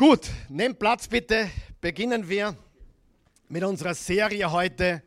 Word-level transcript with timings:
Gut, 0.00 0.30
nehmt 0.48 0.78
Platz 0.78 1.06
bitte. 1.06 1.50
Beginnen 1.78 2.26
wir 2.26 2.56
mit 3.50 3.62
unserer 3.62 3.94
Serie 3.94 4.50
heute, 4.50 5.02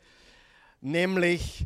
nämlich 0.81 1.66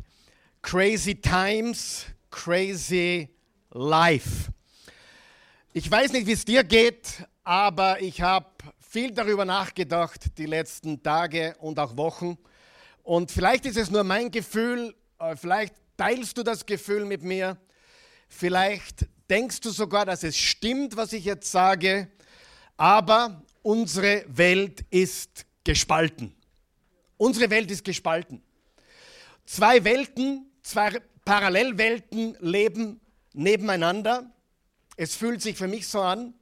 Crazy 0.62 1.14
Times, 1.14 2.06
Crazy 2.30 3.28
Life. 3.72 4.50
Ich 5.74 5.90
weiß 5.90 6.12
nicht, 6.12 6.26
wie 6.26 6.32
es 6.32 6.46
dir 6.46 6.64
geht, 6.64 7.22
aber 7.44 8.00
ich 8.00 8.22
habe 8.22 8.46
viel 8.80 9.12
darüber 9.12 9.44
nachgedacht 9.44 10.38
die 10.38 10.46
letzten 10.46 11.02
Tage 11.02 11.54
und 11.58 11.78
auch 11.78 11.98
Wochen. 11.98 12.38
Und 13.02 13.30
vielleicht 13.30 13.66
ist 13.66 13.76
es 13.76 13.90
nur 13.90 14.04
mein 14.04 14.30
Gefühl, 14.30 14.94
äh, 15.18 15.36
vielleicht 15.36 15.74
teilst 15.98 16.38
du 16.38 16.42
das 16.42 16.64
Gefühl 16.64 17.04
mit 17.04 17.22
mir, 17.22 17.58
vielleicht 18.26 19.06
denkst 19.28 19.60
du 19.60 19.68
sogar, 19.68 20.06
dass 20.06 20.22
es 20.24 20.38
stimmt, 20.38 20.96
was 20.96 21.12
ich 21.12 21.26
jetzt 21.26 21.52
sage, 21.52 22.08
aber 22.78 23.42
unsere 23.62 24.24
Welt 24.28 24.84
ist 24.88 25.44
gespalten. 25.64 26.34
Unsere 27.18 27.50
Welt 27.50 27.70
ist 27.70 27.84
gespalten. 27.84 28.40
Zwei 29.44 29.84
Welten, 29.84 30.50
zwei 30.62 31.00
Parallelwelten 31.24 32.36
leben 32.40 33.00
nebeneinander. 33.34 34.30
Es 34.96 35.16
fühlt 35.16 35.42
sich 35.42 35.56
für 35.56 35.66
mich 35.68 35.88
so 35.88 36.00
an. 36.00 36.32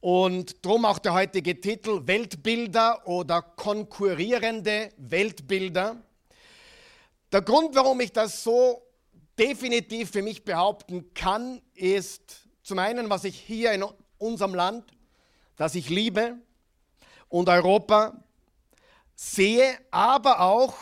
Und 0.00 0.62
darum 0.66 0.84
auch 0.84 0.98
der 0.98 1.14
heutige 1.14 1.58
Titel 1.58 2.06
Weltbilder 2.06 3.06
oder 3.06 3.40
konkurrierende 3.40 4.90
Weltbilder. 4.98 6.02
Der 7.32 7.42
Grund, 7.42 7.74
warum 7.74 8.00
ich 8.00 8.12
das 8.12 8.42
so 8.42 8.82
definitiv 9.38 10.10
für 10.10 10.22
mich 10.22 10.44
behaupten 10.44 11.14
kann, 11.14 11.62
ist 11.74 12.42
zum 12.62 12.78
einen, 12.80 13.08
was 13.08 13.24
ich 13.24 13.38
hier 13.38 13.72
in 13.72 13.84
unserem 14.18 14.54
Land 14.54 14.93
das 15.56 15.74
ich 15.74 15.88
liebe 15.88 16.38
und 17.28 17.48
Europa 17.48 18.14
sehe, 19.14 19.78
aber 19.90 20.40
auch, 20.40 20.76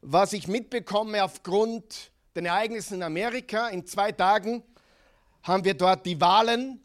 was 0.00 0.32
ich 0.32 0.48
mitbekomme 0.48 1.24
aufgrund 1.24 2.10
der 2.34 2.44
Ereignisse 2.44 2.94
in 2.94 3.02
Amerika. 3.02 3.68
In 3.68 3.86
zwei 3.86 4.12
Tagen 4.12 4.62
haben 5.42 5.64
wir 5.64 5.74
dort 5.74 6.06
die 6.06 6.20
Wahlen 6.20 6.82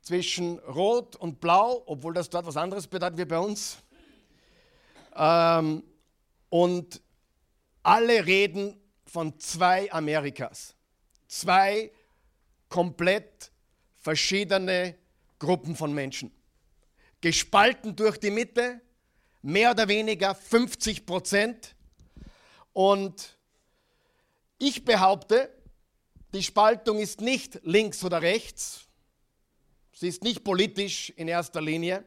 zwischen 0.00 0.58
Rot 0.60 1.16
und 1.16 1.40
Blau, 1.40 1.82
obwohl 1.86 2.14
das 2.14 2.30
dort 2.30 2.46
was 2.46 2.56
anderes 2.56 2.86
bedeutet 2.86 3.18
wie 3.18 3.24
bei 3.24 3.38
uns. 3.38 3.78
Ähm, 5.14 5.82
und 6.48 7.00
alle 7.82 8.26
reden 8.26 8.80
von 9.06 9.38
zwei 9.38 9.90
Amerikas. 9.92 10.74
Zwei 11.28 11.90
komplett 12.68 13.50
verschiedene 13.96 14.96
Gruppen 15.38 15.76
von 15.76 15.92
Menschen. 15.92 16.32
Gespalten 17.20 17.96
durch 17.96 18.18
die 18.18 18.30
Mitte, 18.30 18.80
mehr 19.42 19.70
oder 19.70 19.88
weniger 19.88 20.34
50 20.34 21.06
Prozent. 21.06 21.74
Und 22.72 23.36
ich 24.58 24.84
behaupte, 24.84 25.50
die 26.34 26.42
Spaltung 26.42 26.98
ist 26.98 27.20
nicht 27.20 27.60
links 27.62 28.04
oder 28.04 28.22
rechts. 28.22 28.86
Sie 29.92 30.08
ist 30.08 30.22
nicht 30.22 30.44
politisch 30.44 31.10
in 31.10 31.28
erster 31.28 31.60
Linie. 31.60 32.04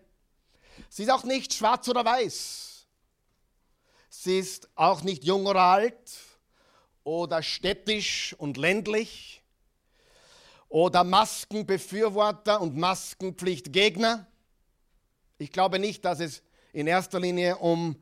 Sie 0.90 1.04
ist 1.04 1.10
auch 1.10 1.24
nicht 1.24 1.54
schwarz 1.54 1.88
oder 1.88 2.06
weiß. 2.06 2.88
Sie 4.10 4.38
ist 4.38 4.70
auch 4.76 5.02
nicht 5.02 5.24
jung 5.24 5.46
oder 5.46 5.62
alt 5.62 6.20
oder 7.04 7.42
städtisch 7.42 8.36
und 8.38 8.58
ländlich 8.58 9.42
oder 10.70 11.04
Maskenbefürworter 11.04 12.62
und 12.62 12.78
Maskenpflichtgegner. 12.78 14.28
Ich 15.40 15.52
glaube 15.52 15.80
nicht, 15.80 16.06
dass 16.06 16.20
es 16.20 16.44
in 16.72 16.88
erster 16.88 17.20
Linie 17.20 17.58
um 17.58 17.96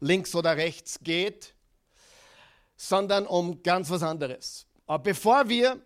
links 0.00 0.34
oder 0.34 0.56
rechts 0.56 1.00
geht, 1.02 1.54
sondern 2.76 3.26
um 3.26 3.62
ganz 3.62 3.90
was 3.90 4.02
anderes. 4.02 4.66
Aber 4.86 5.02
bevor 5.02 5.48
wir 5.48 5.80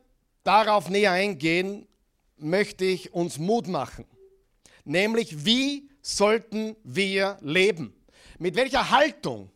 darauf 0.45 0.89
näher 0.89 1.13
eingehen, 1.13 1.87
möchte 2.37 2.85
ich 2.85 3.13
uns 3.15 3.39
Mut 3.39 3.67
machen. 3.67 4.05
Nämlich, 4.85 5.45
wie 5.45 5.91
sollten 6.03 6.77
wir 6.85 7.39
leben? 7.41 7.95
Mit 8.39 8.57
welcher 8.57 8.91
Haltung 8.91 9.51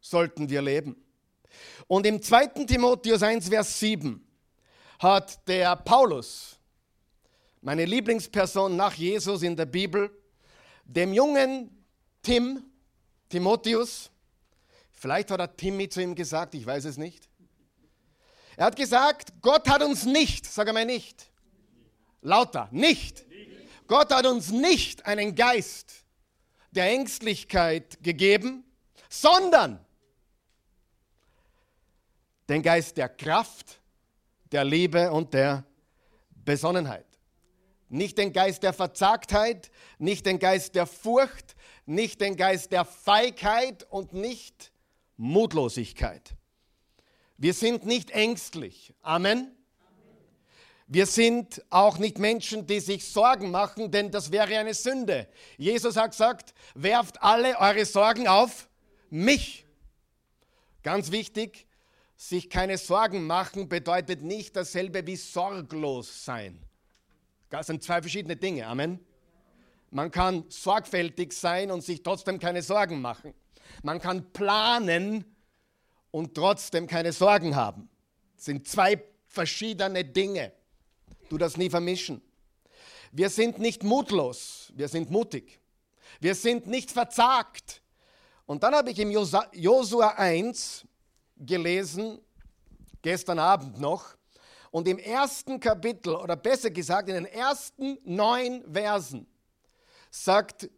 sollten 0.00 0.50
wir 0.50 0.62
leben? 0.62 0.96
Und 1.86 2.06
im 2.06 2.20
2. 2.20 2.66
Timotheus 2.66 3.22
1, 3.22 3.48
Vers 3.48 3.78
7 3.80 4.25
hat 4.98 5.46
der 5.48 5.76
Paulus, 5.76 6.58
meine 7.60 7.84
Lieblingsperson 7.84 8.76
nach 8.76 8.94
Jesus 8.94 9.42
in 9.42 9.56
der 9.56 9.66
Bibel, 9.66 10.10
dem 10.84 11.12
jungen 11.12 11.84
Tim, 12.22 12.62
Timotheus, 13.28 14.10
vielleicht 14.92 15.30
hat 15.30 15.40
er 15.40 15.56
Timmy 15.56 15.88
zu 15.88 16.00
ihm 16.00 16.14
gesagt, 16.14 16.54
ich 16.54 16.64
weiß 16.64 16.84
es 16.84 16.96
nicht. 16.96 17.28
Er 18.56 18.66
hat 18.66 18.76
gesagt, 18.76 19.32
Gott 19.42 19.68
hat 19.68 19.82
uns 19.82 20.04
nicht, 20.04 20.46
sag 20.46 20.68
einmal 20.68 20.86
nicht, 20.86 21.30
lauter, 22.22 22.68
nicht. 22.70 23.24
Gott 23.86 24.12
hat 24.12 24.26
uns 24.26 24.50
nicht 24.50 25.06
einen 25.06 25.34
Geist 25.34 26.04
der 26.70 26.90
Ängstlichkeit 26.90 28.02
gegeben, 28.02 28.64
sondern 29.08 29.84
den 32.48 32.62
Geist 32.62 32.96
der 32.96 33.08
Kraft, 33.08 33.80
der 34.52 34.64
Liebe 34.64 35.10
und 35.12 35.34
der 35.34 35.64
Besonnenheit. 36.44 37.06
Nicht 37.88 38.18
den 38.18 38.32
Geist 38.32 38.62
der 38.62 38.72
Verzagtheit, 38.72 39.70
nicht 39.98 40.26
den 40.26 40.38
Geist 40.38 40.74
der 40.74 40.86
Furcht, 40.86 41.54
nicht 41.84 42.20
den 42.20 42.36
Geist 42.36 42.72
der 42.72 42.84
Feigheit 42.84 43.86
und 43.90 44.12
nicht 44.12 44.72
Mutlosigkeit. 45.16 46.34
Wir 47.36 47.54
sind 47.54 47.86
nicht 47.86 48.10
ängstlich. 48.10 48.94
Amen. 49.02 49.52
Wir 50.88 51.06
sind 51.06 51.64
auch 51.68 51.98
nicht 51.98 52.18
Menschen, 52.18 52.66
die 52.66 52.78
sich 52.78 53.08
Sorgen 53.08 53.50
machen, 53.50 53.90
denn 53.90 54.10
das 54.10 54.30
wäre 54.30 54.56
eine 54.56 54.72
Sünde. 54.72 55.28
Jesus 55.58 55.96
hat 55.96 56.12
gesagt, 56.12 56.54
werft 56.74 57.20
alle 57.22 57.58
eure 57.58 57.84
Sorgen 57.84 58.28
auf 58.28 58.68
mich. 59.10 59.66
Ganz 60.84 61.10
wichtig, 61.10 61.65
sich 62.16 62.48
keine 62.48 62.78
Sorgen 62.78 63.26
machen 63.26 63.68
bedeutet 63.68 64.22
nicht 64.22 64.56
dasselbe 64.56 65.06
wie 65.06 65.16
sorglos 65.16 66.24
sein. 66.24 66.58
Das 67.50 67.66
sind 67.66 67.82
zwei 67.82 68.00
verschiedene 68.00 68.36
Dinge. 68.36 68.66
Amen. 68.66 69.00
Man 69.90 70.10
kann 70.10 70.44
sorgfältig 70.48 71.32
sein 71.32 71.70
und 71.70 71.82
sich 71.82 72.02
trotzdem 72.02 72.38
keine 72.38 72.62
Sorgen 72.62 73.00
machen. 73.00 73.34
Man 73.82 74.00
kann 74.00 74.32
planen 74.32 75.24
und 76.10 76.34
trotzdem 76.34 76.86
keine 76.86 77.12
Sorgen 77.12 77.54
haben. 77.54 77.88
Das 78.34 78.46
sind 78.46 78.66
zwei 78.66 79.02
verschiedene 79.26 80.04
Dinge. 80.04 80.52
Du 81.28 81.38
das 81.38 81.56
nie 81.56 81.70
vermischen. 81.70 82.22
Wir 83.12 83.30
sind 83.30 83.58
nicht 83.58 83.82
mutlos, 83.82 84.72
wir 84.74 84.88
sind 84.88 85.10
mutig. 85.10 85.60
Wir 86.20 86.34
sind 86.34 86.66
nicht 86.66 86.90
verzagt. 86.90 87.82
Und 88.46 88.62
dann 88.62 88.74
habe 88.74 88.90
ich 88.90 88.98
im 88.98 89.10
Josua 89.10 90.08
1, 90.16 90.86
gelesen, 91.36 92.20
gestern 93.02 93.38
Abend 93.38 93.80
noch. 93.80 94.16
Und 94.70 94.88
im 94.88 94.98
ersten 94.98 95.60
Kapitel, 95.60 96.14
oder 96.14 96.36
besser 96.36 96.70
gesagt, 96.70 97.08
in 97.08 97.14
den 97.14 97.26
ersten 97.26 97.98
neun 98.04 98.62
Versen, 98.72 99.26
sagt 100.10 100.68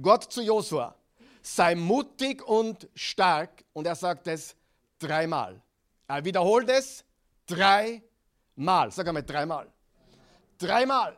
Gott 0.00 0.32
zu 0.32 0.42
Josua, 0.42 0.94
sei 1.42 1.74
mutig 1.74 2.46
und 2.46 2.88
stark. 2.94 3.64
Und 3.72 3.86
er 3.86 3.94
sagt 3.94 4.26
es 4.26 4.54
dreimal. 4.98 5.60
Er 6.06 6.24
wiederholt 6.24 6.68
es 6.68 7.04
dreimal. 7.46 8.90
Sag 8.90 9.08
einmal 9.08 9.22
dreimal. 9.22 9.70
Dreimal. 10.58 11.16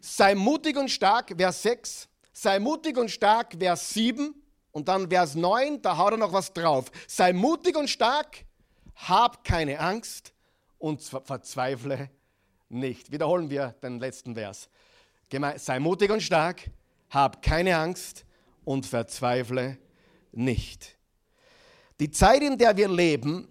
Sei 0.00 0.34
mutig 0.34 0.76
und 0.76 0.88
stark, 0.88 1.34
Vers 1.36 1.62
6. 1.62 2.08
Sei 2.32 2.58
mutig 2.58 2.96
und 2.96 3.10
stark, 3.10 3.54
Vers 3.58 3.90
7. 3.92 4.34
Und 4.76 4.88
dann 4.88 5.08
Vers 5.08 5.34
9, 5.34 5.80
da 5.80 5.96
haut 5.96 6.12
er 6.12 6.18
noch 6.18 6.34
was 6.34 6.52
drauf. 6.52 6.90
Sei 7.06 7.32
mutig 7.32 7.78
und 7.78 7.88
stark, 7.88 8.44
hab 8.94 9.42
keine 9.42 9.80
Angst 9.80 10.34
und 10.76 11.00
verzweifle 11.00 12.10
nicht. 12.68 13.10
Wiederholen 13.10 13.48
wir 13.48 13.68
den 13.82 13.98
letzten 14.00 14.34
Vers. 14.34 14.68
Sei 15.56 15.80
mutig 15.80 16.10
und 16.10 16.20
stark, 16.22 16.70
hab 17.08 17.40
keine 17.40 17.78
Angst 17.78 18.26
und 18.66 18.84
verzweifle 18.84 19.78
nicht. 20.32 20.98
Die 21.98 22.10
Zeit, 22.10 22.42
in 22.42 22.58
der 22.58 22.76
wir 22.76 22.88
leben, 22.90 23.48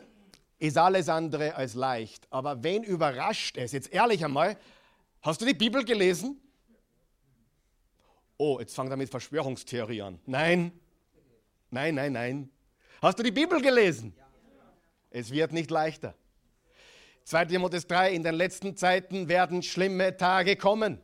ist 0.59 0.77
alles 0.77 1.09
andere 1.09 1.55
als 1.55 1.73
leicht. 1.73 2.27
Aber 2.29 2.63
wen 2.63 2.83
überrascht 2.83 3.57
es? 3.57 3.71
Jetzt 3.71 3.91
ehrlich 3.91 4.23
einmal, 4.23 4.59
hast 5.23 5.41
du 5.41 5.45
die 5.47 5.55
Bibel 5.55 5.83
gelesen? 5.83 6.39
Oh, 8.37 8.59
jetzt 8.59 8.75
fangen 8.75 8.91
wir 8.91 8.97
mit 8.97 9.09
Verschwörungstheorie 9.09 10.03
an. 10.03 10.19
Nein, 10.27 10.71
Nein, 11.75 11.95
nein, 11.95 12.13
nein. 12.13 12.49
Hast 13.01 13.19
du 13.19 13.23
die 13.23 13.33
Bibel 13.33 13.61
gelesen? 13.61 14.15
Es 15.09 15.29
wird 15.29 15.51
nicht 15.51 15.69
leichter. 15.69 16.15
2. 17.25 17.45
Timotheus 17.47 17.85
3, 17.85 18.13
in 18.13 18.23
den 18.23 18.35
letzten 18.35 18.77
Zeiten 18.77 19.27
werden 19.27 19.61
schlimme 19.61 20.15
Tage 20.15 20.55
kommen. 20.55 21.01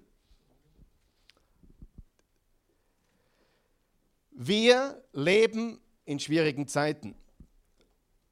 Wir 4.31 5.03
leben 5.11 5.81
in 6.05 6.21
schwierigen 6.21 6.69
Zeiten. 6.69 7.15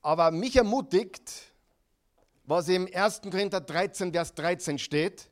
Aber 0.02 0.32
mich 0.32 0.56
ermutigt, 0.56 1.52
was 2.46 2.70
im 2.70 2.88
1. 2.90 3.24
Korinther 3.24 3.60
13, 3.60 4.14
Vers 4.14 4.34
13 4.34 4.80
steht. 4.80 5.30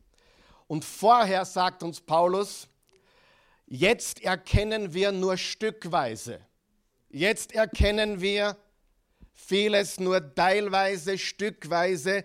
Und 0.68 0.84
vorher 0.84 1.46
sagt 1.46 1.84
uns 1.84 2.02
Paulus, 2.02 2.68
jetzt 3.66 4.22
erkennen 4.22 4.94
wir 4.94 5.14
nur 5.14 5.38
stückweise. 5.38 6.42
Jetzt 7.10 7.54
erkennen 7.54 8.22
wir 8.22 8.58
vieles 9.34 10.00
nur 10.00 10.34
teilweise, 10.36 11.18
stückweise. 11.18 12.24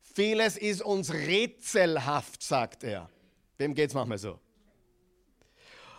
Vieles 0.00 0.56
ist 0.56 0.82
uns 0.82 1.12
rätselhaft, 1.12 2.42
sagt 2.42 2.84
er. 2.84 3.10
Wem 3.58 3.74
geht 3.74 3.90
es 3.90 3.94
manchmal 3.94 4.18
so? 4.18 4.38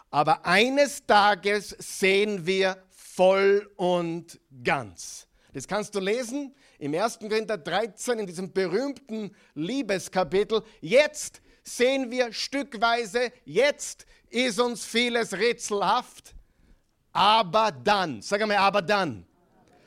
Aber 0.10 0.46
eines 0.46 1.06
Tages 1.06 1.70
sehen 1.80 2.46
wir 2.46 2.82
voll 2.90 3.70
und 3.76 4.40
ganz. 4.64 5.28
Das 5.54 5.68
kannst 5.68 5.96
du 5.96 6.00
lesen 6.00 6.56
im 6.80 6.94
1. 6.94 7.20
Korinther 7.20 7.58
13 7.58 8.20
in 8.20 8.28
diesem 8.28 8.54
berühmten 8.54 9.36
Liebeskapitel. 9.56 10.64
Jetzt 10.82 11.42
sehen 11.64 12.12
wir 12.12 12.32
stückweise, 12.32 13.32
jetzt 13.44 14.06
ist 14.30 14.60
uns 14.60 14.86
vieles 14.86 15.34
rätselhaft, 15.34 16.36
aber 17.18 17.72
dann, 17.72 18.22
sag 18.22 18.44
einmal, 18.44 18.58
aber 18.58 18.80
dann 18.80 19.26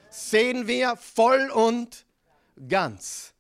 sehen 0.09 0.67
wir 0.67 0.97
voll 0.97 1.49
und 1.51 2.05
ganz. 2.69 3.33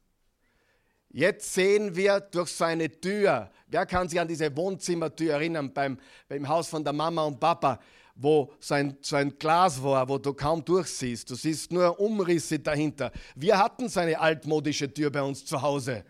Jetzt 1.08 1.52
sehen 1.52 1.96
wir 1.96 2.20
durch 2.20 2.50
seine 2.50 2.88
Tür. 2.88 3.50
Wer 3.66 3.86
kann 3.86 4.08
sich 4.08 4.20
an 4.20 4.28
diese 4.28 4.56
Wohnzimmertür 4.56 5.32
erinnern 5.32 5.72
beim, 5.72 5.98
beim 6.28 6.48
Haus 6.48 6.68
von 6.68 6.84
der 6.84 6.92
Mama 6.92 7.24
und 7.24 7.40
Papa, 7.40 7.80
wo 8.14 8.52
so 8.60 8.74
ein, 8.74 8.96
so 9.00 9.16
ein 9.16 9.36
Glas 9.36 9.82
war, 9.82 10.08
wo 10.08 10.18
du 10.18 10.34
kaum 10.34 10.64
durchsiehst. 10.64 11.28
Du 11.28 11.34
siehst 11.34 11.72
nur 11.72 11.98
Umrisse 11.98 12.60
dahinter. 12.60 13.10
Wir 13.34 13.58
hatten 13.58 13.88
so 13.88 13.98
eine 13.98 14.20
altmodische 14.20 14.94
Tür 14.94 15.10
bei 15.10 15.22
uns 15.22 15.44
zu 15.44 15.60
Hause. 15.60 16.04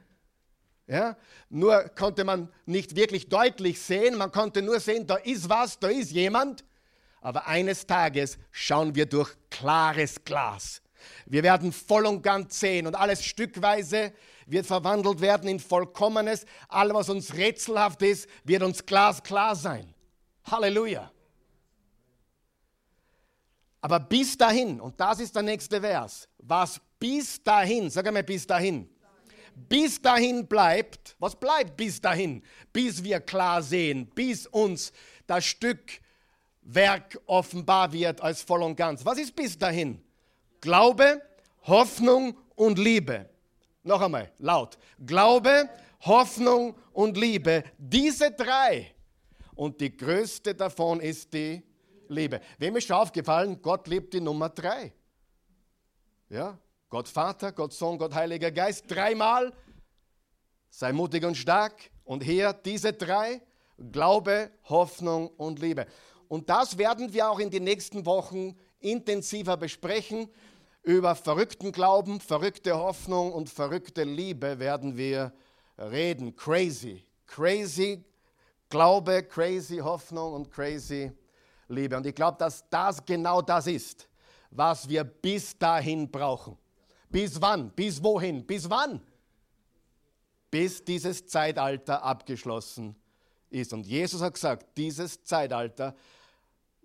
Ja? 0.86 1.16
Nur 1.48 1.84
konnte 1.96 2.24
man 2.24 2.50
nicht 2.66 2.94
wirklich 2.94 3.30
deutlich 3.30 3.80
sehen, 3.80 4.18
man 4.18 4.30
konnte 4.30 4.60
nur 4.60 4.80
sehen, 4.80 5.06
da 5.06 5.16
ist 5.16 5.48
was, 5.48 5.78
da 5.78 5.88
ist 5.88 6.10
jemand. 6.10 6.62
Aber 7.20 7.46
eines 7.46 7.86
Tages 7.86 8.38
schauen 8.50 8.94
wir 8.94 9.06
durch 9.06 9.34
klares 9.50 10.24
Glas. 10.24 10.82
Wir 11.26 11.42
werden 11.42 11.72
voll 11.72 12.06
und 12.06 12.22
ganz 12.22 12.60
sehen 12.60 12.86
und 12.86 12.94
alles 12.94 13.24
stückweise 13.24 14.12
wird 14.46 14.66
verwandelt 14.66 15.20
werden 15.20 15.48
in 15.48 15.60
Vollkommenes. 15.60 16.44
Alles, 16.68 16.94
was 16.94 17.08
uns 17.08 17.34
rätselhaft 17.34 18.02
ist, 18.02 18.28
wird 18.44 18.62
uns 18.62 18.84
glasklar 18.84 19.54
sein. 19.54 19.94
Halleluja. 20.44 21.10
Aber 23.80 24.00
bis 24.00 24.36
dahin, 24.36 24.80
und 24.80 25.00
das 25.00 25.20
ist 25.20 25.34
der 25.34 25.42
nächste 25.42 25.80
Vers, 25.80 26.28
was 26.38 26.80
bis 26.98 27.42
dahin, 27.42 27.88
sag 27.88 28.06
einmal 28.06 28.24
bis 28.24 28.46
dahin, 28.46 28.90
bis 29.54 30.00
dahin 30.00 30.46
bleibt, 30.46 31.16
was 31.18 31.38
bleibt 31.38 31.76
bis 31.76 32.00
dahin? 32.00 32.42
Bis 32.72 33.02
wir 33.02 33.20
klar 33.20 33.62
sehen, 33.62 34.06
bis 34.14 34.46
uns 34.46 34.92
das 35.26 35.44
Stückwerk 36.70 37.18
offenbar 37.26 37.92
wird 37.92 38.20
als 38.20 38.42
voll 38.42 38.62
und 38.62 38.76
ganz. 38.76 39.04
Was 39.04 39.18
ist 39.18 39.34
bis 39.34 39.58
dahin? 39.58 40.00
Glaube, 40.60 41.20
Hoffnung 41.62 42.36
und 42.54 42.78
Liebe. 42.78 43.28
Noch 43.82 44.00
einmal, 44.00 44.30
laut. 44.38 44.78
Glaube, 45.04 45.68
Hoffnung 46.02 46.76
und 46.92 47.16
Liebe. 47.16 47.64
Diese 47.76 48.30
drei. 48.30 48.94
Und 49.56 49.80
die 49.80 49.96
größte 49.96 50.54
davon 50.54 51.00
ist 51.00 51.32
die 51.32 51.62
Liebe. 52.08 52.40
Wem 52.58 52.76
ist 52.76 52.86
schon 52.86 52.96
aufgefallen, 52.96 53.60
Gott 53.60 53.88
liebt 53.88 54.14
die 54.14 54.20
Nummer 54.20 54.48
drei. 54.48 54.92
Ja, 56.28 56.56
Gott 56.88 57.08
Vater, 57.08 57.50
Gott 57.50 57.72
Sohn, 57.72 57.98
Gott 57.98 58.14
Heiliger 58.14 58.52
Geist, 58.52 58.84
dreimal. 58.88 59.52
Sei 60.70 60.92
mutig 60.92 61.24
und 61.24 61.36
stark. 61.36 61.90
Und 62.04 62.22
hier 62.22 62.52
diese 62.52 62.92
drei, 62.92 63.42
Glaube, 63.90 64.50
Hoffnung 64.68 65.28
und 65.36 65.58
Liebe. 65.58 65.86
Und 66.30 66.48
das 66.48 66.78
werden 66.78 67.12
wir 67.12 67.28
auch 67.28 67.40
in 67.40 67.50
den 67.50 67.64
nächsten 67.64 68.06
Wochen 68.06 68.56
intensiver 68.78 69.56
besprechen. 69.56 70.28
Über 70.84 71.16
verrückten 71.16 71.72
Glauben, 71.72 72.20
verrückte 72.20 72.78
Hoffnung 72.78 73.32
und 73.32 73.50
verrückte 73.50 74.04
Liebe 74.04 74.60
werden 74.60 74.96
wir 74.96 75.32
reden. 75.76 76.36
Crazy, 76.36 77.04
crazy 77.26 78.04
Glaube, 78.68 79.24
crazy 79.24 79.78
Hoffnung 79.78 80.34
und 80.34 80.52
crazy 80.52 81.10
Liebe. 81.66 81.96
Und 81.96 82.06
ich 82.06 82.14
glaube, 82.14 82.38
dass 82.38 82.62
das 82.70 83.04
genau 83.04 83.42
das 83.42 83.66
ist, 83.66 84.08
was 84.52 84.88
wir 84.88 85.02
bis 85.02 85.58
dahin 85.58 86.08
brauchen. 86.08 86.56
Bis 87.08 87.40
wann? 87.42 87.72
Bis 87.72 88.00
wohin? 88.00 88.46
Bis 88.46 88.70
wann? 88.70 89.00
Bis 90.48 90.84
dieses 90.84 91.26
Zeitalter 91.26 92.04
abgeschlossen 92.04 92.94
ist. 93.48 93.72
Und 93.72 93.84
Jesus 93.84 94.22
hat 94.22 94.34
gesagt, 94.34 94.68
dieses 94.76 95.24
Zeitalter 95.24 95.96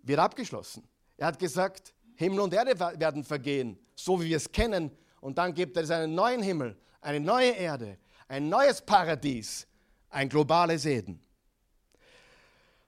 wird 0.05 0.19
abgeschlossen. 0.19 0.87
Er 1.17 1.27
hat 1.27 1.39
gesagt, 1.39 1.93
Himmel 2.15 2.39
und 2.39 2.53
Erde 2.53 2.79
werden 2.79 3.23
vergehen, 3.23 3.77
so 3.95 4.21
wie 4.21 4.29
wir 4.29 4.37
es 4.37 4.51
kennen. 4.51 4.91
Und 5.19 5.37
dann 5.37 5.53
gibt 5.53 5.75
es 5.77 5.89
einen 5.91 6.15
neuen 6.15 6.41
Himmel, 6.41 6.77
eine 7.01 7.19
neue 7.19 7.51
Erde, 7.51 7.97
ein 8.27 8.47
neues 8.47 8.81
Paradies, 8.81 9.67
ein 10.09 10.29
globales 10.29 10.85
Eden. 10.85 11.19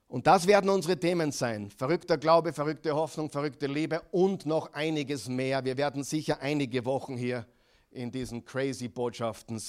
Und 0.07 0.25
das 0.25 0.47
werden 0.47 0.69
unsere 0.69 0.97
Themen 0.97 1.31
sein. 1.33 1.69
Verrückter 1.69 2.17
Glaube, 2.17 2.53
verrückte 2.53 2.95
Hoffnung, 2.95 3.29
verrückte 3.29 3.67
Liebe 3.67 4.01
und 4.11 4.45
noch 4.45 4.71
einiges 4.73 5.27
mehr. 5.27 5.65
Wir 5.65 5.75
werden 5.75 6.03
sicher 6.03 6.39
einige 6.39 6.85
Wochen 6.85 7.17
hier 7.17 7.45
in 7.91 8.11
diesen 8.11 8.45
crazy 8.45 8.87
Botschaften 8.87 9.61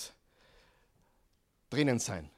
drinnen 1.70 1.98
sein. 1.98 2.30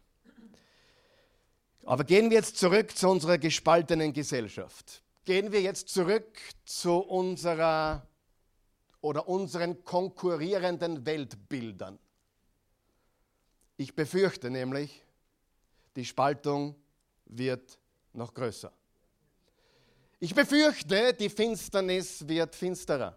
Aber 1.85 2.05
gehen 2.05 2.31
wir 2.31 2.37
jetzt 2.39 2.57
zurück 2.57 2.97
zu 2.97 3.09
unserer 3.09 3.39
gespaltenen 3.39 4.13
Gesellschaft. 4.13 5.03
Gehen 5.25 5.53
wir 5.53 5.61
jetzt 5.61 5.89
zurück 5.89 6.39
zu 6.65 6.97
unserer 6.99 8.07
oder 9.01 9.29
unseren 9.29 9.83
konkurrierenden 9.85 11.07
Weltbildern. 11.07 11.99
Ich 13.77 13.95
befürchte 13.95 14.51
nämlich, 14.51 15.03
die 15.97 16.05
Spaltung 16.05 16.75
wird 17.25 17.79
noch 18.13 18.35
größer. 18.35 18.73
Ich 20.19 20.35
befürchte, 20.35 21.15
die 21.15 21.31
Finsternis 21.31 22.29
wird 22.29 22.55
finsterer. 22.55 23.17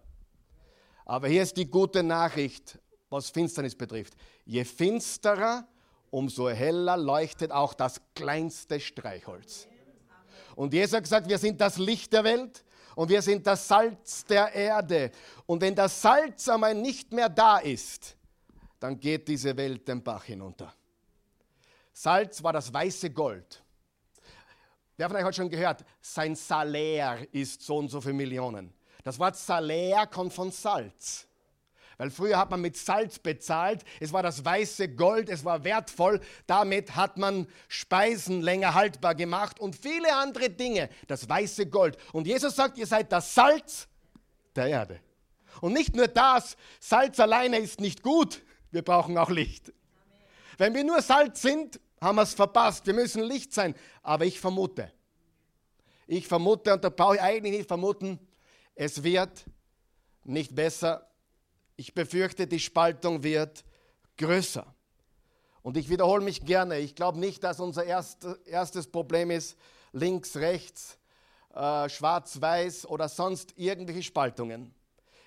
Aber 1.05 1.27
hier 1.27 1.43
ist 1.43 1.57
die 1.57 1.69
gute 1.69 2.01
Nachricht, 2.01 2.79
was 3.09 3.29
Finsternis 3.29 3.75
betrifft. 3.75 4.13
Je 4.45 4.63
finsterer, 4.63 5.67
umso 6.13 6.47
heller 6.47 6.95
leuchtet 6.95 7.51
auch 7.51 7.73
das 7.73 7.99
kleinste 8.13 8.79
Streichholz. 8.79 9.67
Und 10.55 10.71
Jesus 10.71 10.93
hat 10.95 11.03
gesagt, 11.03 11.27
wir 11.27 11.39
sind 11.39 11.59
das 11.59 11.79
Licht 11.79 12.13
der 12.13 12.23
Welt 12.23 12.63
und 12.95 13.09
wir 13.09 13.23
sind 13.23 13.47
das 13.47 13.67
Salz 13.67 14.23
der 14.25 14.53
Erde. 14.53 15.09
Und 15.47 15.59
wenn 15.61 15.73
das 15.73 15.99
Salz 15.99 16.47
einmal 16.47 16.75
nicht 16.75 17.11
mehr 17.11 17.29
da 17.29 17.57
ist, 17.57 18.15
dann 18.79 18.99
geht 18.99 19.27
diese 19.27 19.57
Welt 19.57 19.87
den 19.87 20.03
Bach 20.03 20.23
hinunter. 20.23 20.71
Salz 21.91 22.43
war 22.43 22.53
das 22.53 22.71
weiße 22.71 23.09
Gold. 23.09 23.63
Wer 24.95 25.09
von 25.09 25.17
euch 25.17 25.23
hat 25.23 25.35
schon 25.35 25.49
gehört, 25.49 25.83
sein 25.99 26.35
Salär 26.35 27.27
ist 27.31 27.63
so 27.63 27.77
und 27.77 27.89
so 27.89 27.99
viele 27.99 28.13
Millionen. 28.13 28.71
Das 29.03 29.17
Wort 29.17 29.35
Salär 29.35 30.05
kommt 30.05 30.31
von 30.31 30.51
Salz. 30.51 31.27
Weil 32.03 32.11
früher 32.11 32.37
hat 32.37 32.51
man 32.51 32.59
mit 32.59 32.75
Salz 32.75 33.17
bezahlt, 33.17 33.85
es 34.01 34.11
war 34.11 34.21
das 34.21 34.43
weiße 34.43 34.89
Gold, 34.89 35.29
es 35.29 35.45
war 35.45 35.63
wertvoll, 35.63 36.19
damit 36.47 36.97
hat 36.97 37.15
man 37.17 37.47
Speisen 37.69 38.41
länger 38.41 38.73
haltbar 38.73 39.15
gemacht 39.15 39.57
und 39.61 39.73
viele 39.73 40.13
andere 40.13 40.49
Dinge, 40.49 40.89
das 41.07 41.29
weiße 41.29 41.67
Gold. 41.67 41.97
Und 42.11 42.27
Jesus 42.27 42.57
sagt, 42.57 42.77
ihr 42.77 42.87
seid 42.87 43.09
das 43.13 43.33
Salz 43.33 43.87
der 44.53 44.67
Erde. 44.67 44.99
Und 45.61 45.71
nicht 45.71 45.95
nur 45.95 46.09
das, 46.09 46.57
Salz 46.81 47.21
alleine 47.21 47.59
ist 47.59 47.79
nicht 47.79 48.03
gut, 48.03 48.43
wir 48.71 48.81
brauchen 48.81 49.17
auch 49.17 49.29
Licht. 49.29 49.71
Wenn 50.57 50.73
wir 50.73 50.83
nur 50.83 51.01
Salz 51.01 51.41
sind, 51.41 51.79
haben 52.01 52.17
wir 52.17 52.23
es 52.23 52.33
verpasst. 52.33 52.85
Wir 52.85 52.95
müssen 52.95 53.23
Licht 53.23 53.53
sein. 53.53 53.75
Aber 54.01 54.25
ich 54.25 54.41
vermute, 54.41 54.91
ich 56.05 56.27
vermute, 56.27 56.73
und 56.73 56.83
da 56.83 56.89
brauche 56.89 57.15
ich 57.15 57.21
eigentlich 57.21 57.59
nicht 57.59 57.67
vermuten, 57.69 58.19
es 58.75 59.03
wird 59.03 59.45
nicht 60.25 60.53
besser. 60.53 61.09
Ich 61.75 61.93
befürchte, 61.93 62.47
die 62.47 62.59
Spaltung 62.59 63.23
wird 63.23 63.63
größer. 64.17 64.65
Und 65.61 65.77
ich 65.77 65.89
wiederhole 65.89 66.23
mich 66.23 66.45
gerne. 66.45 66.79
Ich 66.79 66.95
glaube 66.95 67.19
nicht, 67.19 67.43
dass 67.43 67.59
unser 67.59 67.85
erst, 67.85 68.27
erstes 68.45 68.87
Problem 68.87 69.31
ist 69.31 69.57
links, 69.93 70.35
rechts, 70.35 70.97
äh, 71.53 71.89
schwarz, 71.89 72.41
weiß 72.41 72.85
oder 72.87 73.07
sonst 73.07 73.53
irgendwelche 73.57 74.03
Spaltungen. 74.03 74.73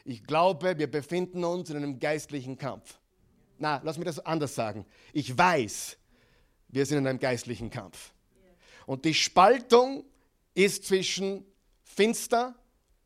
Ich 0.04 0.22
glaube, 0.24 0.78
wir 0.78 0.90
befinden 0.90 1.42
uns 1.44 1.70
in 1.70 1.76
einem 1.76 1.98
geistlichen 1.98 2.58
Kampf. 2.58 2.98
Na, 3.58 3.80
lass 3.82 3.96
mich 3.96 4.06
das 4.06 4.20
anders 4.20 4.54
sagen. 4.54 4.86
Ich 5.12 5.36
weiß, 5.36 5.96
wir 6.68 6.86
sind 6.86 6.98
in 6.98 7.06
einem 7.06 7.18
geistlichen 7.18 7.70
Kampf. 7.70 8.12
Und 8.84 9.04
die 9.04 9.14
Spaltung 9.14 10.04
ist 10.54 10.84
zwischen 10.84 11.44
Finster 11.82 12.54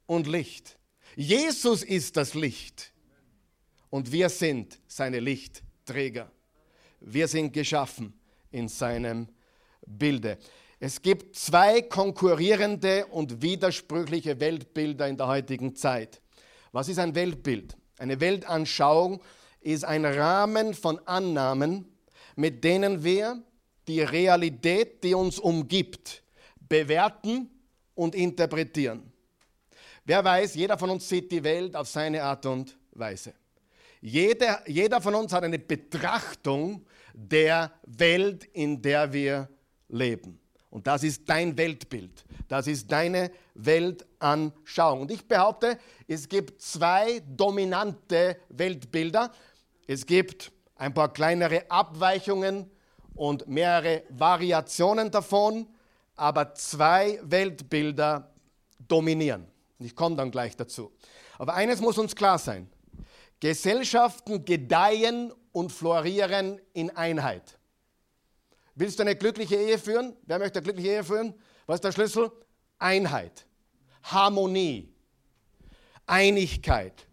und 0.06 0.26
Licht. 0.26 0.78
Jesus 1.16 1.82
ist 1.82 2.16
das 2.16 2.34
Licht 2.34 2.89
und 3.90 4.10
wir 4.12 4.28
sind 4.28 4.78
seine 4.86 5.20
Lichtträger. 5.20 6.30
Wir 7.00 7.28
sind 7.28 7.52
geschaffen 7.52 8.14
in 8.50 8.68
seinem 8.68 9.28
Bilde. 9.86 10.38
Es 10.78 11.02
gibt 11.02 11.36
zwei 11.36 11.82
konkurrierende 11.82 13.06
und 13.06 13.42
widersprüchliche 13.42 14.40
Weltbilder 14.40 15.08
in 15.08 15.16
der 15.16 15.26
heutigen 15.26 15.74
Zeit. 15.74 16.22
Was 16.72 16.88
ist 16.88 16.98
ein 16.98 17.14
Weltbild? 17.14 17.76
Eine 17.98 18.18
Weltanschauung 18.20 19.22
ist 19.60 19.84
ein 19.84 20.06
Rahmen 20.06 20.72
von 20.72 20.98
Annahmen, 21.06 21.86
mit 22.36 22.64
denen 22.64 23.04
wir 23.04 23.42
die 23.86 24.00
Realität, 24.00 25.02
die 25.04 25.14
uns 25.14 25.38
umgibt, 25.38 26.22
bewerten 26.68 27.50
und 27.94 28.14
interpretieren. 28.14 29.12
Wer 30.04 30.24
weiß, 30.24 30.54
jeder 30.54 30.78
von 30.78 30.90
uns 30.90 31.08
sieht 31.08 31.30
die 31.30 31.44
Welt 31.44 31.76
auf 31.76 31.88
seine 31.88 32.22
Art 32.22 32.46
und 32.46 32.78
Weise. 32.92 33.34
Jeder, 34.00 34.62
jeder 34.68 35.00
von 35.00 35.14
uns 35.14 35.32
hat 35.32 35.44
eine 35.44 35.58
Betrachtung 35.58 36.86
der 37.12 37.72
Welt, 37.84 38.44
in 38.44 38.80
der 38.80 39.12
wir 39.12 39.48
leben. 39.88 40.40
Und 40.70 40.86
das 40.86 41.02
ist 41.02 41.28
dein 41.28 41.58
Weltbild. 41.58 42.24
Das 42.48 42.66
ist 42.66 42.90
deine 42.90 43.30
Weltanschauung. 43.54 45.02
Und 45.02 45.10
ich 45.10 45.26
behaupte, 45.26 45.78
es 46.06 46.28
gibt 46.28 46.62
zwei 46.62 47.20
dominante 47.26 48.36
Weltbilder. 48.48 49.32
Es 49.86 50.06
gibt 50.06 50.52
ein 50.76 50.94
paar 50.94 51.12
kleinere 51.12 51.70
Abweichungen 51.70 52.70
und 53.14 53.48
mehrere 53.48 54.04
Variationen 54.08 55.10
davon, 55.10 55.66
aber 56.14 56.54
zwei 56.54 57.18
Weltbilder 57.22 58.32
dominieren. 58.86 59.46
Ich 59.80 59.94
komme 59.96 60.16
dann 60.16 60.30
gleich 60.30 60.56
dazu. 60.56 60.92
Aber 61.38 61.54
eines 61.54 61.80
muss 61.80 61.98
uns 61.98 62.14
klar 62.14 62.38
sein. 62.38 62.70
Gesellschaften 63.40 64.44
gedeihen 64.44 65.32
und 65.52 65.72
florieren 65.72 66.60
in 66.72 66.90
Einheit. 66.90 67.58
Willst 68.74 68.98
du 68.98 69.02
eine 69.02 69.16
glückliche 69.16 69.56
Ehe 69.56 69.78
führen? 69.78 70.14
Wer 70.26 70.38
möchte 70.38 70.58
eine 70.58 70.64
glückliche 70.64 70.90
Ehe 70.90 71.04
führen? 71.04 71.34
Was 71.66 71.76
ist 71.76 71.84
der 71.84 71.92
Schlüssel? 71.92 72.30
Einheit, 72.78 73.46
Harmonie, 74.02 74.92
Einigkeit. 76.06 77.06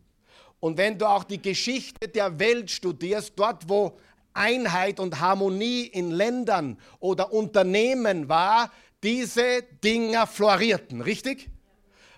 Und 0.60 0.78
wenn 0.78 0.98
du 0.98 1.06
auch 1.06 1.24
die 1.24 1.42
Geschichte 1.42 2.08
der 2.08 2.40
Welt 2.40 2.72
studierst, 2.72 3.34
dort 3.36 3.68
wo 3.68 3.98
Einheit 4.34 5.00
und 5.00 5.20
Harmonie 5.20 5.84
in 5.88 6.12
Ländern 6.12 6.80
oder 7.00 7.34
Unternehmen 7.34 8.30
war, 8.30 8.72
diese 9.04 9.64
Dinger 9.84 10.26
florierten, 10.26 11.02
richtig? 11.02 11.50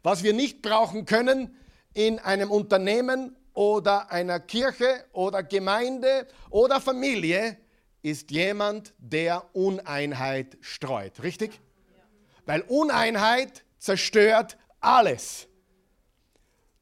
Was 0.03 0.23
wir 0.23 0.33
nicht 0.33 0.61
brauchen 0.61 1.05
können 1.05 1.55
in 1.93 2.19
einem 2.19 2.51
Unternehmen 2.51 3.35
oder 3.59 4.09
einer 4.09 4.39
Kirche 4.39 5.03
oder 5.11 5.43
Gemeinde 5.43 6.25
oder 6.49 6.79
Familie, 6.79 7.57
ist 8.01 8.31
jemand, 8.31 8.93
der 8.99 9.53
Uneinheit 9.53 10.57
streut. 10.61 11.21
Richtig? 11.21 11.59
Weil 12.45 12.61
Uneinheit 12.61 13.65
zerstört 13.77 14.57
alles. 14.79 15.49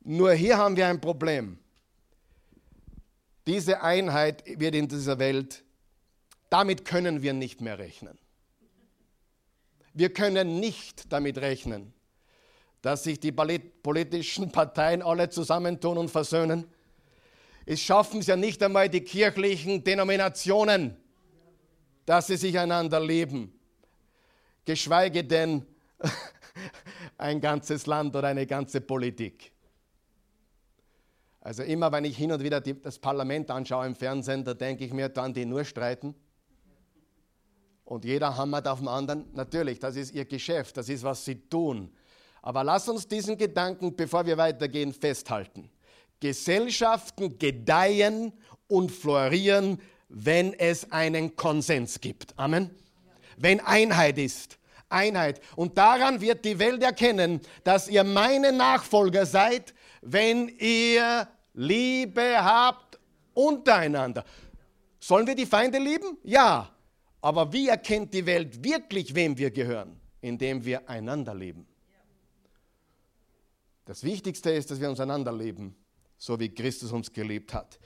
Nur 0.02 0.34
hier 0.34 0.60
haben 0.60 0.78
wir 0.78 0.86
ein 0.86 1.02
Problem. 1.02 1.58
Diese 3.48 3.82
Einheit 3.82 4.44
wird 4.46 4.76
in 4.76 4.88
dieser 4.88 5.18
Welt, 5.18 5.64
damit 6.52 6.86
können 6.86 7.24
wir 7.24 7.34
nicht 7.34 7.60
mehr 7.60 7.80
rechnen. 7.80 8.20
Wir 9.96 10.14
können 10.14 10.60
nicht 10.60 11.12
damit 11.12 11.40
rechnen, 11.40 11.96
dass 12.88 13.04
sich 13.04 13.20
die 13.20 13.32
politischen 13.32 14.52
Parteien 14.52 15.02
alle 15.02 15.30
zusammentun 15.30 15.98
und 15.98 16.10
versöhnen. 16.10 16.66
Es 17.66 17.82
schaffen 17.82 18.22
es 18.22 18.28
ja 18.28 18.36
nicht 18.36 18.64
einmal 18.64 18.90
die 18.90 19.02
kirchlichen 19.02 19.84
Denominationen 19.84 20.98
dass 22.08 22.28
sie 22.28 22.38
sich 22.38 22.58
einander 22.58 23.02
lieben. 23.02 23.54
Geschweige 24.64 25.26
denn 25.26 25.66
ein 27.18 27.42
ganzes 27.42 27.86
Land 27.86 28.16
oder 28.16 28.30
eine 28.30 28.48
ganze 28.48 28.80
Politik. 28.80 29.52
Also 31.42 31.64
immer, 31.64 31.92
wenn 31.92 32.06
ich 32.06 32.18
hin 32.18 32.32
und 32.32 32.42
wieder 32.42 32.62
die, 32.62 32.82
das 32.82 32.98
Parlament 32.98 33.52
anschaue 33.52 33.86
im 33.86 33.96
Fernsehen, 33.96 34.46
da 34.46 34.54
denke 34.54 34.86
ich 34.86 34.94
mir, 34.94 35.10
dann 35.10 35.34
die 35.34 35.46
nur 35.46 35.66
streiten. 35.66 36.16
Und 37.84 38.06
jeder 38.06 38.38
hammert 38.38 38.70
auf 38.70 38.80
den 38.80 38.88
anderen. 38.88 39.26
Natürlich, 39.34 39.80
das 39.80 39.98
ist 39.98 40.14
ihr 40.14 40.26
Geschäft, 40.26 40.78
das 40.78 40.88
ist, 40.88 41.04
was 41.04 41.26
sie 41.26 41.36
tun. 41.50 41.92
Aber 42.48 42.64
lass 42.64 42.88
uns 42.88 43.06
diesen 43.06 43.38
Gedanken, 43.38 43.94
bevor 43.94 44.26
wir 44.26 44.38
weitergehen, 44.38 44.94
festhalten. 44.94 45.70
Gesellschaften 46.22 47.38
gedeihen 47.38 48.32
und 48.68 48.90
florieren 48.92 49.80
wenn 50.10 50.54
es 50.54 50.92
einen 50.92 51.36
Konsens 51.36 52.00
gibt. 52.00 52.38
Amen. 52.38 52.72
Wenn 53.38 53.60
Einheit 53.60 54.18
ist. 54.18 54.58
Einheit. 54.90 55.42
Und 55.56 55.78
daran 55.78 56.22
wird 56.22 56.46
die 56.46 56.60
Welt 56.60 56.82
erkennen, 56.82 57.42
dass 57.66 57.90
ihr 57.90 58.06
meine 58.06 58.54
Nachfolger 58.54 59.26
seid, 59.26 59.74
wenn 60.02 60.48
ihr 60.48 61.28
Liebe 61.54 62.42
habt 62.42 62.98
untereinander. 63.34 64.24
Sollen 65.00 65.28
wir 65.28 65.36
die 65.36 65.46
Feinde 65.46 65.78
lieben? 65.78 66.18
Ja. 66.24 66.70
Aber 67.20 67.52
wie 67.52 67.68
erkennt 67.68 68.14
die 68.14 68.26
Welt 68.26 68.64
wirklich, 68.64 69.14
wem 69.14 69.38
wir 69.38 69.52
gehören? 69.52 70.00
Indem 70.22 70.64
wir 70.64 70.88
einander 70.88 71.36
lieben. 71.36 71.68
Das 73.88 74.04
Wichtigste 74.04 74.52
ist, 74.52 74.70
dass 74.70 74.82
wir 74.82 74.90
uns 74.90 75.00
einander 75.00 75.32
lieben, 75.32 75.74
so 76.18 76.38
wie 76.42 76.50
Christus 76.50 76.92
uns 76.92 77.14
geliebt 77.14 77.54
hat. 77.54 77.80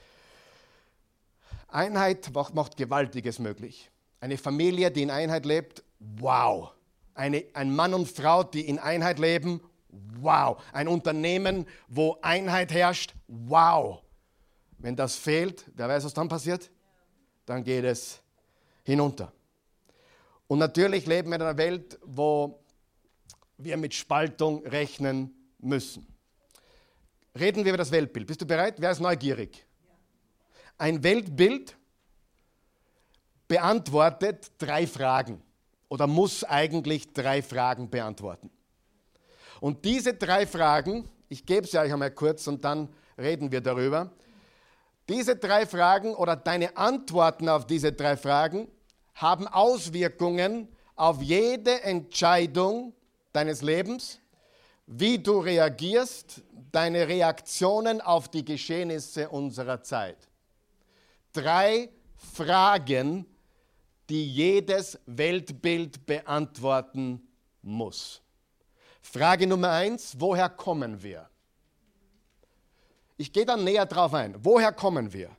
Einheit 1.68 2.32
macht 2.54 2.76
Gewaltiges 2.76 3.38
möglich. 3.38 3.88
Eine 4.18 4.36
Familie, 4.36 4.90
die 4.90 5.02
in 5.02 5.12
Einheit 5.12 5.46
lebt, 5.46 5.84
wow. 6.00 6.72
Eine, 7.14 7.44
ein 7.54 7.72
Mann 7.72 7.94
und 7.94 8.08
Frau, 8.08 8.42
die 8.42 8.66
in 8.66 8.80
Einheit 8.80 9.20
leben, 9.20 9.60
wow. 9.90 10.60
Ein 10.72 10.88
Unternehmen, 10.88 11.66
wo 11.86 12.18
Einheit 12.20 12.72
herrscht, 12.72 13.14
wow. 13.28 14.02
Wenn 14.78 14.96
das 14.96 15.14
fehlt, 15.14 15.70
wer 15.76 15.88
weiß, 15.88 16.04
was 16.04 16.14
dann 16.14 16.28
passiert? 16.28 16.68
Dann 17.46 17.62
geht 17.62 17.84
es 17.84 18.20
hinunter. 18.82 19.32
Und 20.48 20.58
natürlich 20.58 21.06
leben 21.06 21.28
wir 21.28 21.36
in 21.36 21.42
einer 21.42 21.56
Welt, 21.56 21.96
wo 22.04 22.58
wir 23.56 23.76
mit 23.76 23.94
Spaltung 23.94 24.66
rechnen 24.66 25.32
müssen. 25.62 26.06
Reden 27.38 27.64
wir 27.64 27.70
über 27.70 27.78
das 27.78 27.90
Weltbild. 27.90 28.26
Bist 28.26 28.42
du 28.42 28.46
bereit? 28.46 28.74
Wer 28.78 28.90
ist 28.90 29.00
neugierig? 29.00 29.64
Ein 30.76 31.02
Weltbild 31.02 31.76
beantwortet 33.48 34.52
drei 34.58 34.86
Fragen 34.86 35.42
oder 35.88 36.06
muss 36.06 36.44
eigentlich 36.44 37.12
drei 37.12 37.42
Fragen 37.42 37.90
beantworten. 37.90 38.50
Und 39.60 39.84
diese 39.84 40.14
drei 40.14 40.46
Fragen, 40.46 41.08
ich 41.28 41.46
gebe 41.46 41.66
sie 41.66 41.78
euch 41.78 41.92
einmal 41.92 42.10
kurz 42.10 42.46
und 42.46 42.64
dann 42.64 42.88
reden 43.18 43.52
wir 43.52 43.60
darüber. 43.60 44.10
Diese 45.08 45.36
drei 45.36 45.66
Fragen 45.66 46.14
oder 46.14 46.34
deine 46.36 46.76
Antworten 46.76 47.48
auf 47.48 47.66
diese 47.66 47.92
drei 47.92 48.16
Fragen 48.16 48.68
haben 49.14 49.46
Auswirkungen 49.46 50.68
auf 50.96 51.20
jede 51.22 51.82
Entscheidung 51.82 52.94
deines 53.32 53.62
Lebens, 53.62 54.21
wie 54.94 55.18
du 55.18 55.40
reagierst, 55.40 56.42
deine 56.70 57.08
Reaktionen 57.08 58.00
auf 58.00 58.28
die 58.28 58.44
Geschehnisse 58.44 59.28
unserer 59.28 59.82
Zeit 59.82 60.28
drei 61.32 61.90
Fragen, 62.16 63.26
die 64.08 64.26
jedes 64.26 64.98
Weltbild 65.06 66.06
beantworten 66.06 67.26
muss. 67.62 68.20
Frage 69.00 69.46
Nummer 69.46 69.70
eins, 69.70 70.14
woher 70.18 70.48
kommen 70.48 71.02
wir? 71.02 71.28
Ich 73.16 73.32
gehe 73.32 73.46
dann 73.46 73.64
näher 73.64 73.86
drauf 73.86 74.14
ein. 74.14 74.34
Woher 74.44 74.72
kommen 74.72 75.12
wir? 75.12 75.30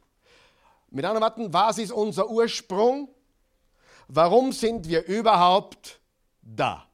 Mit 0.90 1.06
anderen 1.06 1.24
Worten, 1.24 1.54
was 1.54 1.78
ist 1.78 1.92
unser 1.92 2.30
Ursprung? 2.30 3.10
Warum 4.08 4.52
sind 4.52 4.88
wir 4.88 5.06
überhaupt 5.06 6.00
da? 6.42 6.88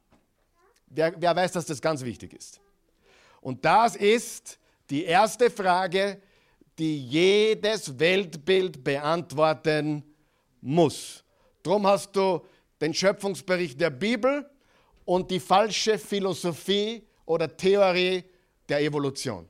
Wer, 0.90 1.14
wer 1.16 1.34
weiß, 1.34 1.52
dass 1.52 1.66
das 1.66 1.80
ganz 1.80 2.04
wichtig 2.04 2.34
ist? 2.34 2.60
Und 3.40 3.64
das 3.64 3.96
ist 3.96 4.58
die 4.90 5.04
erste 5.04 5.48
Frage, 5.48 6.20
die 6.78 7.06
jedes 7.06 7.98
Weltbild 7.98 8.82
beantworten 8.82 10.04
muss. 10.60 11.24
Darum 11.62 11.86
hast 11.86 12.14
du 12.16 12.44
den 12.80 12.92
Schöpfungsbericht 12.92 13.80
der 13.80 13.90
Bibel 13.90 14.48
und 15.04 15.30
die 15.30 15.40
falsche 15.40 15.98
Philosophie 15.98 17.06
oder 17.24 17.54
Theorie 17.56 18.24
der 18.68 18.80
Evolution. 18.80 19.48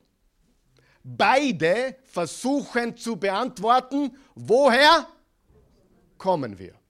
Beide 1.03 1.95
versuchen 2.03 2.95
zu 2.95 3.15
beantworten, 3.15 4.15
woher 4.35 5.07
kommen 6.17 6.57
wir. 6.57 6.80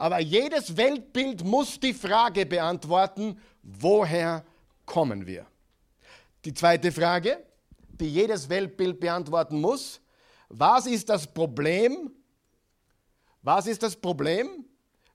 Aber 0.00 0.18
jedes 0.18 0.78
Weltbild 0.78 1.44
muss 1.44 1.78
die 1.78 1.92
Frage 1.92 2.46
beantworten, 2.46 3.38
woher 3.62 4.46
kommen 4.86 5.26
wir? 5.26 5.46
Die 6.42 6.54
zweite 6.54 6.90
Frage, 6.90 7.44
die 7.90 8.08
jedes 8.08 8.48
Weltbild 8.48 8.98
beantworten 8.98 9.60
muss, 9.60 10.00
was 10.48 10.86
ist 10.86 11.10
das 11.10 11.26
Problem? 11.26 12.10
Was 13.42 13.66
ist 13.66 13.82
das 13.82 13.94
Problem 13.94 14.64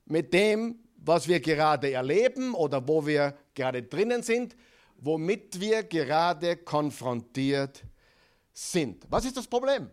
mit 0.04 0.32
dem, 0.32 0.78
was 0.98 1.26
wir 1.26 1.40
gerade 1.40 1.90
erleben 1.90 2.54
oder 2.54 2.86
wo 2.86 3.04
wir 3.04 3.36
gerade 3.56 3.82
drinnen 3.82 4.22
sind, 4.22 4.54
womit 4.98 5.58
wir 5.58 5.82
gerade 5.82 6.58
konfrontiert 6.58 7.82
sind? 8.52 9.04
Was 9.10 9.24
ist 9.24 9.36
das 9.36 9.48
Problem? 9.48 9.90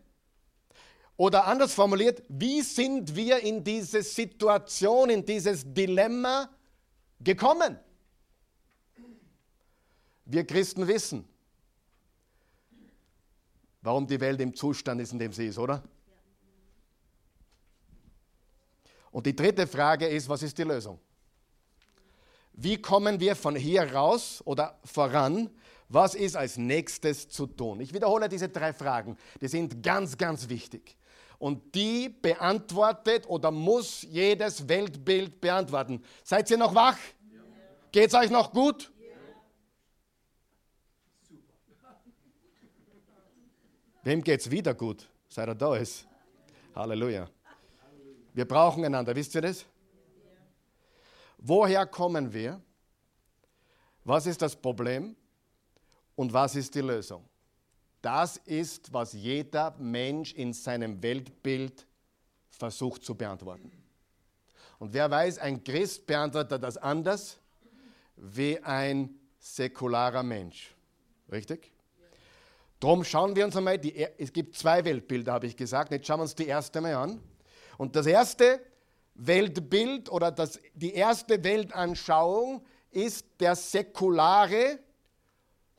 Oder 1.23 1.47
anders 1.47 1.73
formuliert, 1.73 2.21
wie 2.27 2.61
sind 2.61 3.15
wir 3.15 3.39
in 3.39 3.63
diese 3.63 4.03
Situation, 4.03 5.09
in 5.09 5.25
dieses 5.25 5.63
Dilemma 5.65 6.49
gekommen? 7.21 7.79
Wir 10.25 10.45
Christen 10.45 10.85
wissen, 10.85 11.23
warum 13.81 14.05
die 14.05 14.19
Welt 14.19 14.41
im 14.41 14.53
Zustand 14.53 14.99
ist, 14.99 15.13
in 15.13 15.19
dem 15.19 15.31
sie 15.31 15.47
ist, 15.47 15.57
oder? 15.57 15.81
Und 19.09 19.25
die 19.25 19.33
dritte 19.33 19.65
Frage 19.65 20.05
ist, 20.05 20.27
was 20.27 20.43
ist 20.43 20.57
die 20.57 20.63
Lösung? 20.63 20.99
Wie 22.51 22.81
kommen 22.81 23.17
wir 23.21 23.37
von 23.37 23.55
hier 23.55 23.93
raus 23.93 24.41
oder 24.43 24.77
voran? 24.83 25.49
Was 25.87 26.15
ist 26.15 26.35
als 26.35 26.57
nächstes 26.57 27.29
zu 27.29 27.47
tun? 27.47 27.79
Ich 27.79 27.93
wiederhole 27.93 28.27
diese 28.27 28.49
drei 28.49 28.73
Fragen. 28.73 29.15
Die 29.39 29.47
sind 29.47 29.81
ganz, 29.81 30.17
ganz 30.17 30.49
wichtig. 30.49 30.97
Und 31.43 31.75
die 31.75 32.07
beantwortet 32.07 33.27
oder 33.27 33.51
muss 33.51 34.03
jedes 34.03 34.65
Weltbild 34.65 35.41
beantworten. 35.41 36.01
Seid 36.23 36.49
ihr 36.49 36.55
noch 36.55 36.73
wach? 36.73 36.97
Ja. 37.33 37.41
Geht 37.91 38.07
es 38.07 38.13
euch 38.13 38.29
noch 38.29 38.49
gut? 38.49 38.89
Wem 44.03 44.23
geht 44.23 44.39
es 44.39 44.49
wieder 44.49 44.73
gut, 44.73 45.09
seit 45.27 45.49
er 45.49 45.55
da 45.55 45.75
ist? 45.75 46.07
Halleluja. 46.73 47.29
Wir 48.33 48.47
brauchen 48.47 48.85
einander, 48.85 49.13
wisst 49.13 49.35
ihr 49.35 49.41
das? 49.41 49.65
Woher 51.39 51.85
kommen 51.87 52.31
wir? 52.31 52.61
Was 54.05 54.27
ist 54.27 54.41
das 54.41 54.55
Problem? 54.55 55.13
Und 56.15 56.31
was 56.31 56.55
ist 56.55 56.73
die 56.73 56.79
Lösung? 56.79 57.27
Das 58.03 58.35
ist, 58.35 58.91
was 58.91 59.13
jeder 59.13 59.73
Mensch 59.79 60.33
in 60.33 60.51
seinem 60.51 61.01
Weltbild 61.01 61.87
versucht 62.49 63.05
zu 63.05 63.15
beantworten. 63.15 63.71
Und 64.77 64.93
wer 64.93 65.09
weiß, 65.09 65.37
ein 65.37 65.63
Christ 65.63 66.05
beantwortet 66.05 66.61
das 66.61 66.75
anders 66.75 67.39
wie 68.17 68.59
ein 68.59 69.17
säkularer 69.39 70.21
Mensch. 70.21 70.75
Richtig? 71.31 71.71
Darum 72.81 73.05
schauen 73.05 73.37
wir 73.37 73.45
uns 73.45 73.55
einmal, 73.55 73.79
die, 73.79 73.95
es 74.17 74.33
gibt 74.33 74.57
zwei 74.57 74.83
Weltbilder, 74.83 75.31
habe 75.31 75.47
ich 75.47 75.55
gesagt. 75.55 75.93
Jetzt 75.93 76.05
schauen 76.05 76.19
wir 76.19 76.23
uns 76.23 76.35
die 76.35 76.47
erste 76.47 76.81
mal 76.81 76.95
an. 76.95 77.23
Und 77.77 77.95
das 77.95 78.05
erste 78.05 78.59
Weltbild 79.15 80.11
oder 80.11 80.29
das, 80.29 80.59
die 80.73 80.93
erste 80.93 81.41
Weltanschauung 81.41 82.65
ist 82.91 83.25
der 83.39 83.55
säkulare 83.55 84.79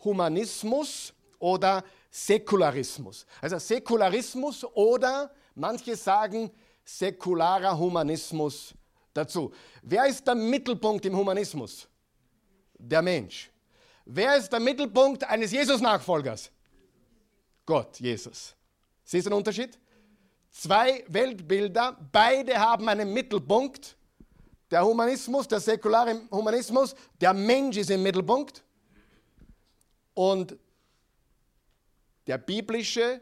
Humanismus 0.03 1.13
oder 1.39 1.85
Säkularismus. 2.17 3.27
Also 3.41 3.59
Säkularismus 3.59 4.65
oder 4.65 5.35
manche 5.57 5.97
sagen 5.97 6.49
säkularer 6.85 7.77
Humanismus 7.77 8.73
dazu. 9.13 9.53
Wer 9.83 10.07
ist 10.07 10.25
der 10.25 10.37
Mittelpunkt 10.37 11.05
im 11.07 11.17
Humanismus? 11.17 11.89
Der 12.79 13.03
Mensch. 13.03 13.51
Wer 14.05 14.37
ist 14.37 14.49
der 14.53 14.61
Mittelpunkt 14.61 15.25
eines 15.25 15.51
Jesus-Nachfolgers? 15.51 16.53
Gott, 17.67 17.99
Jesus. 17.99 18.55
Siehst 19.03 19.27
du 19.27 19.31
den 19.31 19.39
Unterschied? 19.39 19.77
Zwei 20.51 21.05
Weltbilder, 21.09 21.99
beide 22.13 22.57
haben 22.57 22.89
einen 22.89 23.13
Mittelpunkt. 23.13 23.97
Der 24.71 24.85
Humanismus, 24.85 25.49
der 25.49 25.59
säkulare 25.59 26.21
Humanismus, 26.31 26.95
der 27.21 27.35
Mensch 27.35 27.77
ist 27.77 27.91
im 27.91 28.05
Mittelpunkt. 28.05 28.63
Und 30.15 30.57
der 32.27 32.39
biblische 32.39 33.21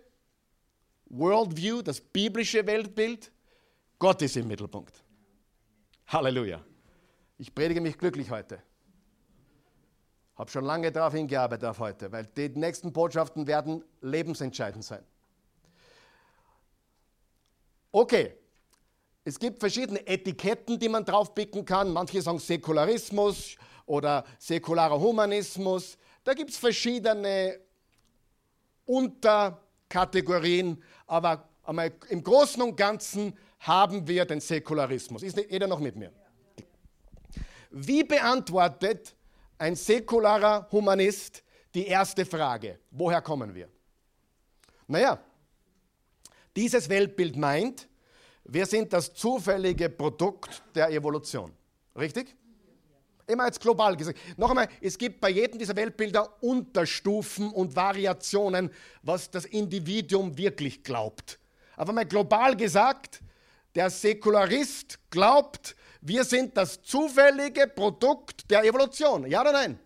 Worldview, 1.06 1.82
das 1.82 2.00
biblische 2.00 2.66
Weltbild, 2.66 3.30
Gott 3.98 4.22
ist 4.22 4.36
im 4.36 4.48
Mittelpunkt. 4.48 5.02
Halleluja. 6.06 6.64
Ich 7.38 7.54
predige 7.54 7.80
mich 7.80 7.98
glücklich 7.98 8.30
heute. 8.30 8.62
Habe 10.36 10.50
schon 10.50 10.64
lange 10.64 10.90
darauf 10.90 11.12
hingearbeitet 11.12 11.68
auf 11.68 11.78
heute, 11.78 12.10
weil 12.10 12.26
die 12.26 12.48
nächsten 12.48 12.92
Botschaften 12.92 13.46
werden 13.46 13.84
lebensentscheidend 14.00 14.84
sein. 14.84 15.04
Okay, 17.92 18.34
es 19.24 19.38
gibt 19.38 19.60
verschiedene 19.60 20.04
Etiketten, 20.06 20.78
die 20.78 20.88
man 20.88 21.04
draufpicken 21.04 21.64
kann. 21.64 21.92
Manche 21.92 22.22
sagen 22.22 22.38
Säkularismus 22.38 23.56
oder 23.86 24.24
säkularer 24.38 24.98
Humanismus. 24.98 25.98
Da 26.24 26.34
gibt 26.34 26.50
es 26.50 26.56
verschiedene 26.56 27.60
Unterkategorien, 28.84 30.82
aber 31.06 31.48
im 32.08 32.22
Großen 32.22 32.60
und 32.62 32.76
Ganzen 32.76 33.36
haben 33.60 34.06
wir 34.08 34.24
den 34.24 34.40
Säkularismus. 34.40 35.22
Ist 35.22 35.36
jeder 35.36 35.66
noch 35.66 35.78
mit 35.78 35.96
mir? 35.96 36.12
Wie 37.70 38.04
beantwortet 38.04 39.14
ein 39.58 39.76
säkularer 39.76 40.68
Humanist 40.72 41.42
die 41.74 41.86
erste 41.86 42.26
Frage, 42.26 42.80
woher 42.90 43.22
kommen 43.22 43.54
wir? 43.54 43.68
Naja, 44.86 45.18
dieses 46.54 46.88
Weltbild 46.88 47.36
meint, 47.36 47.88
wir 48.44 48.66
sind 48.66 48.92
das 48.92 49.14
zufällige 49.14 49.88
Produkt 49.88 50.62
der 50.74 50.90
Evolution. 50.90 51.52
Richtig? 51.96 52.36
Immer 53.32 53.46
jetzt 53.46 53.60
global 53.60 53.96
gesagt. 53.96 54.18
Noch 54.36 54.50
einmal, 54.50 54.68
es 54.82 54.98
gibt 54.98 55.20
bei 55.20 55.30
jedem 55.30 55.58
dieser 55.58 55.74
Weltbilder 55.74 56.42
Unterstufen 56.42 57.50
und 57.50 57.74
Variationen, 57.74 58.70
was 59.02 59.30
das 59.30 59.46
Individuum 59.46 60.36
wirklich 60.36 60.84
glaubt. 60.84 61.38
Aber 61.76 61.94
mal 61.94 62.04
global 62.04 62.54
gesagt, 62.54 63.22
der 63.74 63.88
Säkularist 63.88 64.98
glaubt, 65.08 65.74
wir 66.02 66.24
sind 66.24 66.56
das 66.58 66.82
zufällige 66.82 67.68
Produkt 67.68 68.50
der 68.50 68.64
Evolution. 68.64 69.26
Ja 69.26 69.40
oder 69.40 69.52
nein? 69.52 69.78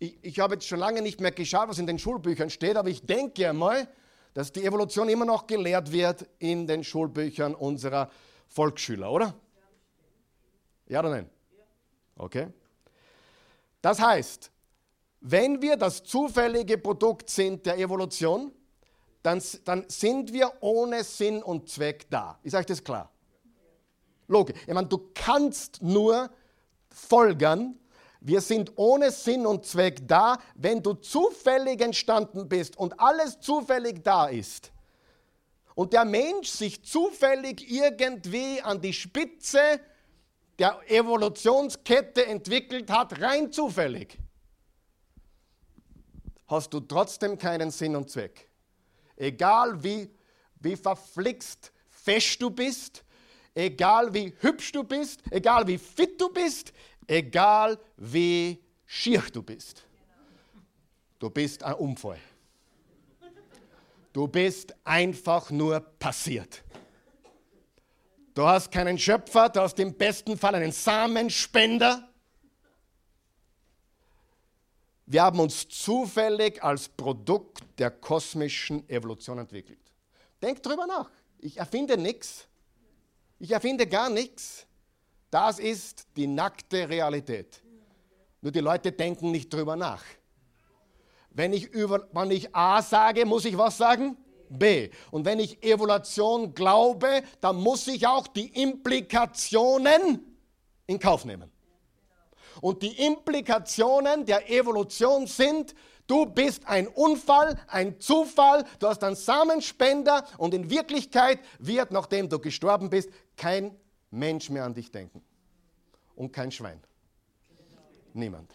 Ich, 0.00 0.18
ich 0.22 0.40
habe 0.40 0.54
jetzt 0.54 0.66
schon 0.66 0.80
lange 0.80 1.00
nicht 1.00 1.20
mehr 1.20 1.30
geschaut, 1.30 1.68
was 1.68 1.78
in 1.78 1.86
den 1.86 2.00
Schulbüchern 2.00 2.50
steht, 2.50 2.76
aber 2.76 2.88
ich 2.88 3.06
denke 3.06 3.48
einmal, 3.48 3.86
dass 4.34 4.50
die 4.50 4.64
Evolution 4.64 5.08
immer 5.08 5.26
noch 5.26 5.46
gelehrt 5.46 5.92
wird 5.92 6.26
in 6.40 6.66
den 6.66 6.82
Schulbüchern 6.82 7.54
unserer 7.54 8.10
Volksschüler, 8.48 9.12
oder? 9.12 9.34
Ja 10.88 10.98
oder 11.00 11.10
nein? 11.10 11.30
Okay? 12.16 12.48
Das 13.80 14.00
heißt, 14.00 14.50
wenn 15.20 15.62
wir 15.62 15.76
das 15.76 16.02
zufällige 16.02 16.78
Produkt 16.78 17.30
sind 17.30 17.64
der 17.66 17.78
Evolution, 17.78 18.52
dann, 19.22 19.40
dann 19.64 19.84
sind 19.88 20.32
wir 20.32 20.52
ohne 20.60 21.04
Sinn 21.04 21.42
und 21.42 21.68
Zweck 21.68 22.10
da. 22.10 22.38
Ist 22.42 22.54
euch 22.54 22.66
das 22.66 22.82
klar? 22.82 23.10
Logik. 24.26 24.56
Ich 24.66 24.74
meine, 24.74 24.88
du 24.88 25.10
kannst 25.14 25.82
nur 25.82 26.30
folgern, 26.90 27.78
wir 28.20 28.40
sind 28.40 28.72
ohne 28.76 29.10
Sinn 29.10 29.46
und 29.46 29.66
Zweck 29.66 30.06
da, 30.06 30.38
wenn 30.54 30.82
du 30.82 30.94
zufällig 30.94 31.80
entstanden 31.80 32.48
bist 32.48 32.76
und 32.76 32.98
alles 33.00 33.40
zufällig 33.40 34.02
da 34.04 34.26
ist. 34.26 34.72
Und 35.74 35.92
der 35.92 36.04
Mensch 36.04 36.48
sich 36.48 36.84
zufällig 36.84 37.68
irgendwie 37.70 38.60
an 38.60 38.80
die 38.80 38.92
Spitze 38.92 39.80
der 40.62 40.78
Evolutionskette 40.86 42.24
entwickelt 42.24 42.88
hat, 42.88 43.20
rein 43.20 43.50
zufällig, 43.50 44.16
hast 46.46 46.72
du 46.72 46.78
trotzdem 46.78 47.36
keinen 47.36 47.72
Sinn 47.72 47.96
und 47.96 48.08
Zweck. 48.08 48.48
Egal 49.16 49.82
wie, 49.82 50.08
wie 50.60 50.76
verflixt 50.76 51.72
fest 51.90 52.40
du 52.40 52.48
bist, 52.48 53.02
egal 53.56 54.14
wie 54.14 54.32
hübsch 54.38 54.70
du 54.70 54.84
bist, 54.84 55.24
egal 55.32 55.66
wie 55.66 55.78
fit 55.78 56.20
du 56.20 56.28
bist, 56.28 56.72
egal 57.08 57.76
wie 57.96 58.62
schier 58.86 59.24
du 59.32 59.42
bist. 59.42 59.82
Du 61.18 61.28
bist 61.28 61.64
ein 61.64 61.74
Unfall. 61.74 62.20
Du 64.12 64.28
bist 64.28 64.76
einfach 64.84 65.50
nur 65.50 65.80
passiert. 65.80 66.62
Du 68.34 68.46
hast 68.46 68.70
keinen 68.70 68.98
Schöpfer, 68.98 69.50
du 69.50 69.60
hast 69.60 69.78
im 69.78 69.94
besten 69.94 70.38
Fall 70.38 70.54
einen 70.54 70.72
Samenspender. 70.72 72.08
Wir 75.04 75.22
haben 75.22 75.40
uns 75.40 75.68
zufällig 75.68 76.62
als 76.62 76.88
Produkt 76.88 77.62
der 77.78 77.90
kosmischen 77.90 78.88
Evolution 78.88 79.38
entwickelt. 79.38 79.80
Denk 80.40 80.62
drüber 80.62 80.86
nach. 80.86 81.10
Ich 81.38 81.58
erfinde 81.58 81.98
nichts. 81.98 82.46
Ich 83.38 83.50
erfinde 83.50 83.86
gar 83.86 84.08
nichts. 84.08 84.66
Das 85.30 85.58
ist 85.58 86.06
die 86.16 86.26
nackte 86.26 86.88
Realität. 86.88 87.62
Nur 88.40 88.52
die 88.52 88.60
Leute 88.60 88.92
denken 88.92 89.30
nicht 89.30 89.52
drüber 89.52 89.76
nach. 89.76 90.02
Wenn 91.30 91.52
ich, 91.52 91.66
über, 91.66 92.08
wenn 92.12 92.30
ich 92.30 92.54
A 92.54 92.80
sage, 92.80 93.26
muss 93.26 93.44
ich 93.44 93.58
was 93.58 93.76
sagen? 93.76 94.16
B. 94.58 94.90
Und 95.10 95.24
wenn 95.24 95.38
ich 95.40 95.62
Evolution 95.62 96.54
glaube, 96.54 97.22
dann 97.40 97.56
muss 97.56 97.86
ich 97.88 98.06
auch 98.06 98.26
die 98.26 98.62
Implikationen 98.62 100.20
in 100.86 100.98
Kauf 100.98 101.24
nehmen. 101.24 101.50
Und 102.60 102.82
die 102.82 103.04
Implikationen 103.06 104.26
der 104.26 104.50
Evolution 104.50 105.26
sind, 105.26 105.74
du 106.06 106.26
bist 106.26 106.66
ein 106.66 106.86
Unfall, 106.86 107.58
ein 107.66 107.98
Zufall, 107.98 108.64
du 108.78 108.88
hast 108.88 109.02
einen 109.02 109.16
Samenspender 109.16 110.26
und 110.38 110.54
in 110.54 110.70
Wirklichkeit 110.70 111.40
wird, 111.58 111.90
nachdem 111.90 112.28
du 112.28 112.38
gestorben 112.38 112.90
bist, 112.90 113.10
kein 113.36 113.74
Mensch 114.10 114.50
mehr 114.50 114.64
an 114.64 114.74
dich 114.74 114.90
denken. 114.90 115.22
Und 116.14 116.32
kein 116.32 116.52
Schwein. 116.52 116.80
Niemand. 118.12 118.52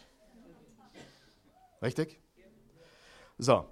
Richtig? 1.82 2.20
So. 3.38 3.66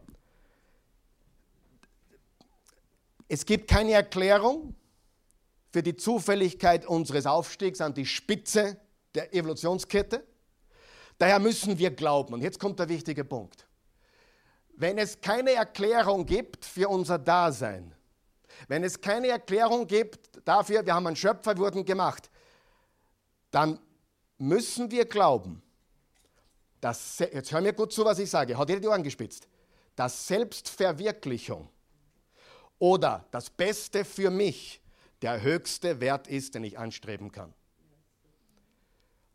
Es 3.28 3.44
gibt 3.44 3.68
keine 3.68 3.92
Erklärung 3.92 4.74
für 5.72 5.82
die 5.82 5.96
Zufälligkeit 5.96 6.86
unseres 6.86 7.26
Aufstiegs 7.26 7.80
an 7.80 7.92
die 7.92 8.06
Spitze 8.06 8.80
der 9.14 9.34
Evolutionskette. 9.34 10.24
Daher 11.18 11.38
müssen 11.38 11.78
wir 11.78 11.90
glauben. 11.90 12.34
Und 12.34 12.42
jetzt 12.42 12.60
kommt 12.60 12.78
der 12.78 12.88
wichtige 12.88 13.24
Punkt. 13.24 13.66
Wenn 14.76 14.98
es 14.98 15.20
keine 15.20 15.52
Erklärung 15.52 16.26
gibt 16.26 16.64
für 16.64 16.88
unser 16.88 17.18
Dasein, 17.18 17.94
wenn 18.68 18.84
es 18.84 19.00
keine 19.00 19.28
Erklärung 19.28 19.86
gibt 19.86 20.46
dafür, 20.46 20.84
wir 20.84 20.94
haben 20.94 21.06
einen 21.06 21.16
Schöpfer, 21.16 21.56
wurden 21.58 21.84
gemacht, 21.84 22.30
dann 23.50 23.78
müssen 24.38 24.90
wir 24.90 25.06
glauben, 25.06 25.62
dass, 26.80 27.18
jetzt 27.18 27.52
hör 27.52 27.60
mir 27.60 27.72
gut 27.72 27.92
zu, 27.92 28.04
was 28.04 28.18
ich 28.18 28.30
sage, 28.30 28.56
hat 28.56 28.68
jeder 28.68 28.80
die 28.80 28.88
Ohren 28.88 29.02
gespitzt, 29.02 29.48
dass 29.94 30.26
Selbstverwirklichung 30.26 31.68
oder 32.78 33.26
das 33.30 33.50
Beste 33.50 34.04
für 34.04 34.30
mich 34.30 34.80
der 35.22 35.40
höchste 35.40 36.00
Wert 36.00 36.28
ist, 36.28 36.54
den 36.54 36.64
ich 36.64 36.78
anstreben 36.78 37.32
kann. 37.32 37.54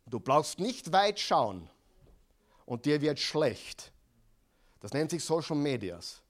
Du 0.06 0.19
brauchst 0.19 0.60
nicht 0.60 0.91
weit 0.91 1.19
schauen 1.19 1.67
und 2.65 2.86
dir 2.86 3.01
wird 3.01 3.19
schlecht. 3.19 3.91
Das 4.80 4.93
nennt 4.93 5.10
sich 5.12 5.23
Social 5.23 5.56
Medias. 5.56 6.21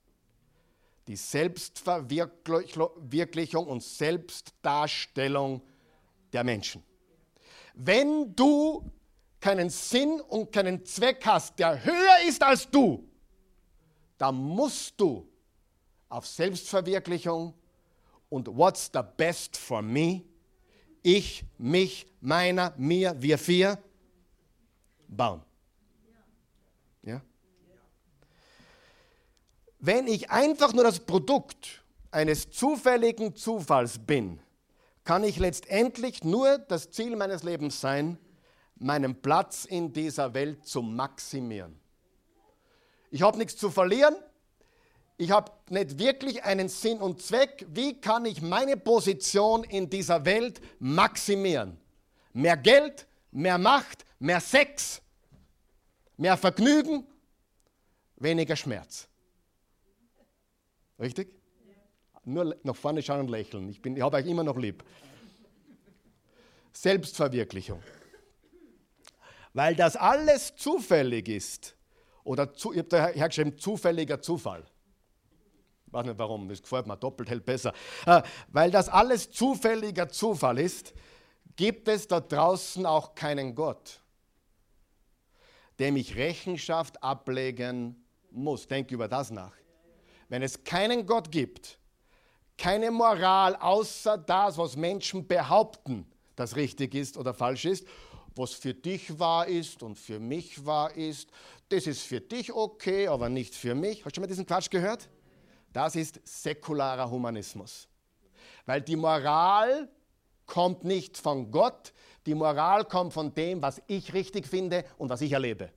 Die 1.08 1.16
Selbstverwirklichung 1.16 3.68
und 3.68 3.82
Selbstdarstellung 3.82 5.62
der 6.32 6.44
Menschen. 6.44 6.84
Wenn 7.74 8.36
du 8.36 8.88
keinen 9.40 9.70
Sinn 9.70 10.20
und 10.22 10.52
keinen 10.52 10.86
Zweck 10.86 11.26
hast, 11.26 11.58
der 11.58 11.84
höher 11.84 12.28
ist 12.28 12.44
als 12.44 12.70
du, 12.70 13.10
dann 14.18 14.36
musst 14.36 15.02
du 15.02 15.28
auf 16.12 16.28
Selbstverwirklichung 16.28 17.54
und 18.30 18.48
what's 18.48 18.92
the 18.94 19.02
best 19.16 19.58
for 19.58 19.82
me? 19.82 20.24
Ich, 21.02 21.46
mich, 21.58 22.06
meiner, 22.20 22.74
mir, 22.78 23.16
wir 23.20 23.38
vier 23.38 23.80
bauen. 25.08 25.42
Ja? 27.02 27.22
Wenn 29.80 30.06
ich 30.08 30.30
einfach 30.30 30.74
nur 30.74 30.84
das 30.84 31.00
Produkt 31.00 31.82
eines 32.12 32.52
zufälligen 32.52 33.36
Zufalls 33.36 33.98
bin, 33.98 34.40
kann 35.06 35.24
ich 35.24 35.38
letztendlich 35.38 36.24
nur 36.24 36.58
das 36.58 36.92
Ziel 36.92 37.16
meines 37.16 37.44
Lebens 37.44 37.80
sein, 37.80 38.18
meinen 38.76 39.20
Platz 39.22 39.64
in 39.66 39.94
dieser 39.94 40.34
Welt 40.34 40.68
zu 40.68 40.82
maximieren. 40.82 41.80
Ich 43.10 43.22
habe 43.22 43.38
nichts 43.38 43.58
zu 43.58 43.72
verlieren, 43.72 44.16
ich 45.22 45.30
habe 45.30 45.52
nicht 45.70 46.00
wirklich 46.00 46.44
einen 46.44 46.68
Sinn 46.68 46.98
und 46.98 47.22
Zweck. 47.22 47.64
Wie 47.70 48.02
kann 48.02 48.26
ich 48.26 48.42
meine 48.42 48.76
Position 48.76 49.64
in 49.64 49.88
dieser 49.88 50.26
Welt 50.26 50.60
maximieren? 50.80 51.78
Mehr 52.34 52.58
Geld, 52.58 53.06
mehr 53.30 53.60
Macht, 53.60 54.04
mehr 54.18 54.42
Sex, 54.42 55.00
mehr 56.18 56.36
Vergnügen, 56.38 57.06
weniger 58.16 58.56
Schmerz. 58.56 59.08
Richtig? 61.00 61.36
Nur 62.24 62.58
nach 62.64 62.76
vorne 62.76 63.04
schauen 63.04 63.20
und 63.20 63.30
lächeln. 63.30 63.70
Ich, 63.70 63.86
ich 63.86 64.02
habe 64.02 64.18
euch 64.18 64.26
immer 64.26 64.44
noch 64.44 64.58
lieb. 64.58 64.84
Selbstverwirklichung. 66.74 67.84
Weil 69.54 69.76
das 69.76 69.96
alles 69.96 70.56
zufällig 70.56 71.28
ist, 71.28 71.76
oder 72.24 72.52
zu, 72.56 72.72
ich 72.72 72.80
habe 72.80 72.90
da 72.90 73.08
hergeschrieben, 73.10 73.60
zufälliger 73.60 74.20
Zufall. 74.20 74.66
Ich 75.92 75.94
weiß 75.94 76.06
nicht 76.06 76.20
warum, 76.20 76.48
das 76.48 76.62
gefällt 76.62 76.88
mir 76.88 76.96
doppelt 76.96 77.30
hält 77.30 77.44
besser. 77.44 77.74
Äh, 78.06 78.22
weil 78.48 78.72
das 78.72 78.88
alles 78.88 79.30
zufälliger 79.30 80.08
Zufall 80.08 80.58
ist, 80.58 80.94
gibt 81.58 81.90
es 81.90 82.08
da 82.08 82.22
draußen 82.22 82.86
auch 82.86 83.14
keinen 83.14 83.56
Gott, 83.56 84.00
dem 85.80 85.98
ich 85.98 86.16
Rechenschaft 86.16 87.04
ablegen 87.04 88.06
muss. 88.30 88.70
Denk 88.70 88.90
über 88.92 89.10
das 89.10 89.32
nach. 89.32 89.52
Wenn 90.30 90.44
es 90.44 90.64
keinen 90.64 91.06
Gott 91.06 91.30
gibt, 91.30 91.78
keine 92.58 92.90
Moral 92.90 93.58
außer 93.58 94.18
das, 94.18 94.58
was 94.58 94.78
Menschen 94.78 95.28
behaupten, 95.28 96.10
das 96.38 96.56
richtig 96.56 96.96
ist 96.96 97.18
oder 97.18 97.34
falsch 97.34 97.66
ist, 97.66 97.86
was 98.34 98.54
für 98.54 98.74
dich 98.74 99.20
wahr 99.20 99.46
ist 99.46 99.84
und 99.84 100.00
für 100.00 100.22
mich 100.22 100.66
wahr 100.66 100.96
ist, 100.96 101.30
das 101.68 101.86
ist 101.86 102.04
für 102.04 102.22
dich 102.22 102.54
okay, 102.54 103.10
aber 103.10 103.28
nicht 103.28 103.54
für 103.54 103.76
mich. 103.76 104.06
Hast 104.06 104.16
du 104.16 104.16
schon 104.16 104.22
mal 104.22 104.28
diesen 104.28 104.46
Quatsch 104.46 104.70
gehört? 104.70 105.10
Das 105.74 105.96
ist 105.96 106.20
säkularer 106.26 107.10
Humanismus. 107.10 107.88
Weil 108.66 108.82
die 108.82 108.96
Moral 108.96 109.90
kommt 110.46 110.84
nicht 110.84 111.18
von 111.18 111.52
Gott, 111.52 111.94
die 112.26 112.36
Moral 112.36 112.86
kommt 112.86 113.14
von 113.14 113.34
dem, 113.34 113.62
was 113.62 113.82
ich 113.88 114.14
richtig 114.14 114.46
finde 114.46 114.86
und 114.98 115.10
was 115.10 115.22
ich 115.22 115.32
erlebe. 115.32 115.72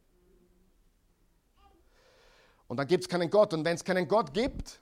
Und 2.67 2.79
dann 2.79 2.87
gibt 2.87 3.05
es 3.05 3.09
keinen 3.09 3.31
Gott. 3.31 3.53
Und 3.53 3.65
wenn 3.65 3.77
es 3.77 3.85
keinen 3.85 4.09
Gott 4.09 4.35
gibt, 4.35 4.81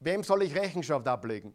wem 0.00 0.22
soll 0.22 0.42
ich 0.42 0.54
Rechenschaft 0.54 1.06
ablegen? 1.06 1.54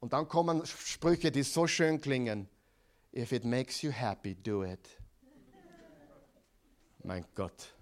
Und 0.00 0.12
dann 0.12 0.26
kommen 0.26 0.64
Sprüche, 0.66 1.30
die 1.30 1.42
so 1.42 1.66
schön 1.66 2.00
klingen. 2.00 2.48
If 3.14 3.32
it 3.32 3.44
makes 3.44 3.82
you 3.82 3.92
happy, 3.92 4.34
do 4.34 4.64
it. 4.64 4.88
Mein 7.04 7.24
Gott. 7.34 7.74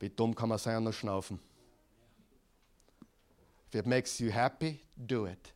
Wie 0.00 0.10
dumm 0.10 0.34
kann 0.34 0.48
man 0.48 0.58
sein 0.58 0.76
und 0.78 0.84
nur 0.84 0.92
schnaufen? 0.92 1.40
If 3.68 3.74
it 3.74 3.86
makes 3.86 4.18
you 4.18 4.30
happy, 4.30 4.80
do 4.96 5.26
it. 5.26 5.52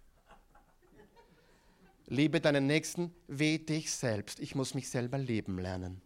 Liebe 2.07 2.41
deinen 2.41 2.67
Nächsten 2.67 3.15
wie 3.27 3.59
dich 3.59 3.91
selbst. 3.91 4.39
Ich 4.41 4.55
muss 4.55 4.75
mich 4.75 4.91
selber 4.91 5.17
lieben 5.17 5.59
lernen. 5.59 6.03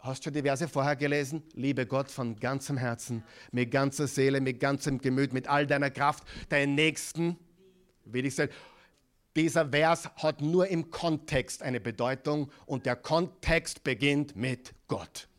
Hast 0.00 0.24
du 0.26 0.30
die 0.30 0.42
Verse 0.42 0.66
vorher 0.68 0.96
gelesen? 0.96 1.42
Liebe 1.54 1.86
Gott 1.86 2.10
von 2.10 2.38
ganzem 2.38 2.76
Herzen, 2.76 3.22
mit 3.52 3.70
ganzer 3.70 4.06
Seele, 4.06 4.40
mit 4.40 4.60
ganzem 4.60 4.98
Gemüt, 4.98 5.32
mit 5.32 5.46
all 5.46 5.66
deiner 5.66 5.90
Kraft, 5.90 6.24
deinen 6.48 6.74
Nächsten 6.74 7.38
wie 8.04 8.22
dich 8.22 8.34
selbst. 8.34 8.56
Dieser 9.36 9.68
Vers 9.68 10.10
hat 10.16 10.40
nur 10.40 10.66
im 10.68 10.90
Kontext 10.90 11.62
eine 11.62 11.80
Bedeutung 11.80 12.50
und 12.66 12.84
der 12.84 12.96
Kontext 12.96 13.84
beginnt 13.84 14.34
mit 14.36 14.74
Gott. 14.88 15.29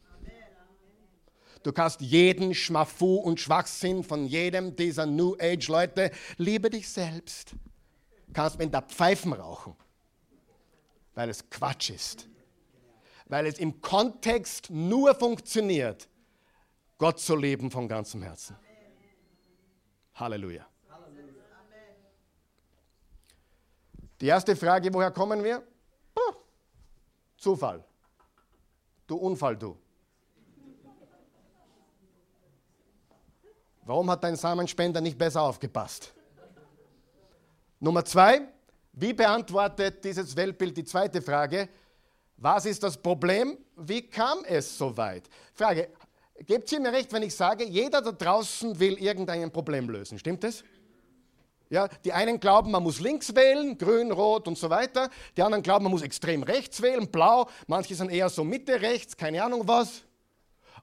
Du 1.63 1.71
kannst 1.71 2.02
jeden 2.02 2.56
Schmafu 2.56 3.17
und 3.17 3.39
Schwachsinn 3.39 4.04
von 4.04 4.26
jedem 4.26 4.76
dieser 4.76 5.06
New 5.06 5.36
Age 5.39 5.67
Leute, 5.67 6.12
liebe 6.38 6.69
dich 6.69 6.89
selbst, 6.89 7.54
kannst 8.34 8.58
mit 8.58 8.74
der 8.74 8.82
Pfeifen 8.82 9.34
rauchen, 9.34 9.76
weil 11.13 11.30
es 11.30 11.47
Quatsch 11.50 11.91
ist. 11.91 12.28
Weil 13.28 13.45
es 13.45 13.60
im 13.60 13.80
Kontext 13.80 14.69
nur 14.69 15.13
funktioniert, 15.15 16.10
Gott 16.97 17.19
zu 17.19 17.36
leben 17.36 17.69
von 17.71 17.88
ganzem 17.88 18.24
Herzen. 18.24 18.56
Halleluja. 20.15 20.67
Die 24.19 24.28
erste 24.28 24.56
Frage, 24.56 24.93
woher 24.93 25.12
kommen 25.12 25.43
wir? 25.43 25.63
Zufall. 27.38 27.84
Du 29.08 29.15
Unfall, 29.15 29.58
du. 29.58 29.76
Warum 33.83 34.09
hat 34.11 34.23
dein 34.23 34.35
Samenspender 34.35 35.01
nicht 35.01 35.17
besser 35.17 35.41
aufgepasst? 35.41 36.13
Nummer 37.79 38.05
zwei, 38.05 38.41
wie 38.93 39.13
beantwortet 39.13 40.03
dieses 40.03 40.35
Weltbild 40.35 40.77
die 40.77 40.83
zweite 40.83 41.21
Frage? 41.21 41.67
Was 42.37 42.65
ist 42.65 42.83
das 42.83 42.97
Problem? 42.97 43.57
Wie 43.75 44.01
kam 44.07 44.43
es 44.45 44.77
so 44.77 44.95
weit? 44.97 45.29
Frage, 45.53 45.89
gebt 46.45 46.71
ihr 46.71 46.79
mir 46.79 46.91
recht, 46.91 47.11
wenn 47.11 47.23
ich 47.23 47.35
sage, 47.35 47.63
jeder 47.63 48.01
da 48.01 48.11
draußen 48.11 48.79
will 48.79 49.01
irgendein 49.01 49.51
Problem 49.51 49.89
lösen, 49.89 50.19
stimmt 50.19 50.43
es? 50.43 50.63
Ja, 51.69 51.87
die 52.03 52.11
einen 52.11 52.39
glauben, 52.39 52.69
man 52.69 52.83
muss 52.83 52.99
links 52.99 53.33
wählen, 53.33 53.77
grün, 53.77 54.11
rot 54.11 54.47
und 54.47 54.57
so 54.57 54.69
weiter. 54.69 55.09
Die 55.37 55.41
anderen 55.41 55.63
glauben, 55.63 55.85
man 55.85 55.91
muss 55.91 56.01
extrem 56.01 56.43
rechts 56.43 56.81
wählen, 56.81 57.07
blau. 57.09 57.47
Manche 57.65 57.95
sind 57.95 58.11
eher 58.11 58.29
so 58.29 58.43
Mitte 58.43 58.81
rechts, 58.81 59.15
keine 59.15 59.41
Ahnung 59.41 59.65
was. 59.65 60.03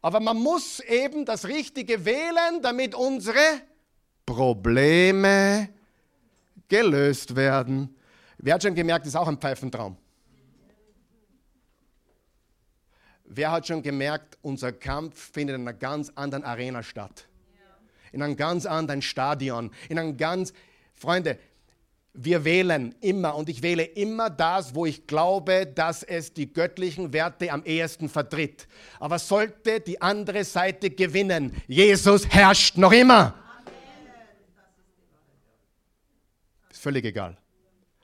Aber 0.00 0.20
man 0.20 0.36
muss 0.36 0.80
eben 0.80 1.24
das 1.24 1.46
Richtige 1.46 2.04
wählen, 2.04 2.62
damit 2.62 2.94
unsere 2.94 3.62
Probleme 4.24 5.68
gelöst 6.68 7.34
werden. 7.34 7.96
Wer 8.38 8.54
hat 8.54 8.62
schon 8.62 8.74
gemerkt, 8.74 9.06
ist 9.06 9.16
auch 9.16 9.26
ein 9.26 9.38
Pfeifentraum? 9.38 9.96
Wer 13.24 13.50
hat 13.50 13.66
schon 13.66 13.82
gemerkt, 13.82 14.38
unser 14.42 14.72
Kampf 14.72 15.32
findet 15.32 15.56
in 15.56 15.62
einer 15.62 15.74
ganz 15.74 16.10
anderen 16.14 16.44
Arena 16.44 16.82
statt? 16.82 17.26
In 18.12 18.22
einem 18.22 18.36
ganz 18.36 18.64
anderen 18.64 19.02
Stadion, 19.02 19.70
in 19.88 19.98
einem 19.98 20.16
ganz, 20.16 20.54
Freunde, 20.94 21.38
wir 22.20 22.44
wählen 22.44 22.94
immer 23.00 23.36
und 23.36 23.48
ich 23.48 23.62
wähle 23.62 23.84
immer 23.84 24.28
das, 24.28 24.74
wo 24.74 24.86
ich 24.86 25.06
glaube, 25.06 25.66
dass 25.66 26.02
es 26.02 26.32
die 26.32 26.52
göttlichen 26.52 27.12
Werte 27.12 27.52
am 27.52 27.64
ehesten 27.64 28.08
vertritt. 28.08 28.66
Aber 28.98 29.20
sollte 29.20 29.78
die 29.78 30.02
andere 30.02 30.42
Seite 30.42 30.90
gewinnen, 30.90 31.54
Jesus 31.68 32.28
herrscht 32.28 32.76
noch 32.76 32.90
immer. 32.90 33.34
Ist 36.70 36.82
völlig 36.82 37.04
egal. 37.04 37.36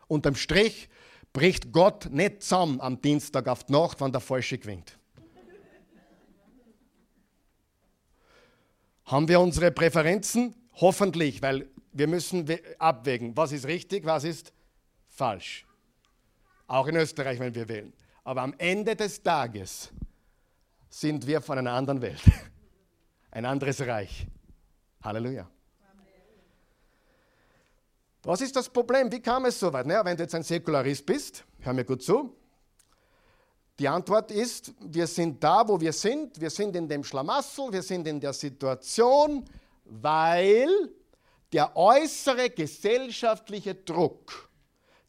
Unterm 0.07 0.37
Strich 0.37 0.89
bricht 1.33 1.73
Gott 1.73 2.09
nicht 2.13 2.43
zusammen 2.43 2.81
am 2.81 3.01
Dienstag 3.01 3.49
auf 3.49 3.65
die 3.65 3.73
Nacht, 3.73 4.01
wenn 4.01 4.13
der 4.13 4.21
Falsche 4.21 4.59
gewinnt. 4.59 4.97
Haben 9.07 9.27
wir 9.27 9.41
unsere 9.41 9.73
Präferenzen? 9.73 10.55
Hoffentlich, 10.75 11.43
weil 11.43 11.69
wir 11.95 12.09
müssen 12.09 12.47
abwägen, 12.79 13.37
was 13.37 13.53
ist 13.53 13.67
richtig, 13.67 14.05
was 14.05 14.25
ist 14.25 14.53
falsch. 15.09 15.65
Auch 16.67 16.87
in 16.89 16.97
Österreich, 16.97 17.39
wenn 17.39 17.55
wir 17.55 17.69
wählen. 17.69 17.93
Aber 18.25 18.43
am 18.43 18.55
Ende 18.59 18.97
des 18.97 19.23
Tages 19.23 19.91
sind 20.89 21.27
wir 21.27 21.41
von 21.41 21.59
einer 21.59 21.73
anderen 21.73 22.03
Welt. 22.03 22.21
Ein 23.31 23.45
anderes 23.45 23.81
Reich. 23.81 24.27
Halleluja. 25.03 25.49
Was 28.25 28.41
ist 28.41 28.57
das 28.57 28.69
Problem? 28.69 29.13
Wie 29.13 29.21
kam 29.21 29.45
es 29.45 29.61
so 29.61 29.73
weit? 29.73 29.87
Naja, 29.87 30.05
wenn 30.05 30.17
du 30.17 30.23
jetzt 30.23 30.35
ein 30.35 30.43
Säkularist 30.43 31.05
bist, 31.05 31.45
hör 31.61 31.75
mir 31.75 31.85
gut 31.85 32.03
zu. 32.03 32.35
Die 33.79 33.87
Antwort 33.87 34.31
ist, 34.31 34.73
wir 34.81 35.07
sind 35.07 35.45
da, 35.45 35.69
wo 35.69 35.79
wir 35.79 35.93
sind. 35.93 36.41
Wir 36.41 36.49
sind 36.49 36.75
in 36.75 36.89
dem 36.89 37.05
Schlamassel, 37.05 37.71
wir 37.71 37.83
sind 37.83 38.09
in 38.09 38.19
der 38.19 38.33
Situation, 38.33 39.45
weil 39.85 40.71
der 41.55 41.77
äußere 41.77 42.51
gesellschaftliche 42.51 43.77
Druck 43.77 44.51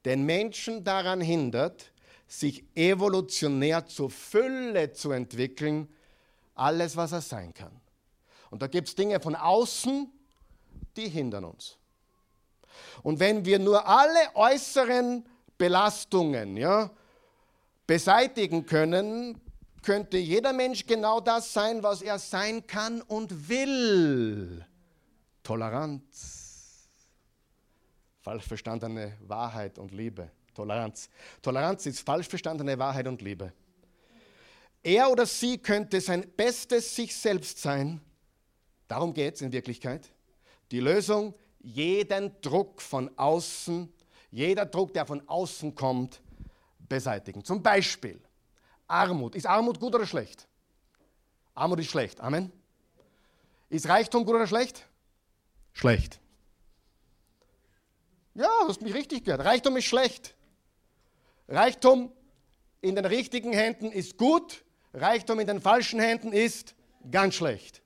den 0.05 0.23
Menschen 0.23 0.83
daran 0.83 1.19
hindert, 1.19 1.91
sich 2.27 2.63
evolutionär 2.75 3.87
zur 3.87 4.11
Fülle 4.11 4.93
zu 4.93 5.11
entwickeln, 5.11 5.91
alles, 6.53 6.95
was 6.95 7.13
er 7.13 7.21
sein 7.21 7.51
kann. 7.53 7.81
Und 8.51 8.61
da 8.61 8.67
gibt 8.67 8.87
es 8.87 8.95
Dinge 8.95 9.19
von 9.19 9.35
außen, 9.35 10.07
die 10.95 11.09
hindern 11.09 11.45
uns. 11.45 11.77
Und 13.01 13.19
wenn 13.19 13.43
wir 13.43 13.57
nur 13.57 13.87
alle 13.87 14.35
äußeren 14.35 15.25
Belastungen 15.57 16.57
ja, 16.57 16.91
beseitigen 17.87 18.67
können, 18.67 19.41
könnte 19.81 20.17
jeder 20.17 20.53
Mensch 20.53 20.85
genau 20.85 21.19
das 21.21 21.53
sein, 21.53 21.81
was 21.81 22.03
er 22.03 22.19
sein 22.19 22.67
kann 22.67 23.01
und 23.01 23.49
will. 23.49 24.63
Toleranz. 25.41 26.34
Falsch 28.25 28.47
verstandene 28.47 29.15
Wahrheit 29.27 29.77
und 29.77 29.91
Liebe. 29.91 30.31
Toleranz. 30.55 31.11
Toleranz 31.43 31.85
ist 31.85 31.99
falsch 31.99 32.27
verstandene 32.27 32.79
Wahrheit 32.79 33.05
und 33.05 33.21
Liebe. 33.21 33.53
Er 34.81 35.11
oder 35.11 35.27
sie 35.27 35.59
könnte 35.59 36.01
sein 36.01 36.27
bestes 36.35 36.95
sich 36.95 37.15
selbst 37.15 37.61
sein. 37.61 38.01
Darum 38.87 39.13
geht 39.13 39.35
es 39.35 39.43
in 39.43 39.51
Wirklichkeit. 39.51 40.11
Die 40.71 40.79
Lösung, 40.79 41.35
jeden 41.59 42.31
Druck 42.41 42.81
von 42.81 43.15
außen, 43.15 43.93
jeder 44.31 44.65
Druck, 44.65 44.91
der 44.95 45.05
von 45.05 45.21
außen 45.29 45.75
kommt, 45.75 46.19
beseitigen. 46.79 47.43
Zum 47.43 47.61
Beispiel 47.61 48.19
Armut. 48.87 49.35
Ist 49.35 49.45
Armut 49.45 49.79
gut 49.79 49.93
oder 49.93 50.07
schlecht? 50.07 50.47
Armut 51.53 51.79
ist 51.79 51.91
schlecht. 51.91 52.19
Amen. 52.21 52.51
Ist 53.69 53.87
Reichtum 53.87 54.25
gut 54.25 54.33
oder 54.33 54.47
schlecht? 54.47 54.87
schlecht. 55.73 56.19
Ja, 58.35 58.49
du 58.61 58.67
hast 58.67 58.81
mich 58.81 58.93
richtig 58.93 59.23
gehört. 59.23 59.45
Reichtum 59.45 59.77
ist 59.77 59.85
schlecht. 59.85 60.35
Reichtum 61.47 62.11
in 62.81 62.95
den 62.95 63.05
richtigen 63.05 63.53
Händen 63.53 63.91
ist 63.91 64.17
gut, 64.17 64.63
Reichtum 64.93 65.39
in 65.39 65.47
den 65.47 65.61
falschen 65.61 65.99
Händen 65.99 66.33
ist 66.33 66.75
ganz 67.09 67.35
schlecht. 67.35 67.81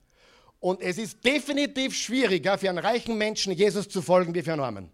Und 0.59 0.81
es 0.81 0.97
ist 0.97 1.23
definitiv 1.23 1.95
schwieriger 1.95 2.57
für 2.57 2.69
einen 2.69 2.79
reichen 2.79 3.17
Menschen, 3.17 3.53
Jesus 3.53 3.88
zu 3.88 4.01
folgen, 4.01 4.33
wie 4.33 4.41
für 4.41 4.53
einen 4.53 4.62
Armen. 4.62 4.91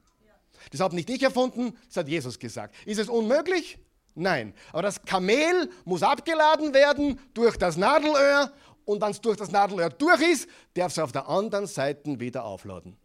Das 0.72 0.82
habe 0.82 0.96
nicht 0.96 1.10
ich 1.10 1.24
erfunden, 1.24 1.78
das 1.88 1.98
hat 1.98 2.08
Jesus 2.08 2.38
gesagt. 2.38 2.76
Ist 2.86 3.00
es 3.00 3.08
unmöglich? 3.08 3.80
Nein. 4.14 4.54
Aber 4.72 4.82
das 4.82 5.04
Kamel 5.04 5.70
muss 5.86 6.04
abgeladen 6.04 6.74
werden 6.74 7.20
durch 7.34 7.58
das 7.58 7.78
Nadelöhr 7.78 8.52
und 8.86 9.02
wenn 9.02 9.12
es 9.12 9.22
durch 9.22 9.38
das 9.38 9.52
Nadelöhr 9.52 9.90
durch 9.90 10.22
ist, 10.22 10.50
darf 10.74 10.92
es 10.92 11.00
auf 11.00 11.12
der 11.12 11.28
anderen 11.28 11.68
Seite 11.68 12.20
wieder 12.20 12.44
aufladen. 12.44 12.98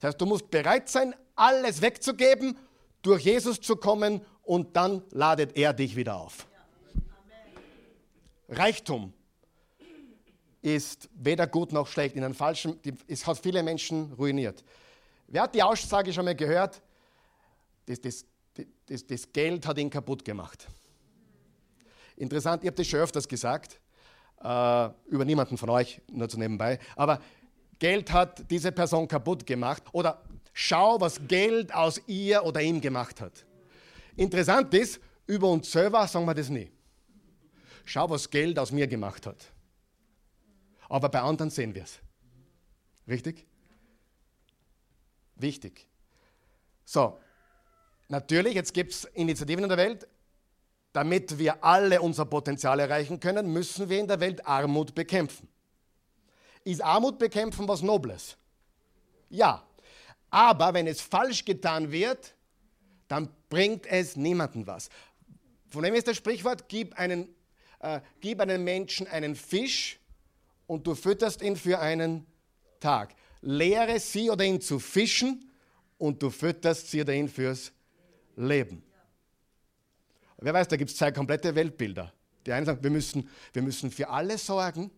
Das 0.00 0.08
heißt, 0.08 0.20
du 0.20 0.26
musst 0.26 0.50
bereit 0.50 0.88
sein, 0.88 1.14
alles 1.34 1.80
wegzugeben, 1.80 2.56
durch 3.02 3.24
Jesus 3.24 3.60
zu 3.60 3.76
kommen 3.76 4.20
und 4.42 4.76
dann 4.76 5.02
ladet 5.10 5.56
er 5.56 5.72
dich 5.72 5.96
wieder 5.96 6.16
auf. 6.16 6.46
Reichtum 8.48 9.12
ist 10.62 11.10
weder 11.14 11.46
gut 11.46 11.72
noch 11.72 11.86
schlecht. 11.86 12.16
In 12.16 12.24
einem 12.24 12.34
falschen, 12.34 12.80
es 13.06 13.26
hat 13.26 13.38
viele 13.38 13.62
Menschen 13.62 14.12
ruiniert. 14.14 14.64
Wer 15.26 15.42
hat 15.42 15.54
die 15.54 15.62
Aussage 15.62 16.12
schon 16.12 16.24
mal 16.24 16.34
gehört? 16.34 16.80
Das, 17.86 18.00
das, 18.00 18.24
das, 18.86 19.06
das 19.06 19.32
Geld 19.32 19.66
hat 19.66 19.78
ihn 19.78 19.90
kaputt 19.90 20.24
gemacht. 20.24 20.66
Interessant, 22.16 22.62
ich 22.62 22.68
habe 22.68 22.76
das 22.76 22.86
schon 22.86 23.00
öfters 23.00 23.28
gesagt 23.28 23.80
äh, 24.42 24.88
über 25.06 25.24
niemanden 25.24 25.58
von 25.58 25.68
euch, 25.70 26.00
nur 26.10 26.28
zu 26.28 26.38
nebenbei. 26.38 26.78
Aber 26.96 27.20
Geld 27.78 28.12
hat 28.12 28.50
diese 28.50 28.72
Person 28.72 29.08
kaputt 29.08 29.44
gemacht 29.46 29.82
oder 29.92 30.22
schau, 30.54 31.00
was 31.00 31.20
Geld 31.28 31.74
aus 31.74 32.00
ihr 32.06 32.44
oder 32.44 32.62
ihm 32.62 32.80
gemacht 32.80 33.20
hat. 33.20 33.44
Interessant 34.16 34.72
ist, 34.72 35.00
über 35.26 35.50
uns 35.50 35.70
selber 35.70 36.06
sagen 36.06 36.24
wir 36.24 36.34
das 36.34 36.48
nie. 36.48 36.70
Schau, 37.84 38.08
was 38.08 38.30
Geld 38.30 38.58
aus 38.58 38.72
mir 38.72 38.86
gemacht 38.86 39.26
hat. 39.26 39.52
Aber 40.88 41.08
bei 41.10 41.20
anderen 41.20 41.50
sehen 41.50 41.74
wir 41.74 41.82
es. 41.82 41.98
Richtig? 43.06 43.46
Wichtig. 45.36 45.86
So, 46.84 47.18
natürlich, 48.08 48.54
jetzt 48.54 48.72
gibt 48.72 48.92
es 48.92 49.04
Initiativen 49.04 49.64
in 49.64 49.68
der 49.68 49.78
Welt, 49.78 50.06
damit 50.92 51.38
wir 51.38 51.64
alle 51.64 52.00
unser 52.00 52.24
Potenzial 52.24 52.78
erreichen 52.78 53.18
können, 53.18 53.52
müssen 53.52 53.88
wir 53.88 53.98
in 53.98 54.06
der 54.06 54.20
Welt 54.20 54.46
Armut 54.46 54.94
bekämpfen. 54.94 55.48
Ist 56.62 56.82
Armut 56.82 57.18
bekämpfen 57.18 57.66
was 57.66 57.82
Nobles? 57.82 58.36
Ja. 59.28 59.66
Aber 60.34 60.74
wenn 60.74 60.88
es 60.88 61.00
falsch 61.00 61.44
getan 61.44 61.92
wird, 61.92 62.34
dann 63.06 63.28
bringt 63.48 63.86
es 63.86 64.16
niemandem 64.16 64.66
was. 64.66 64.88
Von 65.68 65.84
dem 65.84 65.94
ist 65.94 66.08
das 66.08 66.16
Sprichwort, 66.16 66.68
gib, 66.68 66.92
einen, 66.98 67.28
äh, 67.78 68.00
gib 68.20 68.40
einem 68.40 68.64
Menschen 68.64 69.06
einen 69.06 69.36
Fisch 69.36 70.00
und 70.66 70.88
du 70.88 70.96
fütterst 70.96 71.40
ihn 71.40 71.54
für 71.54 71.78
einen 71.78 72.26
Tag. 72.80 73.14
Lehre 73.42 74.00
sie 74.00 74.28
oder 74.28 74.44
ihn 74.44 74.60
zu 74.60 74.80
fischen 74.80 75.52
und 75.98 76.20
du 76.20 76.30
fütterst 76.30 76.90
sie 76.90 77.02
oder 77.02 77.14
ihn 77.14 77.28
fürs 77.28 77.70
Leben. 78.34 78.82
Wer 80.38 80.52
weiß, 80.52 80.66
da 80.66 80.74
gibt 80.74 80.90
es 80.90 80.96
zwei 80.96 81.12
komplette 81.12 81.54
Weltbilder. 81.54 82.12
Die 82.44 82.52
eine 82.52 82.66
sagt, 82.66 82.82
wir 82.82 82.90
müssen, 82.90 83.30
wir 83.52 83.62
müssen 83.62 83.88
für 83.88 84.08
alle 84.08 84.36
sorgen. 84.36 84.90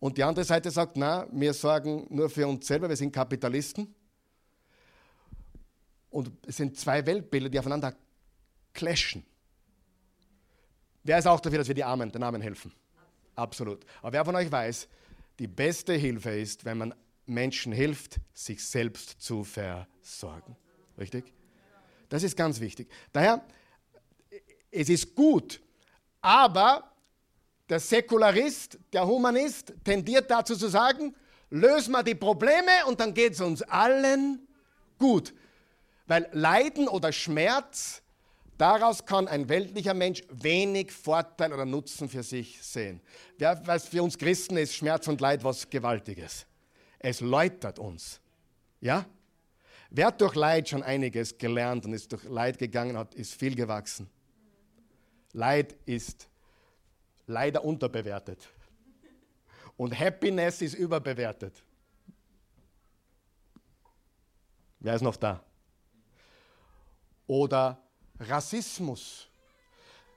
Und 0.00 0.16
die 0.16 0.22
andere 0.22 0.44
Seite 0.44 0.70
sagt, 0.70 0.96
na, 0.96 1.26
wir 1.32 1.52
sorgen 1.52 2.06
nur 2.10 2.30
für 2.30 2.46
uns 2.46 2.66
selber, 2.66 2.88
wir 2.88 2.96
sind 2.96 3.12
Kapitalisten. 3.12 3.94
Und 6.10 6.30
es 6.46 6.56
sind 6.56 6.76
zwei 6.78 7.04
Weltbilder, 7.04 7.48
die 7.48 7.58
aufeinander 7.58 7.94
clashen. 8.72 9.24
Wer 11.02 11.18
ist 11.18 11.26
auch 11.26 11.40
dafür, 11.40 11.58
dass 11.58 11.68
wir 11.68 11.74
die 11.74 11.84
Armen, 11.84 12.10
den 12.10 12.22
Armen 12.22 12.40
helfen? 12.40 12.72
Absolut. 13.34 13.84
Aber 14.02 14.12
wer 14.12 14.24
von 14.24 14.36
euch 14.36 14.50
weiß, 14.50 14.88
die 15.38 15.46
beste 15.46 15.94
Hilfe 15.94 16.30
ist, 16.30 16.64
wenn 16.64 16.78
man 16.78 16.94
Menschen 17.26 17.72
hilft, 17.72 18.20
sich 18.32 18.64
selbst 18.64 19.20
zu 19.20 19.44
versorgen. 19.44 20.56
Richtig? 20.96 21.32
Das 22.08 22.22
ist 22.22 22.36
ganz 22.36 22.60
wichtig. 22.60 22.90
Daher, 23.12 23.44
es 24.70 24.88
ist 24.88 25.14
gut, 25.14 25.60
aber 26.20 26.90
der 27.68 27.80
Säkularist, 27.80 28.78
der 28.92 29.06
Humanist 29.06 29.74
tendiert 29.84 30.30
dazu 30.30 30.56
zu 30.56 30.68
sagen, 30.68 31.14
lösen 31.50 31.92
wir 31.92 32.02
die 32.02 32.14
Probleme 32.14 32.86
und 32.86 33.00
dann 33.00 33.14
geht 33.14 33.34
es 33.34 33.40
uns 33.40 33.62
allen 33.62 34.46
gut. 34.98 35.34
Weil 36.06 36.28
Leiden 36.32 36.88
oder 36.88 37.12
Schmerz, 37.12 38.02
daraus 38.56 39.04
kann 39.04 39.28
ein 39.28 39.48
weltlicher 39.48 39.94
Mensch 39.94 40.22
wenig 40.30 40.90
Vorteil 40.92 41.52
oder 41.52 41.66
Nutzen 41.66 42.08
für 42.08 42.22
sich 42.22 42.62
sehen. 42.62 43.00
Ja, 43.38 43.60
weil 43.66 43.80
für 43.80 44.02
uns 44.02 44.16
Christen 44.16 44.56
ist 44.56 44.74
Schmerz 44.74 45.06
und 45.06 45.20
Leid 45.20 45.44
was 45.44 45.68
Gewaltiges. 45.68 46.46
Es 46.98 47.20
läutert 47.20 47.78
uns. 47.78 48.20
Ja? 48.80 49.04
Wer 49.90 50.06
hat 50.06 50.20
durch 50.20 50.34
Leid 50.34 50.68
schon 50.68 50.82
einiges 50.82 51.36
gelernt 51.36 51.84
und 51.84 51.92
ist 51.92 52.10
durch 52.12 52.24
Leid 52.24 52.58
gegangen 52.58 52.96
hat, 52.96 53.14
ist 53.14 53.34
viel 53.34 53.54
gewachsen. 53.54 54.08
Leid 55.32 55.76
ist 55.86 56.27
leider 57.28 57.64
unterbewertet. 57.64 58.48
Und 59.76 59.96
Happiness 59.96 60.60
ist 60.60 60.74
überbewertet. 60.74 61.62
Wer 64.80 64.94
ist 64.94 65.02
noch 65.02 65.16
da? 65.16 65.42
Oder 67.26 67.80
Rassismus. 68.18 69.28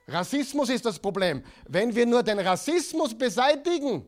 Rassismus 0.08 0.68
ist 0.68 0.84
das 0.84 0.98
Problem. 0.98 1.44
Wenn 1.68 1.94
wir 1.94 2.06
nur 2.06 2.22
den 2.22 2.40
Rassismus 2.40 3.16
beseitigen, 3.16 4.04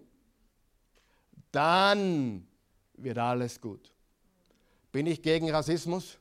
dann 1.52 2.46
wird 2.94 3.18
alles 3.18 3.60
gut. 3.60 3.92
Bin 4.90 5.06
ich 5.06 5.22
gegen 5.22 5.50
Rassismus? 5.50 6.18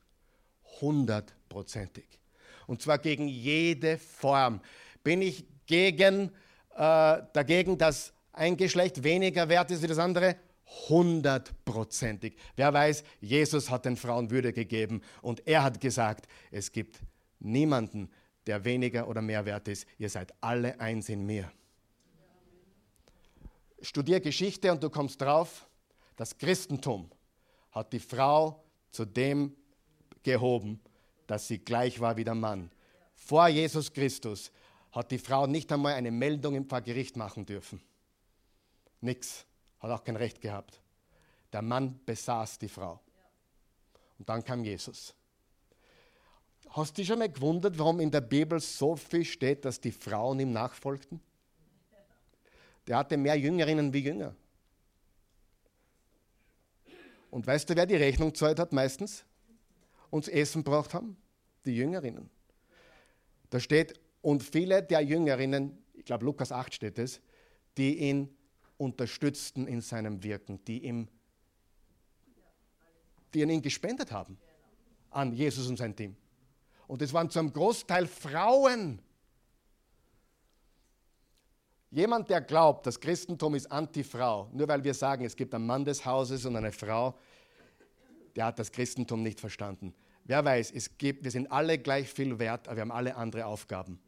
Hundertprozentig. 0.82 2.08
Und 2.68 2.82
zwar 2.82 2.98
gegen 2.98 3.28
jede 3.28 3.98
Form. 3.98 4.62
Bin 5.04 5.22
ich 5.22 5.46
gegen, 5.66 6.32
äh, 6.76 7.22
dagegen, 7.34 7.78
dass 7.78 8.14
ein 8.32 8.58
Geschlecht 8.58 9.04
weniger 9.04 9.48
wert 9.50 9.72
ist 9.72 9.84
wie 9.84 9.88
das 9.88 10.00
andere? 10.00 10.36
Hundertprozentig. 10.90 12.36
Wer 12.56 12.74
weiß, 12.74 13.04
Jesus 13.22 13.70
hat 13.70 13.86
den 13.86 13.96
Frauen 13.96 14.32
Würde 14.32 14.54
gegeben 14.54 15.02
und 15.22 15.46
er 15.48 15.64
hat 15.64 15.80
gesagt, 15.80 16.28
es 16.52 16.72
gibt 16.72 17.00
niemanden, 17.40 18.10
der 18.48 18.66
weniger 18.66 19.08
oder 19.08 19.22
mehr 19.22 19.46
wert 19.46 19.68
ist. 19.68 19.86
Ihr 19.98 20.10
seid 20.10 20.34
alle 20.42 20.80
eins 20.80 21.10
in 21.10 21.26
mir. 21.26 21.52
Studier 23.82 24.20
Geschichte 24.20 24.72
und 24.72 24.82
du 24.82 24.90
kommst 24.90 25.22
drauf, 25.22 25.68
das 26.16 26.38
Christentum 26.38 27.12
hat 27.72 27.92
die 27.92 28.00
Frau 28.00 28.64
zu 28.92 29.06
dem 29.06 29.56
gehoben, 30.24 30.80
dass 31.28 31.48
sie 31.48 31.60
gleich 31.60 32.00
war 32.00 32.16
wie 32.16 32.24
der 32.24 32.36
Mann. 32.36 32.72
Vor 33.14 33.48
Jesus 33.48 33.92
Christus 33.92 34.52
hat 34.94 35.10
die 35.12 35.18
Frau 35.18 35.48
nicht 35.48 35.72
einmal 35.72 35.94
eine 35.94 36.12
Meldung 36.12 36.56
im 36.56 36.66
Pfarrgericht 36.66 37.18
machen 37.18 37.46
dürfen. 37.46 37.82
Nix. 39.02 39.46
Hat 39.80 39.92
auch 39.92 40.04
kein 40.04 40.16
Recht 40.16 40.40
gehabt. 40.40 40.80
Der 41.52 41.62
Mann 41.62 42.00
besaß 42.06 42.60
die 42.60 42.70
Frau. 42.70 43.02
Und 44.18 44.30
dann 44.30 44.44
kam 44.44 44.64
Jesus. 44.64 45.14
Hast 46.70 46.92
du 46.92 47.02
dich 47.02 47.08
schon 47.08 47.20
mal 47.20 47.30
gewundert, 47.30 47.78
warum 47.78 48.00
in 48.00 48.10
der 48.10 48.22
Bibel 48.22 48.60
so 48.60 48.96
viel 48.96 49.26
steht, 49.26 49.66
dass 49.66 49.82
die 49.82 49.92
Frauen 49.92 50.40
ihm 50.40 50.54
nachfolgten? 50.54 51.20
Der 52.88 52.98
hatte 52.98 53.18
mehr 53.18 53.36
Jüngerinnen 53.36 53.92
wie 53.94 54.00
Jünger. 54.00 54.36
Und 57.30 57.46
weißt 57.46 57.70
du, 57.70 57.76
wer 57.76 57.86
die 57.86 57.96
Rechnung 57.96 58.34
zahlt 58.34 58.60
hat 58.60 58.74
meistens? 58.74 59.26
Uns 60.12 60.28
Essen 60.28 60.64
braucht 60.64 60.94
haben? 60.94 61.18
Die 61.66 61.76
Jüngerinnen. 61.76 62.30
Da 63.50 63.60
steht, 63.60 64.00
und 64.24 64.42
viele 64.42 64.82
der 64.82 65.02
Jüngerinnen, 65.02 65.78
ich 65.94 66.06
glaube 66.06 66.24
Lukas 66.24 66.52
8 66.52 66.74
steht 66.74 66.98
es, 66.98 67.22
die 67.78 68.00
ihn 68.00 68.36
unterstützten 68.78 69.68
in 69.68 69.82
seinem 69.82 70.24
Wirken, 70.24 70.64
die, 70.64 70.86
ihm, 70.86 71.10
die 73.34 73.44
an 73.44 73.50
ihn 73.50 73.62
gespendet 73.62 74.14
haben, 74.14 74.38
an 75.10 75.34
Jesus 75.34 75.68
und 75.68 75.78
sein 75.78 75.94
Team. 75.94 76.16
Und 76.88 77.02
es 77.02 77.12
waren 77.12 77.30
zum 77.30 77.52
Großteil 77.52 78.08
Frauen. 78.08 79.02
Jemand, 81.92 82.30
der 82.30 82.40
glaubt, 82.40 82.88
das 82.88 83.00
Christentum 83.00 83.56
ist 83.56 83.70
anti-Frau, 83.70 84.50
nur 84.54 84.70
weil 84.70 84.84
wir 84.86 84.94
sagen, 84.94 85.26
es 85.26 85.36
gibt 85.36 85.54
einen 85.54 85.68
Mann 85.68 85.84
des 85.84 86.06
Hauses 86.06 86.46
und 86.46 86.56
eine 86.56 86.72
Frau, 86.72 87.20
der 88.38 88.46
hat 88.46 88.58
das 88.58 88.72
Christentum 88.72 89.22
nicht 89.22 89.42
verstanden. 89.42 89.94
Wer 90.24 90.46
weiß, 90.46 90.72
es 90.72 90.98
gibt, 90.98 91.26
wir 91.26 91.32
sind 91.32 91.52
alle 91.52 91.78
gleich 91.78 92.08
viel 92.08 92.40
wert, 92.40 92.70
aber 92.70 92.78
wir 92.78 92.82
haben 92.84 92.92
alle 92.92 93.16
andere 93.18 93.46
Aufgaben. 93.46 94.00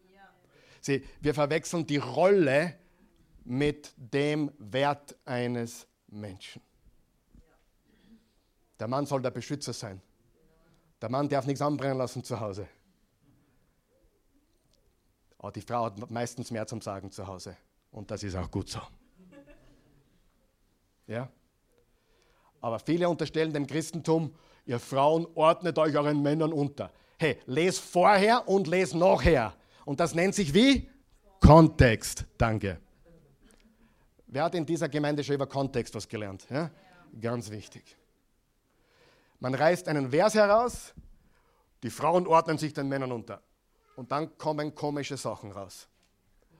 Sie, 0.85 1.03
wir 1.19 1.33
verwechseln 1.33 1.87
die 1.87 1.97
Rolle 1.97 2.75
mit 3.43 3.91
dem 3.97 4.51
Wert 4.59 5.15
eines 5.25 5.87
Menschen. 6.05 6.61
Der 8.79 8.87
Mann 8.87 9.07
soll 9.07 9.23
der 9.23 9.31
Beschützer 9.31 9.73
sein. 9.73 9.99
Der 11.01 11.09
Mann 11.09 11.27
darf 11.27 11.47
nichts 11.47 11.63
anbrennen 11.63 11.97
lassen 11.97 12.23
zu 12.23 12.39
Hause. 12.39 12.67
Aber 15.39 15.51
die 15.51 15.61
Frau 15.61 15.85
hat 15.85 16.11
meistens 16.11 16.51
mehr 16.51 16.67
zum 16.67 16.81
Sagen 16.81 17.09
zu 17.09 17.25
Hause. 17.25 17.57
Und 17.89 18.11
das 18.11 18.21
ist 18.21 18.35
auch 18.35 18.51
gut 18.51 18.69
so. 18.69 18.79
Ja? 21.07 21.27
Aber 22.61 22.77
viele 22.77 23.09
unterstellen 23.09 23.51
dem 23.51 23.65
Christentum, 23.65 24.35
ihr 24.67 24.79
Frauen 24.79 25.25
ordnet 25.33 25.79
euch 25.79 25.97
euren 25.97 26.21
Männern 26.21 26.53
unter. 26.53 26.91
Hey, 27.17 27.39
les 27.47 27.79
vorher 27.79 28.47
und 28.47 28.67
les 28.67 28.93
nachher. 28.93 29.55
Und 29.85 29.99
das 29.99 30.15
nennt 30.15 30.35
sich 30.35 30.53
wie? 30.53 30.89
Kontext. 31.39 32.25
Danke. 32.37 32.79
Wer 34.27 34.43
hat 34.43 34.55
in 34.55 34.65
dieser 34.65 34.89
Gemeinde 34.89 35.23
schon 35.23 35.35
über 35.35 35.47
Kontext 35.47 35.93
was 35.95 36.07
gelernt? 36.07 36.45
Ja? 36.49 36.71
Ganz 37.21 37.49
wichtig. 37.49 37.95
Man 39.39 39.53
reißt 39.53 39.87
einen 39.87 40.09
Vers 40.09 40.33
heraus, 40.33 40.93
die 41.83 41.89
Frauen 41.89 42.25
ordnen 42.25 42.57
sich 42.57 42.73
den 42.73 42.89
Männern 42.89 43.11
unter. 43.11 43.41
Und 43.95 44.11
dann 44.11 44.37
kommen 44.37 44.73
komische 44.73 45.17
Sachen 45.17 45.51
raus. 45.51 45.87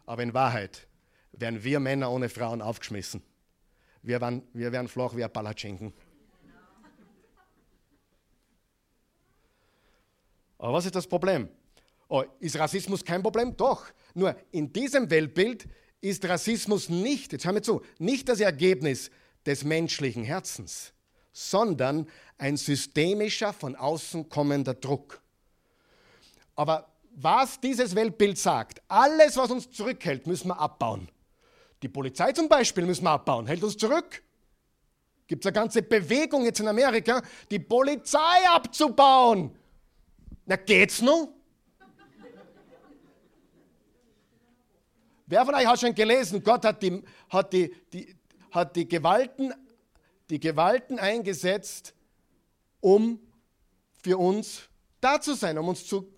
Aber 0.05 0.21
in 0.21 0.33
Wahrheit 0.33 0.87
werden 1.31 1.63
wir 1.63 1.79
Männer 1.79 2.11
ohne 2.11 2.29
Frauen 2.29 2.61
aufgeschmissen. 2.61 3.23
Wir 4.03 4.21
werden, 4.21 4.43
wir 4.53 4.71
werden 4.71 4.87
flach 4.87 5.15
wie 5.15 5.23
ein 5.23 5.33
Palatschinken. 5.33 5.93
Aber 10.57 10.73
was 10.73 10.85
ist 10.85 10.95
das 10.95 11.07
Problem? 11.07 11.49
Oh, 12.07 12.23
ist 12.39 12.57
Rassismus 12.57 13.03
kein 13.03 13.23
Problem? 13.23 13.55
Doch. 13.57 13.85
Nur 14.13 14.35
in 14.51 14.71
diesem 14.71 15.09
Weltbild 15.09 15.67
ist 16.01 16.25
Rassismus 16.25 16.89
nicht, 16.89 17.33
jetzt 17.33 17.45
hören 17.45 17.55
wir 17.55 17.63
zu, 17.63 17.81
nicht 17.97 18.29
das 18.29 18.39
Ergebnis 18.39 19.09
des 19.45 19.63
menschlichen 19.63 20.23
Herzens, 20.23 20.93
sondern 21.33 22.07
ein 22.37 22.57
systemischer, 22.57 23.53
von 23.53 23.75
außen 23.75 24.29
kommender 24.29 24.73
Druck. 24.73 25.21
Aber 26.55 26.87
was 27.15 27.59
dieses 27.59 27.95
Weltbild 27.95 28.37
sagt, 28.37 28.81
alles, 28.87 29.37
was 29.37 29.51
uns 29.51 29.71
zurückhält, 29.71 30.27
müssen 30.27 30.49
wir 30.49 30.59
abbauen. 30.59 31.09
Die 31.81 31.89
Polizei 31.89 32.31
zum 32.33 32.49
Beispiel 32.49 32.85
müssen 32.85 33.03
wir 33.03 33.11
abbauen, 33.11 33.47
hält 33.47 33.63
uns 33.63 33.77
zurück. 33.77 34.21
Gibt 35.27 35.43
es 35.43 35.47
eine 35.47 35.53
ganze 35.53 35.81
Bewegung 35.81 36.45
jetzt 36.45 36.59
in 36.59 36.67
Amerika, 36.67 37.21
die 37.49 37.59
Polizei 37.59 38.47
abzubauen. 38.47 39.51
Na 40.45 40.55
geht's 40.55 41.01
nun? 41.01 41.29
Wer 45.27 45.45
von 45.45 45.55
euch 45.55 45.65
hat 45.65 45.79
schon 45.79 45.95
gelesen, 45.95 46.43
Gott 46.43 46.65
hat 46.65 46.81
die, 46.83 47.01
hat 47.29 47.51
die, 47.51 47.73
die, 47.91 48.15
hat 48.51 48.75
die, 48.75 48.87
Gewalten, 48.87 49.53
die 50.29 50.39
Gewalten 50.39 50.99
eingesetzt, 50.99 51.95
um 52.79 53.19
für 54.03 54.17
uns 54.17 54.69
da 55.01 55.19
zu 55.19 55.33
sein, 55.33 55.57
um 55.57 55.67
uns 55.67 55.87
zu, 55.87 56.13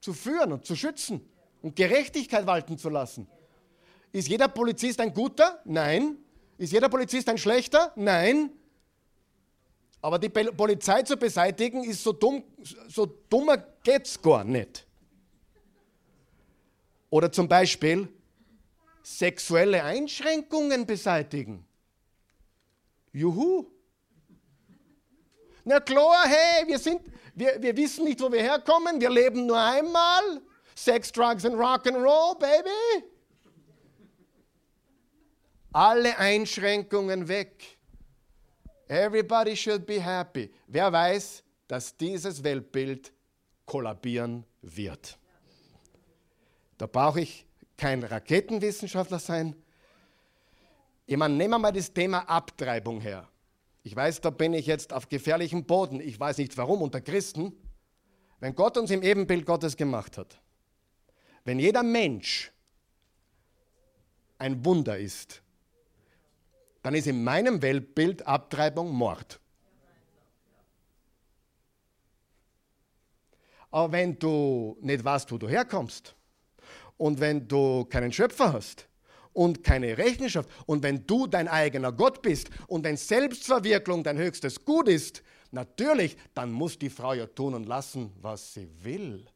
zu 0.00 0.14
führen 0.14 0.52
und 0.52 0.64
zu 0.64 0.74
schützen 0.74 1.28
und 1.60 1.76
Gerechtigkeit 1.76 2.46
walten 2.46 2.78
zu 2.78 2.88
lassen. 2.88 3.26
Ist 4.12 4.28
jeder 4.28 4.48
Polizist 4.48 5.00
ein 5.00 5.12
guter? 5.12 5.60
Nein. 5.64 6.16
Ist 6.56 6.72
jeder 6.72 6.88
Polizist 6.88 7.28
ein 7.28 7.38
schlechter? 7.38 7.92
Nein. 7.96 8.50
Aber 10.00 10.18
die 10.18 10.28
Polizei 10.28 11.02
zu 11.02 11.16
beseitigen, 11.16 11.84
ist 11.84 12.02
so 12.02 12.12
dumm, 12.12 12.44
so 12.88 13.06
dummer 13.06 13.58
geht's 13.82 14.20
gar 14.20 14.42
nicht. 14.42 14.86
Oder 17.08 17.30
zum 17.30 17.46
Beispiel, 17.46 18.08
sexuelle 19.02 19.82
Einschränkungen 19.82 20.86
beseitigen. 20.86 21.66
Juhu. 23.12 23.66
Na 25.64 25.80
klar, 25.80 26.26
hey, 26.26 26.66
wir, 26.66 26.78
sind, 26.78 27.02
wir, 27.34 27.60
wir 27.60 27.76
wissen 27.76 28.04
nicht, 28.04 28.20
wo 28.20 28.32
wir 28.32 28.42
herkommen, 28.42 29.00
wir 29.00 29.10
leben 29.10 29.46
nur 29.46 29.60
einmal. 29.60 30.42
Sex, 30.74 31.12
Drugs 31.12 31.44
and 31.44 31.54
Rock 31.54 31.86
and 31.86 31.96
Roll, 31.98 32.34
baby. 32.38 33.04
Alle 35.72 36.16
Einschränkungen 36.18 37.28
weg. 37.28 37.78
Everybody 38.88 39.56
should 39.56 39.86
be 39.86 40.00
happy. 40.00 40.50
Wer 40.66 40.92
weiß, 40.92 41.42
dass 41.68 41.96
dieses 41.96 42.42
Weltbild 42.42 43.12
kollabieren 43.64 44.44
wird? 44.60 45.18
Da 46.76 46.86
brauche 46.86 47.20
ich 47.20 47.46
kein 47.76 48.02
Raketenwissenschaftler 48.02 49.18
sein. 49.18 49.56
Ich 51.06 51.16
meine, 51.16 51.34
nehmen 51.34 51.50
wir 51.50 51.58
mal 51.58 51.72
das 51.72 51.92
Thema 51.92 52.20
Abtreibung 52.28 53.00
her. 53.00 53.28
ich 53.84 53.96
weiß, 53.96 54.20
da 54.20 54.30
bin 54.30 54.54
ich 54.54 54.66
jetzt 54.66 54.92
auf 54.92 55.08
gefährlichem 55.08 55.64
Boden, 55.64 56.00
ich 56.00 56.18
weiß 56.18 56.38
nicht 56.38 56.56
warum, 56.56 56.82
unter 56.82 57.00
Christen, 57.00 57.52
wenn 58.38 58.54
Gott 58.54 58.76
uns 58.76 58.90
im 58.90 59.02
Ebenbild 59.02 59.44
Gottes 59.44 59.76
gemacht 59.76 60.18
hat, 60.18 60.40
wenn 61.44 61.58
jeder 61.58 61.82
Mensch 61.82 62.52
ein 64.38 64.64
Wunder 64.64 64.98
ist, 64.98 65.42
dann 66.82 66.94
ist 66.94 67.06
in 67.06 67.22
meinem 67.22 67.62
Weltbild 67.62 68.26
Abtreibung 68.26 68.90
Mord. 68.90 69.40
Aber 73.70 73.92
wenn 73.92 74.18
du 74.18 74.76
nicht 74.80 75.04
weißt, 75.04 75.30
wo 75.32 75.38
du 75.38 75.48
herkommst 75.48 76.14
und 77.02 77.18
wenn 77.18 77.48
du 77.48 77.84
keinen 77.86 78.12
Schöpfer 78.12 78.52
hast 78.52 78.86
und 79.32 79.64
keine 79.64 79.98
Rechenschaft 79.98 80.48
und 80.66 80.84
wenn 80.84 81.04
du 81.04 81.26
dein 81.26 81.48
eigener 81.48 81.90
Gott 81.90 82.22
bist 82.22 82.48
und 82.68 82.84
wenn 82.84 82.96
Selbstverwirklichung 82.96 84.04
dein 84.04 84.18
höchstes 84.18 84.64
Gut 84.64 84.86
ist, 84.86 85.20
natürlich, 85.50 86.16
dann 86.32 86.52
muss 86.52 86.78
die 86.78 86.90
Frau 86.90 87.12
ja 87.12 87.26
tun 87.26 87.54
und 87.54 87.66
lassen, 87.66 88.12
was 88.20 88.54
sie 88.54 88.68
will. 88.84 89.26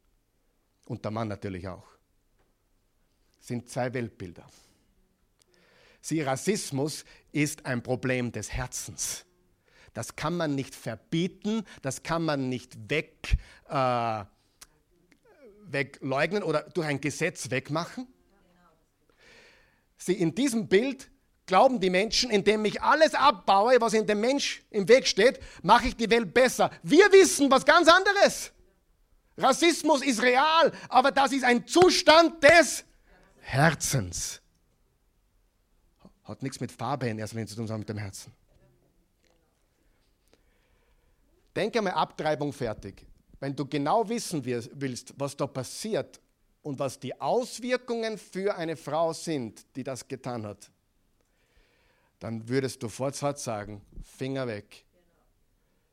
Und 0.87 1.05
der 1.05 1.11
Mann 1.11 1.27
natürlich 1.27 1.67
auch. 1.67 1.89
Das 3.39 3.49
sind 3.49 3.69
zwei 3.69 3.93
Weltbilder. 3.93 4.47
Sie, 6.01 6.23
Rassismus 6.23 7.05
ist 7.33 7.67
ein 7.67 7.83
Problem 7.83 8.31
des 8.31 8.53
Herzens. 8.53 9.27
Das 9.93 10.15
kann 10.15 10.37
man 10.37 10.55
nicht 10.55 10.73
verbieten, 10.73 11.65
das 11.83 12.05
kann 12.05 12.25
man 12.25 12.49
nicht 12.49 12.89
weg, 12.89 13.37
äh, 13.69 14.25
wegleugnen 15.73 16.43
oder 16.43 16.63
durch 16.63 16.87
ein 16.87 17.01
Gesetz 17.01 17.51
wegmachen. 17.51 18.07
Sie, 19.99 20.15
in 20.15 20.35
diesem 20.35 20.69
Bild 20.69 21.11
glauben 21.47 21.81
die 21.81 21.91
Menschen, 21.91 22.31
indem 22.31 22.65
ich 22.65 22.83
alles 22.83 23.15
abbaue, 23.15 23.81
was 23.81 23.95
in 23.95 24.07
dem 24.07 24.21
Mensch 24.21 24.63
im 24.71 24.89
Weg 24.89 25.07
steht, 25.07 25.41
mache 25.63 25.89
ich 25.89 25.97
die 25.97 26.11
Welt 26.11 26.35
besser. 26.35 26.71
Wir 26.83 27.11
wissen 27.13 27.51
was 27.51 27.65
ganz 27.65 27.89
anderes. 27.89 28.53
Rassismus 29.39 30.03
ist 30.03 30.23
real, 30.23 30.73
aber 30.89 31.13
das 31.13 31.33
ist 31.33 31.45
ein 31.45 31.67
Zustand 31.67 32.43
des 32.43 32.85
Herzens. 33.41 34.41
Hat 36.25 36.43
nichts 36.43 36.59
mit 36.59 36.73
Farbe 36.73 37.09
in 37.09 37.19
erster 37.19 37.37
Linie 37.37 37.49
zu 37.49 37.55
tun, 37.55 37.67
sondern 37.67 37.81
mit 37.81 37.89
dem 37.89 37.99
Herzen. 37.99 38.33
Denke 41.55 41.81
mal 41.81 41.93
Abtreibung 41.93 42.53
fertig. 42.53 43.07
Wenn 43.41 43.55
du 43.55 43.67
genau 43.67 44.09
wissen 44.09 44.45
willst, 44.45 45.15
was 45.19 45.37
da 45.37 45.47
passiert 45.47 46.21
und 46.63 46.79
was 46.79 46.99
die 46.99 47.19
Auswirkungen 47.21 48.19
für 48.19 48.57
eine 48.57 48.77
Frau 48.77 49.13
sind, 49.13 49.65
die 49.77 49.85
das 49.85 50.07
getan 50.07 50.47
hat, 50.47 50.71
dann 52.19 52.49
würdest 52.49 52.83
du 52.83 52.89
fortfahren 52.89 53.37
sagen, 53.37 53.83
Finger 54.03 54.47
weg. 54.47 54.85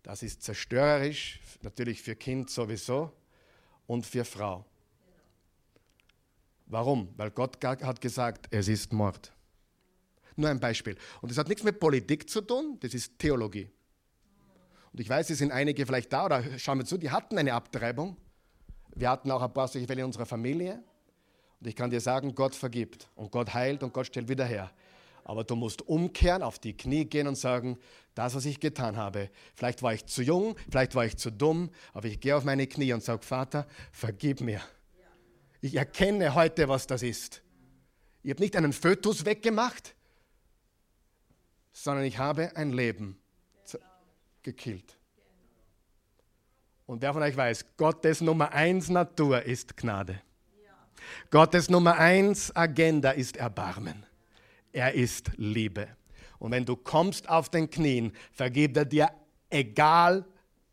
Das 0.04 0.24
ist 0.24 0.42
zerstörerisch, 0.42 1.40
natürlich 1.62 2.02
für 2.02 2.16
Kind 2.16 2.50
sowieso 2.50 3.12
und 3.88 4.06
für 4.06 4.26
Frau. 4.26 4.66
Warum? 6.66 7.14
Weil 7.18 7.32
Gott 7.32 7.64
hat 7.64 8.02
gesagt, 8.02 8.48
es 8.52 8.68
ist 8.68 8.92
Mord. 8.94 9.32
Nur 10.36 10.50
ein 10.50 10.60
Beispiel. 10.60 10.98
Und 11.22 11.30
das 11.30 11.38
hat 11.38 11.48
nichts 11.48 11.64
mit 11.64 11.80
Politik 11.80 12.30
zu 12.30 12.42
tun, 12.42 12.78
das 12.80 12.94
ist 12.94 13.20
Theologie. 13.20 13.70
Und 14.94 15.00
ich 15.00 15.10
weiß, 15.10 15.32
es 15.32 15.40
sind 15.40 15.52
einige 15.52 15.88
vielleicht 15.88 16.14
da, 16.14 16.26
oder 16.26 16.44
schauen 16.60 16.78
wir 16.78 16.86
zu, 16.86 16.98
die 16.98 17.10
hatten 17.10 17.38
eine 17.38 17.54
Abtreibung. 17.54 18.16
Wir 18.94 19.10
hatten 19.10 19.32
auch 19.32 19.42
ein 19.42 19.52
paar 19.52 19.68
solche 19.68 19.88
Fälle 19.88 20.02
in 20.02 20.06
unserer 20.06 20.28
Familie. 20.28 20.84
Und 21.60 21.68
ich 21.68 21.76
kann 21.76 21.90
dir 21.90 22.00
sagen, 22.00 22.36
Gott 22.36 22.54
vergibt 22.54 23.10
und 23.16 23.32
Gott 23.32 23.56
heilt 23.56 23.82
und 23.82 23.92
Gott 23.92 24.06
stellt 24.06 24.30
wieder 24.30 24.46
her. 24.46 24.72
Aber 25.24 25.44
du 25.44 25.56
musst 25.56 25.82
umkehren, 25.82 26.44
auf 26.44 26.60
die 26.60 26.78
Knie 26.78 27.06
gehen 27.06 27.28
und 27.28 27.38
sagen, 27.38 27.80
das, 28.14 28.36
was 28.36 28.46
ich 28.46 28.60
getan 28.60 28.96
habe, 28.96 29.32
vielleicht 29.56 29.82
war 29.82 29.94
ich 29.94 30.06
zu 30.06 30.22
jung, 30.22 30.56
vielleicht 30.70 30.94
war 30.94 31.06
ich 31.06 31.18
zu 31.18 31.32
dumm, 31.32 31.72
aber 31.94 32.08
ich 32.08 32.20
gehe 32.20 32.36
auf 32.36 32.44
meine 32.44 32.68
Knie 32.68 32.94
und 32.94 33.02
sage, 33.02 33.24
Vater, 33.24 33.66
vergib 33.92 34.42
mir. 34.42 34.62
Ich 35.62 35.76
erkenne 35.76 36.36
heute, 36.36 36.68
was 36.68 36.86
das 36.86 37.02
ist. 37.02 37.42
Ich 38.22 38.30
habe 38.30 38.42
nicht 38.42 38.56
einen 38.56 38.74
Fötus 38.74 39.26
weggemacht, 39.26 39.96
sondern 41.72 42.06
ich 42.06 42.20
habe 42.20 42.56
ein 42.56 42.74
Leben 42.74 43.23
gekillt. 44.44 44.98
Und 46.86 47.02
wer 47.02 47.14
von 47.14 47.24
euch 47.24 47.36
weiß, 47.36 47.66
Gottes 47.78 48.22
Nummer 48.22 48.52
eins 48.52 48.90
Natur 48.90 49.42
ist 49.44 49.78
Gnade. 49.78 50.22
Gottes 51.30 51.70
Nummer 51.70 51.98
eins 51.98 52.56
Agenda 52.56 53.12
ist 53.12 53.38
Erbarmen. 53.38 54.06
Er 54.72 54.94
ist 54.94 55.32
Liebe. 55.38 55.88
Und 56.40 56.52
wenn 56.52 56.66
du 56.66 56.76
kommst 56.76 57.30
auf 57.30 57.50
den 57.50 57.70
Knien, 57.70 58.12
vergibt 58.32 58.78
er 58.78 58.86
dir, 58.86 59.10
egal 59.50 60.26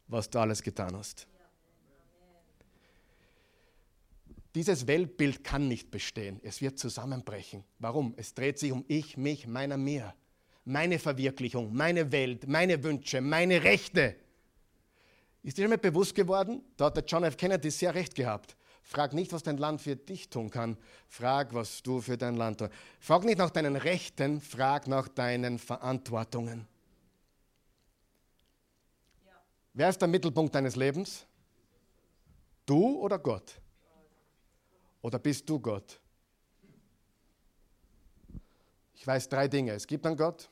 was 0.08 0.28
du 0.28 0.38
alles 0.40 0.62
getan 0.62 0.96
hast. 0.96 1.26
Dieses 4.54 4.88
Weltbild 4.88 5.44
kann 5.44 5.68
nicht 5.68 5.92
bestehen. 5.92 6.40
Es 6.42 6.60
wird 6.60 6.78
zusammenbrechen. 6.78 7.62
Warum? 7.78 8.14
Es 8.16 8.34
dreht 8.34 8.58
sich 8.58 8.72
um 8.72 8.84
ich, 8.88 9.16
mich, 9.16 9.46
meiner, 9.46 9.76
mir 9.76 10.12
meine 10.64 10.98
Verwirklichung, 10.98 11.74
meine 11.74 12.12
Welt, 12.12 12.46
meine 12.46 12.82
Wünsche, 12.82 13.20
meine 13.20 13.62
Rechte. 13.62 14.16
Ist 15.42 15.56
dir 15.56 15.64
damit 15.64 15.82
bewusst 15.82 16.14
geworden? 16.14 16.62
Da 16.76 16.86
hat 16.86 16.96
der 16.96 17.04
John 17.04 17.24
F. 17.24 17.36
Kennedy 17.36 17.70
sehr 17.70 17.94
recht 17.94 18.14
gehabt. 18.14 18.56
Frag 18.82 19.12
nicht, 19.12 19.32
was 19.32 19.42
dein 19.42 19.56
Land 19.56 19.80
für 19.80 19.96
dich 19.96 20.28
tun 20.30 20.50
kann. 20.50 20.76
Frag, 21.08 21.54
was 21.54 21.82
du 21.82 22.00
für 22.00 22.18
dein 22.18 22.36
Land 22.36 22.58
tust. 22.58 22.72
Frag 22.98 23.24
nicht 23.24 23.38
nach 23.38 23.50
deinen 23.50 23.76
Rechten, 23.76 24.40
frag 24.40 24.86
nach 24.86 25.08
deinen 25.08 25.58
Verantwortungen. 25.58 26.66
Ja. 29.24 29.32
Wer 29.74 29.88
ist 29.88 30.00
der 30.00 30.08
Mittelpunkt 30.08 30.54
deines 30.54 30.76
Lebens? 30.76 31.26
Du 32.66 32.98
oder 32.98 33.18
Gott? 33.18 33.60
Oder 35.02 35.18
bist 35.18 35.48
du 35.48 35.58
Gott? 35.58 36.00
Ich 39.00 39.06
weiß 39.06 39.30
drei 39.30 39.48
Dinge. 39.48 39.72
Es 39.72 39.86
gibt 39.86 40.04
einen 40.04 40.18
Gott, 40.18 40.50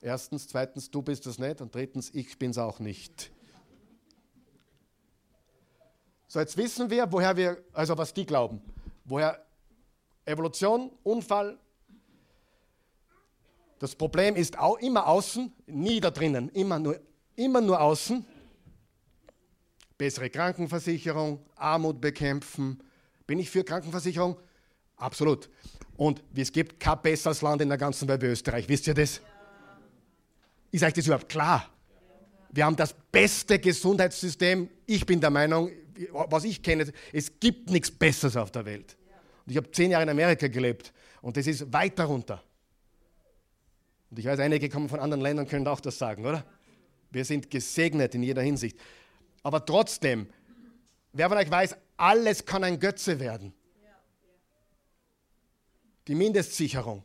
Erstens, 0.00 0.48
zweitens, 0.48 0.90
du 0.90 1.00
bist 1.00 1.26
es 1.26 1.38
nicht 1.38 1.60
und 1.60 1.72
drittens, 1.74 2.10
ich 2.12 2.36
bin 2.38 2.50
es 2.50 2.58
auch 2.58 2.78
nicht. 2.80 3.32
So, 6.26 6.40
jetzt 6.40 6.56
wissen 6.56 6.90
wir, 6.90 7.10
woher 7.10 7.36
wir, 7.36 7.64
also 7.72 7.96
was 7.96 8.12
die 8.12 8.26
glauben, 8.26 8.60
woher 9.04 9.44
Evolution, 10.24 10.92
Unfall, 11.02 11.58
das 13.78 13.94
Problem 13.94 14.36
ist 14.36 14.58
auch 14.58 14.78
immer 14.78 15.06
außen, 15.06 15.52
nie 15.66 16.00
da 16.00 16.10
drinnen, 16.10 16.48
immer 16.50 16.78
nur, 16.78 17.00
immer 17.36 17.60
nur 17.60 17.80
außen. 17.80 18.24
Bessere 19.96 20.30
Krankenversicherung, 20.30 21.44
Armut 21.56 22.00
bekämpfen. 22.00 22.82
Bin 23.26 23.38
ich 23.38 23.50
für 23.50 23.64
Krankenversicherung? 23.64 24.36
Absolut. 24.96 25.48
Und 25.98 26.22
es 26.36 26.52
gibt 26.52 26.78
kein 26.78 27.02
besseres 27.02 27.42
Land 27.42 27.60
in 27.60 27.68
der 27.68 27.76
ganzen 27.76 28.06
Welt 28.06 28.22
wie 28.22 28.26
Österreich. 28.26 28.68
Wisst 28.68 28.86
ihr 28.86 28.94
das? 28.94 29.20
Ist 30.70 30.84
euch 30.84 30.92
das 30.92 31.06
überhaupt 31.06 31.28
klar? 31.28 31.68
Wir 32.50 32.64
haben 32.64 32.76
das 32.76 32.94
beste 33.10 33.58
Gesundheitssystem. 33.58 34.70
Ich 34.86 35.04
bin 35.04 35.20
der 35.20 35.30
Meinung, 35.30 35.72
was 36.12 36.44
ich 36.44 36.62
kenne, 36.62 36.92
es 37.12 37.40
gibt 37.40 37.70
nichts 37.70 37.90
Besseres 37.90 38.36
auf 38.36 38.52
der 38.52 38.64
Welt. 38.64 38.96
Und 39.44 39.50
ich 39.50 39.56
habe 39.56 39.68
zehn 39.72 39.90
Jahre 39.90 40.04
in 40.04 40.08
Amerika 40.08 40.46
gelebt 40.46 40.92
und 41.20 41.36
das 41.36 41.48
ist 41.48 41.72
weit 41.72 41.98
darunter. 41.98 42.44
Und 44.08 44.20
ich 44.20 44.24
weiß, 44.24 44.38
einige 44.38 44.68
kommen 44.68 44.88
von 44.88 45.00
anderen 45.00 45.20
Ländern, 45.20 45.48
können 45.48 45.66
auch 45.66 45.80
das 45.80 45.98
sagen, 45.98 46.24
oder? 46.24 46.44
Wir 47.10 47.24
sind 47.24 47.50
gesegnet 47.50 48.14
in 48.14 48.22
jeder 48.22 48.42
Hinsicht. 48.42 48.78
Aber 49.42 49.66
trotzdem, 49.66 50.28
wer 51.12 51.28
von 51.28 51.38
euch 51.38 51.50
weiß, 51.50 51.76
alles 51.96 52.44
kann 52.44 52.62
ein 52.62 52.78
Götze 52.78 53.18
werden. 53.18 53.52
Die 56.08 56.14
Mindestsicherung. 56.14 57.04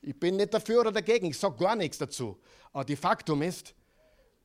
Ich 0.00 0.18
bin 0.18 0.36
nicht 0.36 0.54
dafür 0.54 0.80
oder 0.80 0.92
dagegen, 0.92 1.26
ich 1.26 1.38
sage 1.38 1.56
gar 1.58 1.76
nichts 1.76 1.98
dazu. 1.98 2.40
Aber 2.72 2.84
die 2.84 2.96
Faktum 2.96 3.42
ist, 3.42 3.74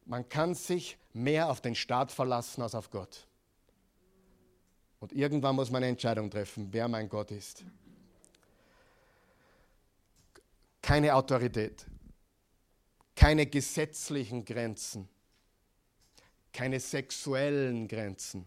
man 0.05 0.27
kann 0.27 0.53
sich 0.53 0.97
mehr 1.13 1.49
auf 1.49 1.61
den 1.61 1.73
Staat 1.73 2.11
verlassen 2.11 2.61
als 2.61 2.75
auf 2.75 2.89
Gott. 2.89 3.25
Und 4.99 5.13
irgendwann 5.13 5.55
muss 5.55 5.71
man 5.71 5.83
eine 5.83 5.91
Entscheidung 5.91 6.29
treffen, 6.29 6.67
wer 6.71 6.87
mein 6.89 7.07
Gott 7.07 7.31
ist. 7.31 7.63
Keine 10.81 11.15
Autorität, 11.15 11.85
keine 13.15 13.45
gesetzlichen 13.45 14.43
Grenzen, 14.43 15.07
keine 16.51 16.79
sexuellen 16.79 17.87
Grenzen. 17.87 18.45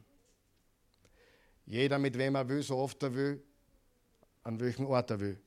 Jeder 1.66 1.98
mit 1.98 2.16
wem 2.16 2.34
er 2.34 2.48
will, 2.48 2.62
so 2.62 2.76
oft 2.76 3.02
er 3.02 3.14
will, 3.14 3.42
an 4.42 4.60
welchem 4.60 4.86
Ort 4.86 5.10
er 5.10 5.20
will 5.20 5.40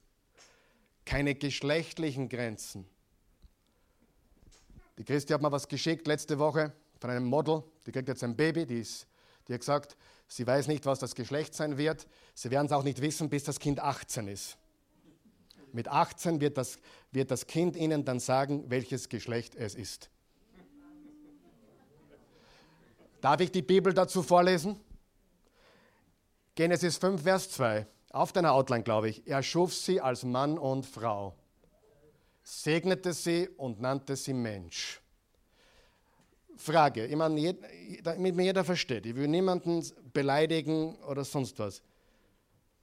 keine 1.06 1.36
geschlechtlichen 1.36 2.30
Grenzen. 2.30 2.86
Die 4.98 5.04
Christi 5.04 5.34
hat 5.34 5.42
mir 5.42 5.52
was 5.52 5.68
geschickt 5.68 6.08
letzte 6.08 6.38
Woche 6.40 6.74
von 7.00 7.10
einem 7.10 7.26
Model, 7.26 7.64
die 7.86 7.92
kriegt 7.92 8.08
jetzt 8.08 8.24
ein 8.24 8.36
Baby, 8.36 8.66
die, 8.66 8.80
ist, 8.80 9.08
die 9.48 9.54
hat 9.54 9.62
gesagt, 9.62 9.98
sie 10.28 10.46
weiß 10.46 10.68
nicht, 10.68 10.86
was 10.86 11.00
das 11.00 11.16
Geschlecht 11.16 11.54
sein 11.56 11.78
wird. 11.78 12.08
Sie 12.36 12.52
werden 12.52 12.68
es 12.68 12.72
auch 12.72 12.84
nicht 12.84 13.02
wissen, 13.02 13.30
bis 13.30 13.44
das 13.44 13.60
Kind 13.60 13.80
18 13.80 14.28
ist. 14.28 14.58
Mit 15.74 15.88
18 15.88 16.42
wird 16.42 16.58
das, 16.58 16.78
wird 17.12 17.32
das 17.32 17.48
Kind 17.48 17.76
ihnen 17.76 18.06
dann 18.06 18.20
sagen, 18.20 18.66
welches 18.70 19.10
Geschlecht 19.10 19.56
es 19.56 19.74
ist. 19.74 20.10
Darf 23.22 23.40
ich 23.40 23.52
die 23.52 23.62
Bibel 23.62 23.94
dazu 23.94 24.22
vorlesen? 24.22 24.80
Genesis 26.56 26.98
5, 26.98 27.22
Vers 27.22 27.50
2. 27.52 27.88
Auf 28.12 28.34
deiner 28.34 28.54
Outline, 28.54 28.84
glaube 28.84 29.10
ich. 29.10 29.26
Er 29.26 29.42
schuf 29.42 29.74
sie 29.74 30.02
als 30.02 30.24
Mann 30.24 30.58
und 30.58 30.86
Frau, 30.86 31.34
segnete 32.44 33.14
sie 33.14 33.48
und 33.58 33.80
nannte 33.80 34.16
sie 34.16 34.34
Mensch. 34.34 35.00
Frage, 36.58 37.06
ich 37.06 37.16
meine, 37.16 37.56
damit 38.04 38.36
mir 38.36 38.44
jeder 38.44 38.64
versteht, 38.64 39.06
ich 39.06 39.16
will 39.16 39.28
niemanden 39.28 39.84
beleidigen 40.14 40.96
oder 41.04 41.24
sonst 41.24 41.58
was. 41.58 41.82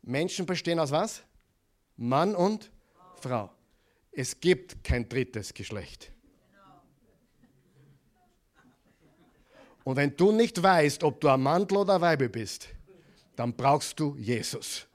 Menschen 0.03 0.47
bestehen 0.47 0.81
aus 0.81 0.91
was? 0.91 1.22
Mann 1.97 2.35
und 2.35 2.70
Frau. 3.20 3.51
Es 4.11 4.41
gibt 4.41 4.83
kein 4.83 5.09
drittes 5.09 5.53
Geschlecht. 5.53 6.11
Und 9.85 9.97
wenn 9.97 10.16
du 10.16 10.33
nicht 10.33 10.62
weißt, 10.62 11.05
ob 11.05 11.20
du 11.20 11.29
ein 11.29 11.41
Mantel 11.41 11.79
oder 11.79 11.97
ein 11.97 12.01
Weibe 12.01 12.29
bist, 12.29 12.68
dann 13.37 13.55
brauchst 13.55 13.99
du 14.01 14.16
Jesus. 14.16 14.89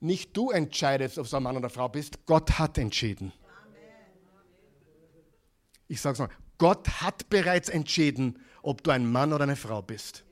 Nicht 0.00 0.34
du 0.36 0.50
entscheidest, 0.50 1.18
ob 1.18 1.28
du 1.28 1.36
ein 1.36 1.42
Mann 1.42 1.56
oder 1.56 1.66
eine 1.66 1.74
Frau 1.74 1.88
bist, 1.88 2.24
Gott 2.26 2.58
hat 2.58 2.78
entschieden. 2.78 3.32
Ich 5.88 6.00
sage 6.00 6.14
es 6.14 6.18
mal, 6.20 6.30
Gott 6.56 6.88
hat 7.02 7.28
bereits 7.28 7.68
entschieden, 7.68 8.38
ob 8.62 8.82
du 8.82 8.90
ein 8.90 9.10
Mann 9.10 9.32
oder 9.32 9.44
eine 9.44 9.56
Frau 9.56 9.82
bist. 9.82 10.24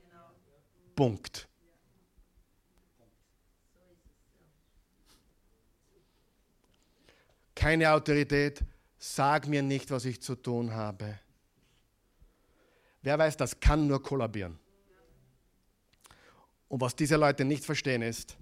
Punkt. 0.95 1.47
Keine 7.53 7.91
Autorität, 7.91 8.63
sag 8.97 9.47
mir 9.47 9.61
nicht, 9.61 9.91
was 9.91 10.05
ich 10.05 10.21
zu 10.21 10.35
tun 10.35 10.73
habe. 10.73 11.19
Wer 13.01 13.17
weiß, 13.17 13.37
das 13.37 13.59
kann 13.59 13.87
nur 13.87 14.01
kollabieren. 14.01 14.57
Und 16.67 16.81
was 16.81 16.95
diese 16.95 17.15
Leute 17.15 17.43
nicht 17.45 17.65
verstehen 17.65 18.01
ist, 18.01 18.37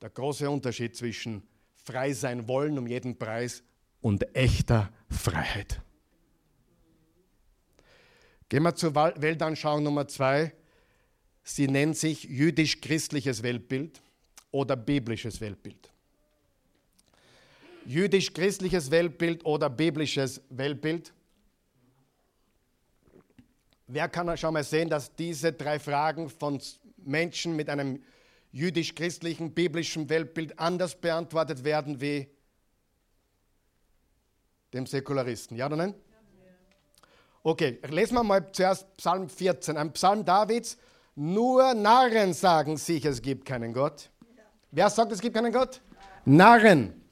der 0.00 0.10
große 0.10 0.48
Unterschied 0.48 0.96
zwischen 0.96 1.42
frei 1.84 2.12
sein 2.12 2.48
wollen 2.48 2.78
um 2.78 2.86
jeden 2.86 3.18
Preis 3.18 3.62
und 4.00 4.34
echter 4.34 4.90
Freiheit. 5.08 5.80
Gehen 8.48 8.62
wir 8.62 8.74
zur 8.74 8.94
Weltanschauung 8.94 9.82
Nummer 9.82 10.08
zwei. 10.08 10.52
Sie 11.42 11.68
nennt 11.68 11.96
sich 11.96 12.24
jüdisch-christliches 12.24 13.42
Weltbild 13.42 14.00
oder 14.50 14.76
biblisches 14.76 15.40
Weltbild. 15.40 15.90
Jüdisch-christliches 17.86 18.90
Weltbild 18.90 19.44
oder 19.44 19.70
biblisches 19.70 20.42
Weltbild. 20.50 21.12
Wer 23.86 24.08
kann 24.08 24.36
schon 24.36 24.52
mal 24.52 24.64
sehen, 24.64 24.88
dass 24.88 25.14
diese 25.14 25.52
drei 25.52 25.78
Fragen 25.78 26.28
von 26.28 26.60
Menschen 26.98 27.56
mit 27.56 27.68
einem 27.68 28.02
jüdisch-christlichen, 28.52 29.52
biblischen 29.52 30.08
Weltbild 30.08 30.58
anders 30.58 31.00
beantwortet 31.00 31.64
werden 31.64 32.00
wie 32.00 32.28
dem 34.72 34.86
Säkularisten. 34.86 35.56
Ja 35.56 35.66
oder 35.66 35.76
nein? 35.76 35.94
Okay, 37.42 37.78
lesen 37.88 38.14
wir 38.14 38.22
mal 38.22 38.52
zuerst 38.52 38.96
Psalm 38.98 39.28
14, 39.28 39.76
ein 39.76 39.92
Psalm 39.92 40.24
Davids. 40.24 40.76
Nur 41.14 41.74
Narren 41.74 42.34
sagen 42.34 42.76
sich, 42.76 43.04
es 43.04 43.22
gibt 43.22 43.44
keinen 43.44 43.72
Gott. 43.72 44.10
Wer 44.70 44.90
sagt, 44.90 45.12
es 45.12 45.20
gibt 45.20 45.34
keinen 45.34 45.52
Gott? 45.52 45.80
Narren. 46.24 47.02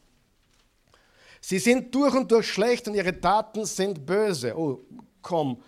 Sie 1.41 1.59
sind 1.59 1.95
durch 1.95 2.15
und 2.15 2.31
durch 2.31 2.47
schlecht 2.53 2.89
und 2.89 2.95
ihre 2.95 3.19
Taten 3.19 3.65
sind 3.65 4.05
böse. 4.05 4.57
Oh, 4.57 4.85
komm, 5.23 5.63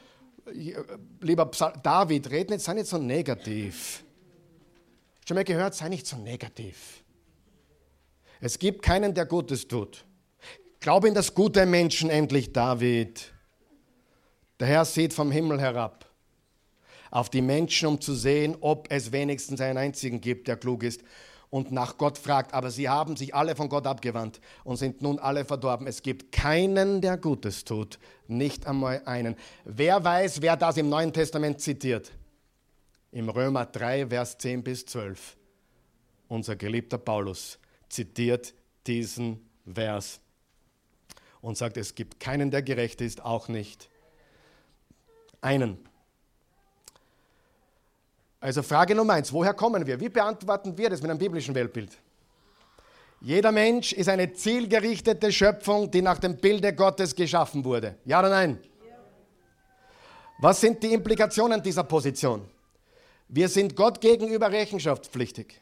lieber 1.20 1.46
Psalm, 1.46 1.80
David, 1.82 2.30
red 2.30 2.50
nicht, 2.50 2.62
sei 2.62 2.74
nicht 2.74 2.86
so 2.86 2.98
negativ. 2.98 4.04
Schon 5.30 5.36
mal 5.36 5.44
gehört, 5.44 5.76
sei 5.76 5.88
nicht 5.88 6.08
so 6.08 6.16
negativ. 6.16 7.04
Es 8.40 8.58
gibt 8.58 8.82
keinen, 8.82 9.14
der 9.14 9.26
Gutes 9.26 9.68
tut. 9.68 10.04
Glaube 10.80 11.06
in 11.06 11.14
das 11.14 11.32
gute 11.36 11.66
Menschen 11.66 12.10
endlich, 12.10 12.52
David. 12.52 13.32
Der 14.58 14.66
Herr 14.66 14.84
sieht 14.84 15.14
vom 15.14 15.30
Himmel 15.30 15.60
herab 15.60 16.04
auf 17.12 17.30
die 17.30 17.42
Menschen, 17.42 17.86
um 17.86 18.00
zu 18.00 18.12
sehen, 18.12 18.56
ob 18.60 18.90
es 18.90 19.12
wenigstens 19.12 19.60
einen 19.60 19.78
einzigen 19.78 20.20
gibt, 20.20 20.48
der 20.48 20.56
klug 20.56 20.82
ist 20.82 21.00
und 21.48 21.70
nach 21.70 21.96
Gott 21.96 22.18
fragt. 22.18 22.52
Aber 22.52 22.72
sie 22.72 22.88
haben 22.88 23.14
sich 23.14 23.32
alle 23.32 23.54
von 23.54 23.68
Gott 23.68 23.86
abgewandt 23.86 24.40
und 24.64 24.78
sind 24.78 25.00
nun 25.00 25.20
alle 25.20 25.44
verdorben. 25.44 25.86
Es 25.86 26.02
gibt 26.02 26.32
keinen, 26.32 27.02
der 27.02 27.16
Gutes 27.16 27.64
tut, 27.64 28.00
nicht 28.26 28.66
einmal 28.66 29.02
einen. 29.04 29.36
Wer 29.64 30.02
weiß, 30.02 30.42
wer 30.42 30.56
das 30.56 30.76
im 30.76 30.88
Neuen 30.88 31.12
Testament 31.12 31.60
zitiert? 31.60 32.10
Im 33.12 33.28
Römer 33.28 33.66
3, 33.66 34.08
Vers 34.08 34.38
10 34.38 34.62
bis 34.62 34.86
12. 34.86 35.36
Unser 36.28 36.56
geliebter 36.56 36.98
Paulus 36.98 37.58
zitiert 37.88 38.54
diesen 38.86 39.48
Vers 39.72 40.20
und 41.40 41.56
sagt, 41.56 41.76
es 41.76 41.94
gibt 41.94 42.20
keinen, 42.20 42.50
der 42.50 42.62
gerecht 42.62 43.00
ist, 43.00 43.24
auch 43.24 43.48
nicht 43.48 43.88
einen. 45.40 45.78
Also 48.40 48.62
Frage 48.62 48.94
Nummer 48.94 49.14
eins, 49.14 49.32
woher 49.32 49.54
kommen 49.54 49.86
wir? 49.86 50.00
Wie 50.00 50.08
beantworten 50.08 50.76
wir 50.78 50.88
das 50.88 51.02
mit 51.02 51.10
einem 51.10 51.18
biblischen 51.18 51.54
Weltbild? 51.54 51.98
Jeder 53.20 53.52
Mensch 53.52 53.92
ist 53.92 54.08
eine 54.08 54.32
zielgerichtete 54.32 55.30
Schöpfung, 55.30 55.90
die 55.90 56.00
nach 56.00 56.18
dem 56.18 56.38
Bilde 56.38 56.74
Gottes 56.74 57.14
geschaffen 57.14 57.64
wurde. 57.64 57.96
Ja 58.06 58.20
oder 58.20 58.30
nein? 58.30 58.58
Was 60.38 60.58
sind 60.58 60.82
die 60.82 60.94
Implikationen 60.94 61.62
dieser 61.62 61.84
Position? 61.84 62.48
Wir 63.32 63.48
sind 63.48 63.76
Gott 63.76 64.00
gegenüber 64.00 64.50
rechenschaftspflichtig. 64.50 65.60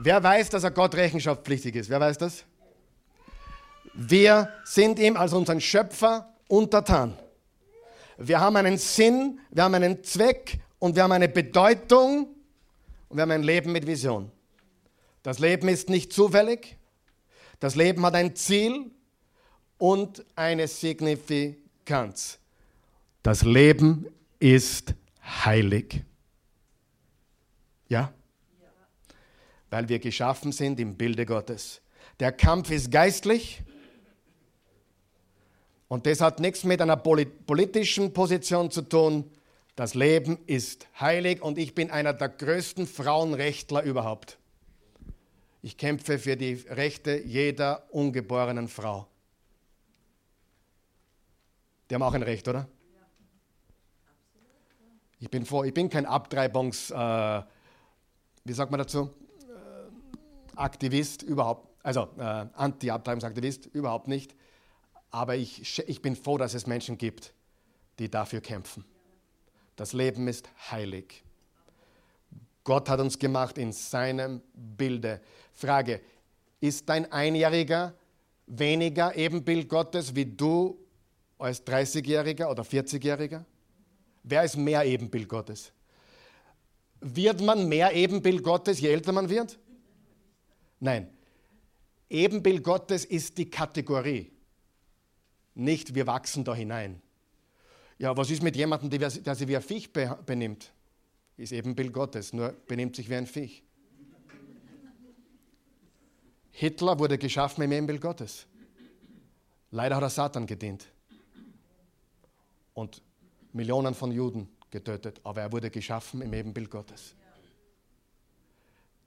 Wer 0.00 0.20
weiß, 0.20 0.50
dass 0.50 0.64
er 0.64 0.72
Gott 0.72 0.96
rechenschaftspflichtig 0.96 1.76
ist? 1.76 1.88
Wer 1.88 2.00
weiß 2.00 2.18
das? 2.18 2.44
Wir 3.94 4.52
sind 4.64 4.98
ihm 4.98 5.16
als 5.16 5.32
unseren 5.32 5.60
Schöpfer 5.60 6.34
untertan. 6.48 7.16
Wir 8.18 8.40
haben 8.40 8.56
einen 8.56 8.76
Sinn, 8.76 9.38
wir 9.50 9.62
haben 9.62 9.74
einen 9.74 10.02
Zweck 10.02 10.58
und 10.80 10.96
wir 10.96 11.04
haben 11.04 11.12
eine 11.12 11.28
Bedeutung 11.28 12.28
und 13.08 13.16
wir 13.16 13.22
haben 13.22 13.30
ein 13.30 13.44
Leben 13.44 13.70
mit 13.70 13.86
Vision. 13.86 14.32
Das 15.22 15.38
Leben 15.38 15.68
ist 15.68 15.88
nicht 15.88 16.12
zufällig. 16.12 16.76
Das 17.60 17.76
Leben 17.76 18.04
hat 18.04 18.16
ein 18.16 18.34
Ziel 18.34 18.90
und 19.78 20.24
eine 20.34 20.66
Signifikanz. 20.66 22.40
Das 23.22 23.44
Leben 23.44 24.06
ist 24.40 24.94
heilig. 25.24 26.02
Ja? 27.88 28.12
Weil 29.70 29.88
wir 29.88 29.98
geschaffen 29.98 30.52
sind 30.52 30.78
im 30.80 30.96
Bilde 30.96 31.26
Gottes. 31.26 31.80
Der 32.20 32.32
Kampf 32.32 32.70
ist 32.70 32.90
geistlich 32.90 33.62
und 35.88 36.06
das 36.06 36.20
hat 36.20 36.40
nichts 36.40 36.64
mit 36.64 36.80
einer 36.80 36.96
politischen 36.96 38.12
Position 38.12 38.70
zu 38.70 38.82
tun. 38.82 39.30
Das 39.76 39.94
Leben 39.94 40.38
ist 40.46 40.86
heilig 41.00 41.42
und 41.42 41.58
ich 41.58 41.74
bin 41.74 41.90
einer 41.90 42.12
der 42.12 42.28
größten 42.28 42.86
Frauenrechtler 42.86 43.82
überhaupt. 43.82 44.38
Ich 45.62 45.76
kämpfe 45.76 46.18
für 46.18 46.36
die 46.36 46.54
Rechte 46.68 47.22
jeder 47.24 47.92
ungeborenen 47.92 48.68
Frau. 48.68 49.08
Die 51.88 51.94
haben 51.94 52.02
auch 52.02 52.14
ein 52.14 52.22
Recht, 52.22 52.46
oder? 52.48 52.68
Ich 55.24 55.30
bin, 55.30 55.46
vor, 55.46 55.64
ich 55.64 55.72
bin 55.72 55.88
kein 55.88 56.04
Abtreibungs, 56.04 56.90
äh, 56.90 57.42
wie 58.44 58.52
sagt 58.52 58.70
man 58.70 58.76
dazu, 58.76 59.08
äh, 59.48 60.54
Aktivist 60.54 61.22
überhaupt, 61.22 61.66
also 61.82 62.10
äh, 62.18 62.44
Anti-Abtreibungsaktivist 62.52 63.64
überhaupt 63.72 64.06
nicht. 64.06 64.34
Aber 65.10 65.34
ich, 65.34 65.78
ich 65.88 66.02
bin 66.02 66.14
froh, 66.14 66.36
dass 66.36 66.52
es 66.52 66.66
Menschen 66.66 66.98
gibt, 66.98 67.32
die 67.98 68.10
dafür 68.10 68.42
kämpfen. 68.42 68.84
Das 69.76 69.94
Leben 69.94 70.28
ist 70.28 70.46
heilig. 70.70 71.24
Gott 72.62 72.90
hat 72.90 73.00
uns 73.00 73.18
gemacht 73.18 73.56
in 73.56 73.72
seinem 73.72 74.42
Bilde. 74.52 75.22
Frage, 75.54 76.02
ist 76.60 76.86
dein 76.86 77.10
Einjähriger 77.10 77.94
weniger 78.46 79.16
Ebenbild 79.16 79.70
Gottes 79.70 80.14
wie 80.14 80.26
du 80.26 80.78
als 81.38 81.66
30-Jähriger 81.66 82.50
oder 82.50 82.62
40-Jähriger? 82.62 83.46
Wer 84.24 84.42
ist 84.42 84.56
mehr 84.56 84.84
Ebenbild 84.84 85.28
Gottes? 85.28 85.70
Wird 87.00 87.42
man 87.42 87.68
mehr 87.68 87.94
Ebenbild 87.94 88.42
Gottes, 88.42 88.80
je 88.80 88.88
älter 88.88 89.12
man 89.12 89.28
wird? 89.28 89.58
Nein. 90.80 91.10
Ebenbild 92.08 92.64
Gottes 92.64 93.04
ist 93.04 93.36
die 93.36 93.50
Kategorie. 93.50 94.32
Nicht 95.54 95.94
wir 95.94 96.06
wachsen 96.06 96.42
da 96.42 96.54
hinein. 96.54 97.02
Ja, 97.98 98.16
was 98.16 98.30
ist 98.30 98.42
mit 98.42 98.56
jemandem, 98.56 98.90
der, 98.90 99.10
sich 99.10 99.48
wie 99.48 99.56
ein 99.56 99.62
Viech 99.62 99.92
benimmt? 99.92 100.72
Ist 101.36 101.52
eben 101.52 101.74
Bild 101.74 101.92
Gottes, 101.92 102.32
nur 102.32 102.52
benimmt 102.66 102.96
sich 102.96 103.08
wie 103.08 103.16
ein 103.16 103.26
Viech. 103.26 103.62
Hitler 106.50 106.98
wurde 106.98 107.18
geschaffen 107.18 107.62
im 107.62 107.72
Ebenbild 107.72 108.00
Gottes. 108.00 108.46
Leider 109.70 109.96
hat 109.96 110.02
er 110.02 110.10
Satan 110.10 110.46
gedient 110.46 110.86
und 112.74 113.02
Millionen 113.54 113.94
von 113.94 114.10
Juden 114.10 114.48
getötet, 114.70 115.20
aber 115.24 115.42
er 115.42 115.52
wurde 115.52 115.70
geschaffen 115.70 116.20
im 116.20 116.32
Ebenbild 116.32 116.70
Gottes. 116.70 117.14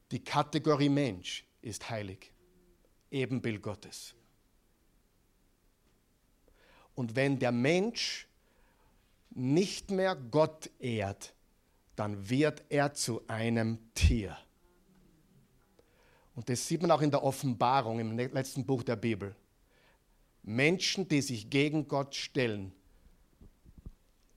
Die 0.10 0.24
Kategorie 0.24 0.90
Mensch 0.90 1.46
ist 1.62 1.90
heilig, 1.90 2.32
Ebenbild 3.12 3.62
Gottes. 3.62 4.16
Und 6.96 7.16
wenn 7.16 7.38
der 7.38 7.52
Mensch 7.52 8.28
nicht 9.32 9.92
mehr 9.92 10.16
Gott 10.16 10.70
ehrt, 10.80 11.34
dann 11.98 12.30
wird 12.30 12.64
er 12.70 12.94
zu 12.94 13.22
einem 13.28 13.78
Tier. 13.94 14.38
Und 16.36 16.48
das 16.48 16.68
sieht 16.68 16.82
man 16.82 16.92
auch 16.92 17.02
in 17.02 17.12
der 17.12 17.24
Offenbarung 17.24 18.00
im 18.00 18.18
letzten 18.18 18.66
Buch 18.66 18.84
der 18.84 18.96
Bibel. 18.96 19.36
Menschen, 20.44 21.08
die 21.08 21.22
sich 21.22 21.50
gegen 21.50 21.88
Gott 21.88 22.16
stellen, 22.16 22.72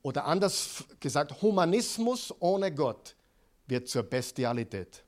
oder 0.02 0.24
anders 0.24 0.84
gesagt, 0.98 1.42
Humanismus 1.42 2.34
ohne 2.40 2.72
Gott 2.74 3.14
wird 3.66 3.88
zur 3.88 4.02
Bestialität. 4.02 5.04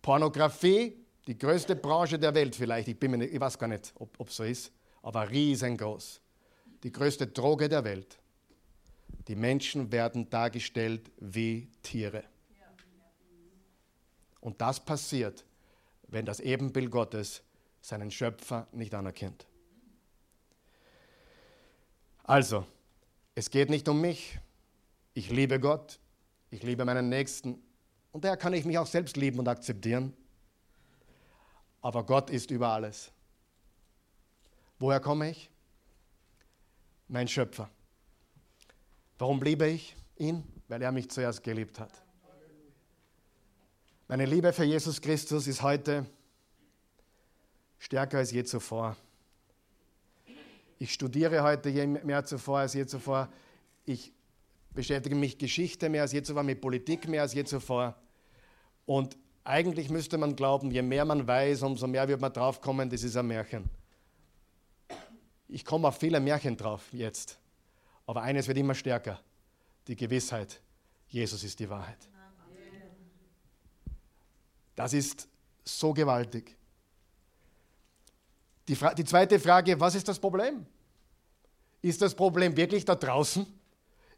Pornografie, 0.00 0.96
die 1.26 1.36
größte 1.36 1.76
Branche 1.76 2.18
der 2.18 2.34
Welt 2.34 2.56
vielleicht, 2.56 2.88
ich, 2.88 2.98
bin 2.98 3.10
mir 3.10 3.18
nicht, 3.18 3.34
ich 3.34 3.40
weiß 3.40 3.58
gar 3.58 3.68
nicht, 3.68 3.92
ob 3.98 4.28
es 4.28 4.36
so 4.36 4.44
ist, 4.44 4.72
aber 5.02 5.28
riesengroß. 5.28 6.20
Die 6.82 6.92
größte 6.92 7.26
Droge 7.26 7.68
der 7.68 7.84
Welt. 7.84 8.18
Die 9.28 9.36
Menschen 9.36 9.92
werden 9.92 10.30
dargestellt 10.30 11.10
wie 11.18 11.68
Tiere. 11.82 12.24
Und 14.40 14.60
das 14.60 14.80
passiert, 14.80 15.44
wenn 16.08 16.24
das 16.24 16.40
Ebenbild 16.40 16.90
Gottes 16.90 17.42
seinen 17.82 18.10
Schöpfer 18.10 18.66
nicht 18.72 18.94
anerkennt. 18.94 19.46
Also, 22.24 22.66
es 23.34 23.50
geht 23.50 23.70
nicht 23.70 23.88
um 23.88 24.00
mich. 24.00 24.38
Ich 25.14 25.30
liebe 25.30 25.58
Gott, 25.58 25.98
ich 26.50 26.62
liebe 26.62 26.84
meinen 26.84 27.08
Nächsten 27.08 27.60
und 28.12 28.24
daher 28.24 28.36
kann 28.36 28.52
ich 28.52 28.64
mich 28.64 28.78
auch 28.78 28.86
selbst 28.86 29.16
lieben 29.16 29.38
und 29.38 29.48
akzeptieren. 29.48 30.14
Aber 31.80 32.04
Gott 32.04 32.30
ist 32.30 32.50
über 32.50 32.68
alles. 32.68 33.10
Woher 34.78 35.00
komme 35.00 35.30
ich? 35.30 35.50
Mein 37.08 37.28
Schöpfer. 37.28 37.70
Warum 39.18 39.42
liebe 39.42 39.66
ich 39.66 39.96
ihn? 40.16 40.44
Weil 40.68 40.82
er 40.82 40.92
mich 40.92 41.10
zuerst 41.10 41.42
geliebt 41.42 41.78
hat. 41.78 41.92
Meine 44.08 44.24
Liebe 44.24 44.52
für 44.52 44.64
Jesus 44.64 45.00
Christus 45.00 45.46
ist 45.46 45.62
heute 45.62 46.06
stärker 47.78 48.18
als 48.18 48.30
je 48.32 48.44
zuvor. 48.44 48.96
Ich 50.82 50.94
studiere 50.94 51.42
heute 51.42 51.86
mehr 51.86 52.24
zuvor 52.24 52.60
als 52.60 52.72
je 52.72 52.86
zuvor. 52.86 53.28
Ich 53.84 54.14
beschäftige 54.70 55.14
mich 55.14 55.36
Geschichte 55.36 55.90
mehr 55.90 56.00
als 56.00 56.12
je 56.12 56.22
zuvor, 56.22 56.42
mit 56.42 56.58
Politik 56.58 57.06
mehr 57.06 57.20
als 57.20 57.34
je 57.34 57.44
zuvor. 57.44 57.94
Und 58.86 59.18
eigentlich 59.44 59.90
müsste 59.90 60.16
man 60.16 60.34
glauben, 60.34 60.70
je 60.70 60.80
mehr 60.80 61.04
man 61.04 61.26
weiß, 61.26 61.64
umso 61.64 61.86
mehr 61.86 62.08
wird 62.08 62.22
man 62.22 62.32
draufkommen, 62.32 62.88
das 62.88 63.02
ist 63.02 63.14
ein 63.14 63.26
Märchen. 63.26 63.68
Ich 65.48 65.66
komme 65.66 65.86
auf 65.86 65.98
viele 65.98 66.18
Märchen 66.18 66.56
drauf 66.56 66.90
jetzt. 66.92 67.38
Aber 68.06 68.22
eines 68.22 68.48
wird 68.48 68.56
immer 68.56 68.74
stärker: 68.74 69.20
die 69.86 69.96
Gewissheit, 69.96 70.62
Jesus 71.08 71.44
ist 71.44 71.58
die 71.58 71.68
Wahrheit. 71.68 72.08
Das 74.74 74.94
ist 74.94 75.28
so 75.62 75.92
gewaltig. 75.92 76.56
Die, 78.70 78.78
die, 78.98 79.04
zweite 79.04 79.40
Frage, 79.40 79.80
was 79.80 79.96
ist 79.96 80.06
das 80.06 80.16
Problem? 80.16 80.64
Ist 81.82 82.00
das 82.00 82.14
Problem 82.14 82.56
wirklich 82.56 82.84
da 82.84 82.94
draußen? 82.94 83.44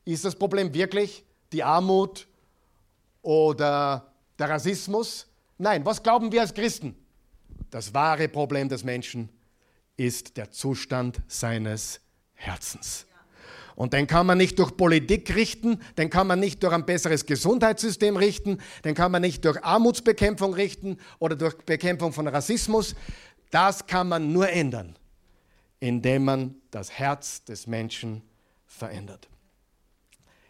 Ist 0.04 0.26
das 0.26 0.34
Problem 0.34 0.74
wirklich 0.74 1.24
die 1.54 1.62
Armut 1.62 2.28
oder 3.22 4.12
der 4.38 4.50
Rassismus? 4.50 5.26
Nein, 5.56 5.86
was 5.86 6.02
glauben 6.02 6.30
wir 6.30 6.42
als 6.42 6.52
Christen? 6.52 6.94
Das 7.70 7.94
wahre 7.94 8.28
Problem 8.28 8.68
des 8.68 8.84
Menschen 8.84 9.30
ist 9.96 10.36
der 10.36 10.50
Zustand 10.50 11.22
seines 11.28 12.02
Herzens. 12.34 13.06
Und 13.74 13.94
den 13.94 14.06
kann 14.06 14.26
man 14.26 14.36
nicht 14.36 14.58
durch 14.58 14.76
Politik 14.76 15.34
richten, 15.34 15.80
den 15.96 16.10
kann 16.10 16.26
man 16.26 16.40
nicht 16.40 16.62
durch 16.62 16.74
ein 16.74 16.84
besseres 16.84 17.24
Gesundheitssystem 17.24 18.16
richten, 18.16 18.58
den 18.84 18.94
kann 18.94 19.10
man 19.10 19.22
nicht 19.22 19.44
durch 19.44 19.64
Armutsbekämpfung 19.64 20.52
richten 20.52 20.98
oder 21.18 21.36
durch 21.36 21.56
Bekämpfung 21.56 22.12
von 22.12 22.28
Rassismus. 22.28 22.94
Das 23.52 23.86
kann 23.86 24.08
man 24.08 24.32
nur 24.32 24.48
ändern, 24.48 24.96
indem 25.78 26.24
man 26.24 26.56
das 26.72 26.90
Herz 26.90 27.44
des 27.44 27.68
Menschen 27.68 28.22
verändert. 28.66 29.28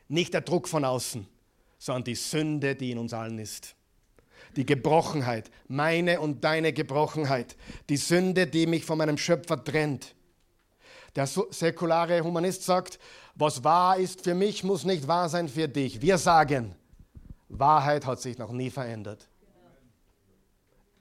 Nicht 0.09 0.33
der 0.33 0.41
Druck 0.41 0.67
von 0.67 0.87
außen, 0.87 1.29
sondern 1.79 2.05
die 2.05 2.15
Sünde, 2.15 2.75
die 2.75 2.93
in 2.93 2.99
uns 2.99 3.13
allen 3.13 3.39
ist. 3.39 3.75
Die 4.57 4.65
Gebrochenheit, 4.65 5.51
meine 5.69 6.19
und 6.21 6.43
deine 6.45 6.73
Gebrochenheit, 6.73 7.57
die 7.91 7.99
Sünde, 7.99 8.47
die 8.47 8.67
mich 8.67 8.87
von 8.87 8.97
meinem 8.97 9.19
Schöpfer 9.19 9.63
trennt 9.63 10.15
der 11.15 11.27
säkulare 11.27 12.23
Humanist 12.23 12.63
sagt, 12.65 12.99
was 13.35 13.63
wahr 13.63 13.99
ist 13.99 14.23
für 14.23 14.35
mich, 14.35 14.65
muss 14.65 14.85
nicht 14.85 15.07
wahr 15.07 15.29
sein 15.29 15.49
für 15.49 15.69
dich. 15.69 16.01
Wir 16.01 16.19
sagen, 16.19 16.75
Wahrheit 17.49 18.07
hat 18.07 18.21
sich 18.21 18.39
noch 18.39 18.51
nie 18.51 18.71
verändert. 18.71 19.29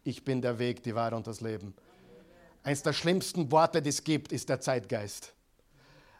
Ich 0.03 0.23
bin 0.23 0.41
der 0.41 0.59
Weg, 0.59 0.83
die 0.83 0.95
Wahrheit 0.95 1.13
und 1.13 1.27
das 1.27 1.41
Leben. 1.41 1.73
Eines 2.63 2.83
der 2.83 2.93
schlimmsten 2.93 3.51
Worte, 3.51 3.81
die 3.81 3.89
es 3.89 4.03
gibt, 4.03 4.31
ist 4.31 4.49
der 4.49 4.59
Zeitgeist. 4.59 5.33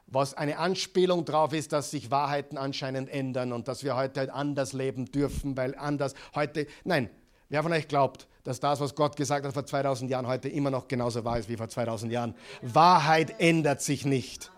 Was 0.07 0.33
eine 0.33 0.57
Anspielung 0.57 1.23
darauf 1.23 1.53
ist, 1.53 1.71
dass 1.71 1.91
sich 1.91 2.11
Wahrheiten 2.11 2.57
anscheinend 2.57 3.09
ändern 3.09 3.53
und 3.53 3.67
dass 3.67 3.83
wir 3.83 3.95
heute 3.95 4.33
anders 4.33 4.73
leben 4.73 5.05
dürfen, 5.05 5.55
weil 5.55 5.75
anders 5.75 6.15
heute. 6.35 6.67
Nein, 6.83 7.09
wer 7.49 7.63
von 7.63 7.71
euch 7.71 7.87
glaubt, 7.87 8.27
dass 8.43 8.59
das, 8.59 8.79
was 8.79 8.95
Gott 8.95 9.15
gesagt 9.15 9.45
hat 9.45 9.53
vor 9.53 9.65
2000 9.65 10.09
Jahren, 10.09 10.27
heute 10.27 10.49
immer 10.49 10.71
noch 10.71 10.87
genauso 10.87 11.23
wahr 11.23 11.37
ist 11.37 11.47
wie 11.47 11.55
vor 11.55 11.69
2000 11.69 12.11
Jahren. 12.11 12.35
Wahrheit 12.61 13.39
ändert 13.39 13.81
sich 13.81 14.03
nicht. 14.03 14.51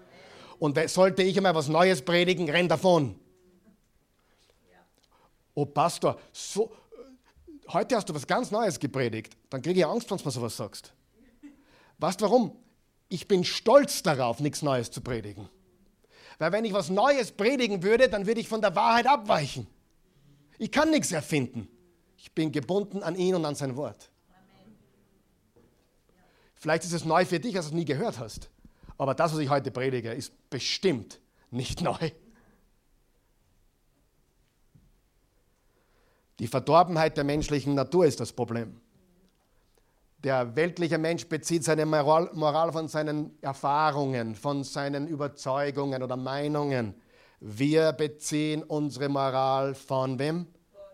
Und 0.58 0.80
sollte 0.90 1.22
ich 1.22 1.36
einmal 1.38 1.54
was 1.54 1.68
Neues 1.68 2.02
predigen, 2.02 2.50
renn 2.50 2.70
davon. 2.70 3.20
Oh 5.54 5.66
Pastor, 5.66 6.18
so, 6.32 6.72
heute 7.68 7.96
hast 7.96 8.10
du 8.10 8.16
was 8.16 8.26
ganz 8.26 8.50
Neues 8.50 8.80
gepredigt. 8.80 9.36
Dann 9.50 9.62
kriege 9.62 9.82
ich 9.82 9.86
Angst, 9.86 10.10
wenn 10.10 10.18
du 10.18 10.26
mir 10.26 10.32
sowas 10.32 10.58
sagst. 10.58 10.94
Weißt 12.04 12.20
du 12.20 12.26
warum? 12.26 12.52
Ich 13.08 13.30
bin 13.30 13.46
stolz 13.46 14.04
darauf, 14.04 14.42
nichts 14.42 14.62
Neues 14.62 14.92
zu 14.92 15.00
predigen. 15.00 15.48
Weil 16.38 16.52
wenn 16.52 16.66
ich 16.66 16.74
was 16.74 16.90
Neues 16.90 17.32
predigen 17.32 17.82
würde, 17.82 18.10
dann 18.10 18.28
würde 18.28 18.42
ich 18.42 18.50
von 18.50 18.60
der 18.60 18.76
Wahrheit 18.76 19.08
abweichen. 19.08 19.68
Ich 20.58 20.70
kann 20.70 20.92
nichts 20.92 21.14
erfinden. 21.14 21.70
Ich 22.18 22.34
bin 22.34 22.52
gebunden 22.52 23.04
an 23.04 23.16
ihn 23.16 23.36
und 23.36 23.46
an 23.46 23.56
sein 23.56 23.78
Wort. 23.78 24.12
Vielleicht 26.56 26.84
ist 26.84 26.92
es 26.92 27.06
neu 27.06 27.24
für 27.24 27.40
dich, 27.40 27.56
als 27.56 27.68
du 27.68 27.70
es 27.70 27.76
nie 27.76 27.86
gehört 27.86 28.20
hast. 28.20 28.50
Aber 28.98 29.16
das, 29.16 29.32
was 29.32 29.40
ich 29.40 29.50
heute 29.50 29.72
predige, 29.72 30.12
ist 30.12 30.34
bestimmt 30.50 31.22
nicht 31.52 31.80
neu. 31.80 32.12
Die 36.40 36.48
Verdorbenheit 36.48 37.16
der 37.16 37.24
menschlichen 37.24 37.76
Natur 37.76 38.06
ist 38.06 38.20
das 38.20 38.34
Problem. 38.34 38.82
Der 40.24 40.56
weltliche 40.56 40.98
Mensch 40.98 41.28
bezieht 41.28 41.66
seine 41.66 41.86
Moral, 41.86 42.72
von 42.72 42.88
seinen 42.88 43.38
Erfahrungen, 43.42 44.36
von 44.36 44.64
seinen 44.64 45.08
Überzeugungen 45.08 46.02
oder 46.02 46.16
Meinungen. 46.16 46.96
Wir 47.42 47.92
beziehen 47.92 48.64
unsere 48.64 49.10
Moral 49.10 49.76
von 49.76 50.18
wem? 50.18 50.48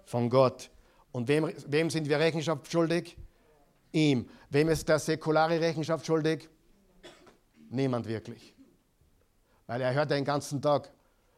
Von 0.05 0.32
Gott. 0.32 0.71
Und 1.11 1.27
wem, 1.27 1.53
wem 1.67 1.91
sind 1.91 2.09
wir 2.09 2.19
Rechenschaft 2.19 2.71
schuldig? 2.71 3.17
Ihm. 3.91 4.27
Wem 4.49 4.69
ist 4.69 4.89
der 4.89 4.97
säkulare 4.97 5.61
Rechenschaft 5.61 6.07
schuldig? 6.07 6.49
Niemand 7.69 8.07
wirklich. 8.07 8.55
Weil 9.67 9.82
er 9.82 9.93
hört 9.93 10.09
den 10.09 10.25
ganzen 10.25 10.59
Tag, 10.59 10.91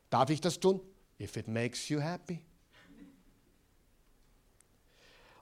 darf 0.09 0.29
ich 0.29 0.39
das 0.39 0.57
tun? 0.57 0.79
If 1.19 1.35
it 1.35 1.49
makes 1.49 1.89
you 1.89 1.99
happy. 1.99 2.39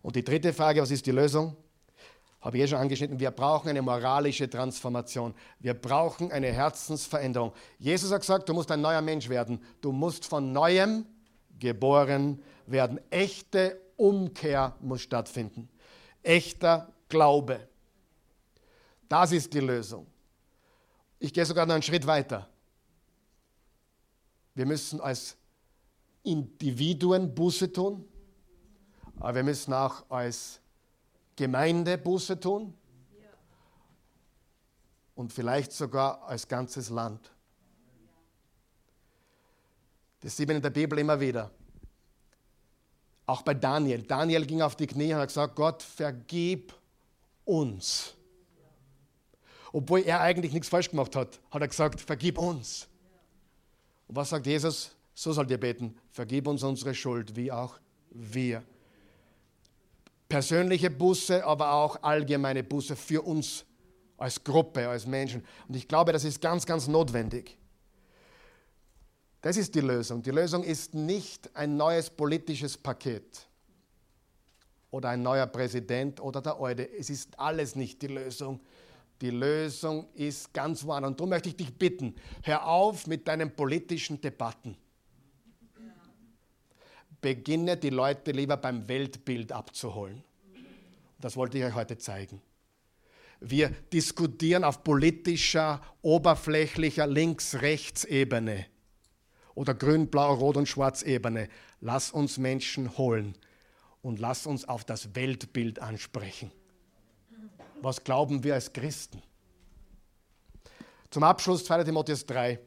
Und 0.01 0.15
die 0.15 0.23
dritte 0.23 0.51
Frage, 0.51 0.81
was 0.81 0.89
ist 0.89 1.05
die 1.05 1.11
Lösung? 1.11 1.55
Habe 2.41 2.57
ich 2.57 2.63
eh 2.63 2.67
schon 2.67 2.77
angeschnitten. 2.77 3.19
Wir 3.19 3.31
brauchen 3.31 3.69
eine 3.69 3.81
moralische 3.81 4.49
Transformation. 4.49 5.33
Wir 5.59 5.73
brauchen 5.73 6.31
eine 6.31 6.47
Herzensveränderung. 6.47 7.53
Jesus 7.77 8.11
hat 8.11 8.21
gesagt, 8.21 8.47
du 8.47 8.53
musst 8.53 8.71
ein 8.71 8.79
neuer 8.81 9.01
Mensch 9.01 9.27
werden. 9.27 9.61
Du 9.81 9.91
musst 9.91 10.25
von 10.25 10.53
neuem 10.53 11.05
geboren 11.59 12.41
werden. 12.65 12.99
Echte 13.09 13.81
Umkehr 13.97 14.73
muss 14.79 15.01
stattfinden. 15.01 15.69
Echter 16.23 16.93
Glaube. 17.09 17.67
Das 19.09 19.31
ist 19.33 19.53
die 19.53 19.59
Lösung. 19.59 20.07
Ich 21.17 21.33
gehe 21.33 21.45
sogar 21.45 21.65
noch 21.65 21.73
einen 21.73 21.83
Schritt 21.83 22.07
weiter. 22.07 22.47
Wir 24.53 24.65
müssen 24.65 25.01
als 25.01 25.35
Individuen 26.23 27.33
Buße 27.33 27.71
tun, 27.71 28.05
aber 29.17 29.35
wir 29.35 29.43
müssen 29.43 29.73
auch 29.73 30.09
als 30.09 30.61
Gemeinde 31.39 31.97
Buße 31.97 32.37
tun 32.37 32.73
und 35.15 35.31
vielleicht 35.31 35.71
sogar 35.71 36.21
als 36.23 36.45
ganzes 36.45 36.89
Land. 36.89 37.31
Das 40.19 40.35
sieht 40.35 40.49
man 40.49 40.57
in 40.57 40.61
der 40.61 40.69
Bibel 40.69 40.99
immer 40.99 41.17
wieder. 41.17 41.49
Auch 43.25 43.41
bei 43.41 43.53
Daniel. 43.53 44.01
Daniel 44.03 44.45
ging 44.45 44.61
auf 44.61 44.75
die 44.75 44.85
Knie 44.85 45.13
und 45.13 45.19
hat 45.21 45.29
gesagt, 45.29 45.55
Gott, 45.55 45.81
vergib 45.81 46.73
uns. 47.45 48.15
Obwohl 49.71 50.01
er 50.01 50.19
eigentlich 50.19 50.51
nichts 50.51 50.67
falsch 50.67 50.89
gemacht 50.89 51.15
hat, 51.15 51.39
hat 51.51 51.61
er 51.61 51.69
gesagt, 51.69 52.01
vergib 52.01 52.37
uns. 52.37 52.89
Und 54.09 54.17
was 54.17 54.31
sagt 54.31 54.45
Jesus? 54.45 54.93
So 55.13 55.31
sollt 55.31 55.49
ihr 55.51 55.59
beten, 55.59 55.97
vergib 56.11 56.47
uns 56.47 56.63
unsere 56.63 56.93
Schuld, 56.93 57.33
wie 57.37 57.49
auch 57.49 57.79
wir. 58.09 58.61
Persönliche 60.29 60.91
Buße, 60.91 61.43
aber 61.43 61.73
auch 61.73 62.03
allgemeine 62.03 62.63
Buße 62.63 62.95
für 62.95 63.23
uns 63.23 63.65
als 64.17 64.43
Gruppe, 64.43 64.87
als 64.87 65.07
Menschen. 65.07 65.43
Und 65.67 65.75
ich 65.75 65.87
glaube, 65.87 66.13
das 66.13 66.23
ist 66.23 66.39
ganz, 66.39 66.65
ganz 66.65 66.87
notwendig. 66.87 67.57
Das 69.41 69.57
ist 69.57 69.73
die 69.73 69.81
Lösung. 69.81 70.21
Die 70.21 70.31
Lösung 70.31 70.63
ist 70.63 70.93
nicht 70.93 71.55
ein 71.55 71.77
neues 71.77 72.09
politisches 72.09 72.77
Paket 72.77 73.47
oder 74.91 75.09
ein 75.09 75.23
neuer 75.23 75.47
Präsident 75.47 76.19
oder 76.19 76.41
der 76.41 76.59
Alte. 76.59 76.89
Es 76.91 77.09
ist 77.09 77.39
alles 77.39 77.75
nicht 77.75 78.01
die 78.01 78.07
Lösung. 78.07 78.59
Die 79.21 79.31
Lösung 79.31 80.07
ist 80.13 80.53
ganz 80.53 80.83
woanders. 80.85 81.11
Und 81.11 81.19
darum 81.19 81.29
möchte 81.29 81.49
ich 81.49 81.57
dich 81.57 81.73
bitten, 81.73 82.15
hör 82.43 82.67
auf 82.67 83.07
mit 83.07 83.27
deinen 83.27 83.55
politischen 83.55 84.19
Debatten. 84.21 84.77
Beginne 87.21 87.77
die 87.77 87.89
Leute 87.89 88.31
lieber 88.31 88.57
beim 88.57 88.87
Weltbild 88.87 89.51
abzuholen. 89.51 90.23
Das 91.19 91.35
wollte 91.35 91.57
ich 91.57 91.63
euch 91.65 91.75
heute 91.75 91.97
zeigen. 91.97 92.41
Wir 93.41 93.69
diskutieren 93.93 94.63
auf 94.63 94.83
politischer, 94.83 95.81
oberflächlicher 96.01 97.07
Links-Rechts-Ebene 97.07 98.65
oder 99.55 99.73
Grün, 99.73 100.07
Blau, 100.07 100.33
Rot 100.33 100.57
und 100.57 100.67
Schwarz-Ebene. 100.67 101.47
Lass 101.81 102.11
uns 102.11 102.37
Menschen 102.37 102.97
holen 102.97 103.35
und 104.01 104.19
lass 104.19 104.45
uns 104.45 104.67
auf 104.67 104.83
das 104.83 105.15
Weltbild 105.15 105.79
ansprechen. 105.79 106.51
Was 107.81 108.03
glauben 108.03 108.43
wir 108.43 108.55
als 108.55 108.73
Christen? 108.73 109.21
Zum 111.09 111.23
Abschluss 111.23 111.63
2. 111.65 111.85
Timotheus 111.85 112.25
3. 112.25 112.59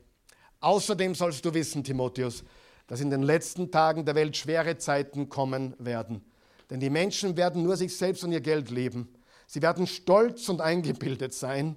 Außerdem 0.61 1.15
sollst 1.15 1.45
du 1.45 1.53
wissen, 1.53 1.85
Timotheus, 1.85 2.45
dass 2.93 3.01
in 3.01 3.09
den 3.09 3.23
letzten 3.23 3.71
Tagen 3.71 4.05
der 4.05 4.15
Welt 4.15 4.37
schwere 4.37 4.77
Zeiten 4.77 5.31
kommen 5.31 5.75
werden. 5.79 6.23
Denn 6.69 6.79
die 6.79 6.91
Menschen 6.91 7.39
werden 7.39 7.63
nur 7.63 7.75
sich 7.75 7.97
selbst 7.97 8.23
und 8.23 8.33
ihr 8.33 8.43
Geld 8.43 8.69
lieben 8.69 9.09
Sie 9.47 9.63
werden 9.63 9.87
stolz 9.87 10.47
und 10.51 10.61
eingebildet 10.61 11.33
sein, 11.33 11.77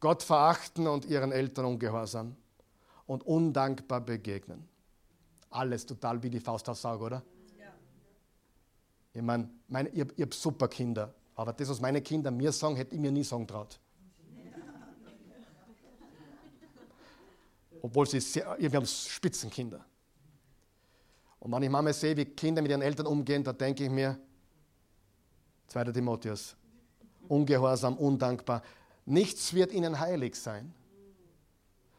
Gott 0.00 0.24
verachten 0.24 0.88
und 0.88 1.04
ihren 1.04 1.30
Eltern 1.30 1.64
ungehorsam 1.64 2.34
und 3.06 3.24
undankbar 3.24 4.00
begegnen. 4.00 4.68
Alles 5.48 5.86
total 5.86 6.20
wie 6.24 6.30
die 6.30 6.40
Faustaussage, 6.40 7.00
oder? 7.00 7.22
Ja. 7.56 7.72
Ich 9.12 9.22
meine, 9.22 9.48
mein, 9.68 9.86
ich, 9.92 10.04
ich 10.16 10.22
habe 10.22 10.34
super 10.34 10.66
Kinder, 10.66 11.14
aber 11.36 11.52
das, 11.52 11.68
was 11.68 11.80
meine 11.80 12.02
Kinder 12.02 12.32
mir 12.32 12.50
sagen, 12.50 12.74
hätte 12.74 12.96
ich 12.96 13.00
mir 13.00 13.12
nie 13.12 13.22
sagen 13.22 13.46
traut. 13.46 13.78
Obwohl 17.84 18.08
sie 18.08 18.18
sehr, 18.18 18.56
wir 18.58 18.72
haben 18.72 18.86
Spitzenkinder. 18.86 19.84
Und 21.38 21.52
wenn 21.52 21.64
ich 21.64 21.68
manchmal 21.68 21.92
sehe, 21.92 22.16
wie 22.16 22.24
Kinder 22.24 22.62
mit 22.62 22.70
ihren 22.70 22.80
Eltern 22.80 23.06
umgehen, 23.06 23.44
da 23.44 23.52
denke 23.52 23.84
ich 23.84 23.90
mir, 23.90 24.18
2. 25.66 25.84
Timotheus. 25.92 26.56
Ungehorsam, 27.28 27.98
undankbar. 27.98 28.62
Nichts 29.04 29.52
wird 29.52 29.70
ihnen 29.70 30.00
heilig 30.00 30.34
sein. 30.34 30.72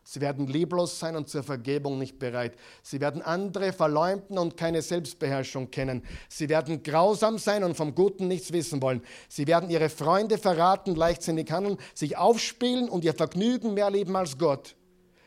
Sie 0.03 0.19
werden 0.21 0.47
lieblos 0.47 0.97
sein 0.97 1.15
und 1.15 1.29
zur 1.29 1.43
Vergebung 1.43 1.99
nicht 1.99 2.17
bereit. 2.17 2.57
Sie 2.81 2.99
werden 2.99 3.21
andere 3.21 3.71
verleumden 3.71 4.39
und 4.39 4.57
keine 4.57 4.81
Selbstbeherrschung 4.81 5.69
kennen. 5.69 6.01
Sie 6.29 6.49
werden 6.49 6.81
grausam 6.81 7.37
sein 7.37 7.63
und 7.63 7.77
vom 7.77 7.93
Guten 7.93 8.27
nichts 8.27 8.51
wissen 8.51 8.81
wollen. 8.81 9.03
Sie 9.29 9.45
werden 9.45 9.69
ihre 9.69 9.89
Freunde 9.89 10.39
verraten, 10.39 10.95
leichtsinnig 10.95 11.51
handeln, 11.51 11.77
sich 11.93 12.17
aufspielen 12.17 12.89
und 12.89 13.03
ihr 13.03 13.13
Vergnügen 13.13 13.75
mehr 13.75 13.91
lieben 13.91 14.15
als 14.15 14.39
Gott. 14.39 14.75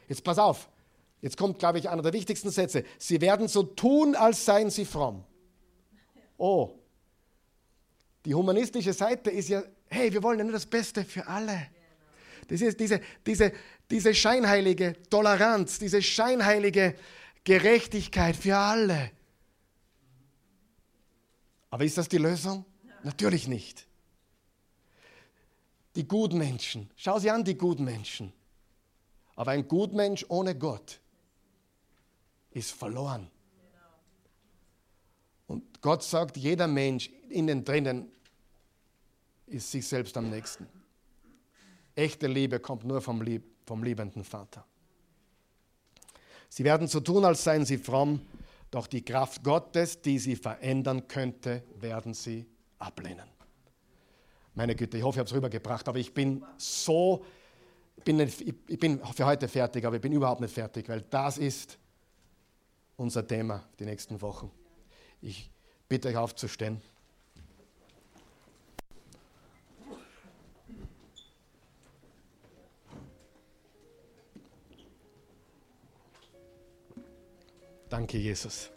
Jetzt 0.09 0.25
pass 0.25 0.39
auf. 0.39 0.69
Jetzt 1.21 1.37
kommt, 1.37 1.59
glaube 1.59 1.79
ich, 1.79 1.89
einer 1.89 2.03
der 2.03 2.13
wichtigsten 2.13 2.51
Sätze. 2.51 2.85
Sie 2.99 3.21
werden 3.21 3.49
so 3.49 3.63
tun, 3.63 4.15
als 4.15 4.45
seien 4.45 4.71
sie 4.71 4.85
fromm. 4.85 5.25
Oh, 6.37 6.79
die 8.25 8.35
humanistische 8.35 8.93
Seite 8.93 9.31
ist 9.31 9.49
ja, 9.49 9.63
hey, 9.89 10.13
wir 10.13 10.23
wollen 10.23 10.39
ja 10.39 10.45
nur 10.45 10.53
das 10.53 10.67
Beste 10.67 11.05
für 11.05 11.27
alle. 11.27 11.69
Das 12.49 12.61
ist 12.61 12.79
diese, 12.79 13.01
diese, 13.27 13.53
diese 13.91 14.15
scheinheilige 14.15 14.97
Toleranz, 15.11 15.79
diese 15.79 16.03
scheinheilige 16.03 16.95
Gerechtigkeit 17.45 18.37
für 18.37 18.57
alle. 18.57 19.11
Aber 21.71 21.85
ist 21.85 21.99
das 21.99 22.09
die 22.09 22.19
Lösung? 22.19 22.65
Natürlich 23.03 23.49
nicht. 23.49 23.87
Die 25.97 26.07
guten 26.07 26.39
Menschen, 26.39 26.91
schau 26.97 27.19
sie 27.19 27.31
an, 27.31 27.45
die 27.45 27.57
guten 27.57 27.85
Menschen. 27.85 28.33
Aber 29.39 29.53
ein 29.53 29.69
Gutmensch 29.69 30.27
ohne 30.29 30.57
Gott 30.57 30.99
ist 32.51 32.73
verloren. 32.73 33.31
Und 35.47 35.81
Gott 35.81 36.03
sagt, 36.03 36.37
jeder 36.37 36.67
Mensch 36.67 37.09
innen 37.29 37.65
drinnen 37.65 38.11
ist 39.47 39.71
sich 39.71 39.87
selbst 39.87 40.17
am 40.17 40.29
nächsten. 40.29 40.67
Echte 41.95 42.27
Liebe 42.27 42.59
kommt 42.59 42.83
nur 42.83 43.01
vom, 43.01 43.23
Lieb 43.23 43.45
vom 43.65 43.85
liebenden 43.85 44.25
Vater. 44.25 44.65
Sie 46.49 46.65
werden 46.65 46.89
so 46.89 46.99
tun, 46.99 47.25
als 47.25 47.45
seien 47.45 47.65
sie 47.65 47.79
fromm, 47.79 48.21
doch 48.73 48.89
die 48.89 49.05
Kraft 49.05 49.45
Gottes, 49.45 50.03
die 50.03 50.19
sie 50.19 50.35
verändern 50.35 51.07
könnte, 51.07 51.63
werden 51.79 52.13
sie 52.13 52.45
ablehnen. 52.81 53.29
Meine 54.57 54.75
Güte, 54.75 54.99
ich 54.99 55.05
hoffe, 55.05 55.15
ich 55.15 55.21
habe 55.21 55.29
es 55.29 55.35
rübergebracht, 55.37 55.87
aber 55.87 56.01
ich 56.01 56.13
bin 56.13 56.45
so, 56.57 57.25
bin 58.05 58.17
nicht, 58.17 58.41
ich 58.41 58.79
bin 58.79 59.01
für 59.15 59.27
heute 59.27 59.49
fertig, 59.49 59.85
aber 59.85 59.97
ich 59.97 60.03
bin 60.03 60.13
überhaupt 60.13 60.41
nicht 60.41 60.55
fertig, 60.55 60.89
weil 60.89 61.03
das 61.03 61.39
ist 61.39 61.79
unser 62.97 63.27
Thema 63.27 63.65
die 63.79 63.85
nächsten 63.85 64.21
Wochen. 64.21 64.51
Ich 65.21 65.51
bitte 65.89 66.09
euch 66.09 66.17
aufzustehen. 66.17 66.81
Danke, 77.89 78.19
Jesus. 78.19 78.71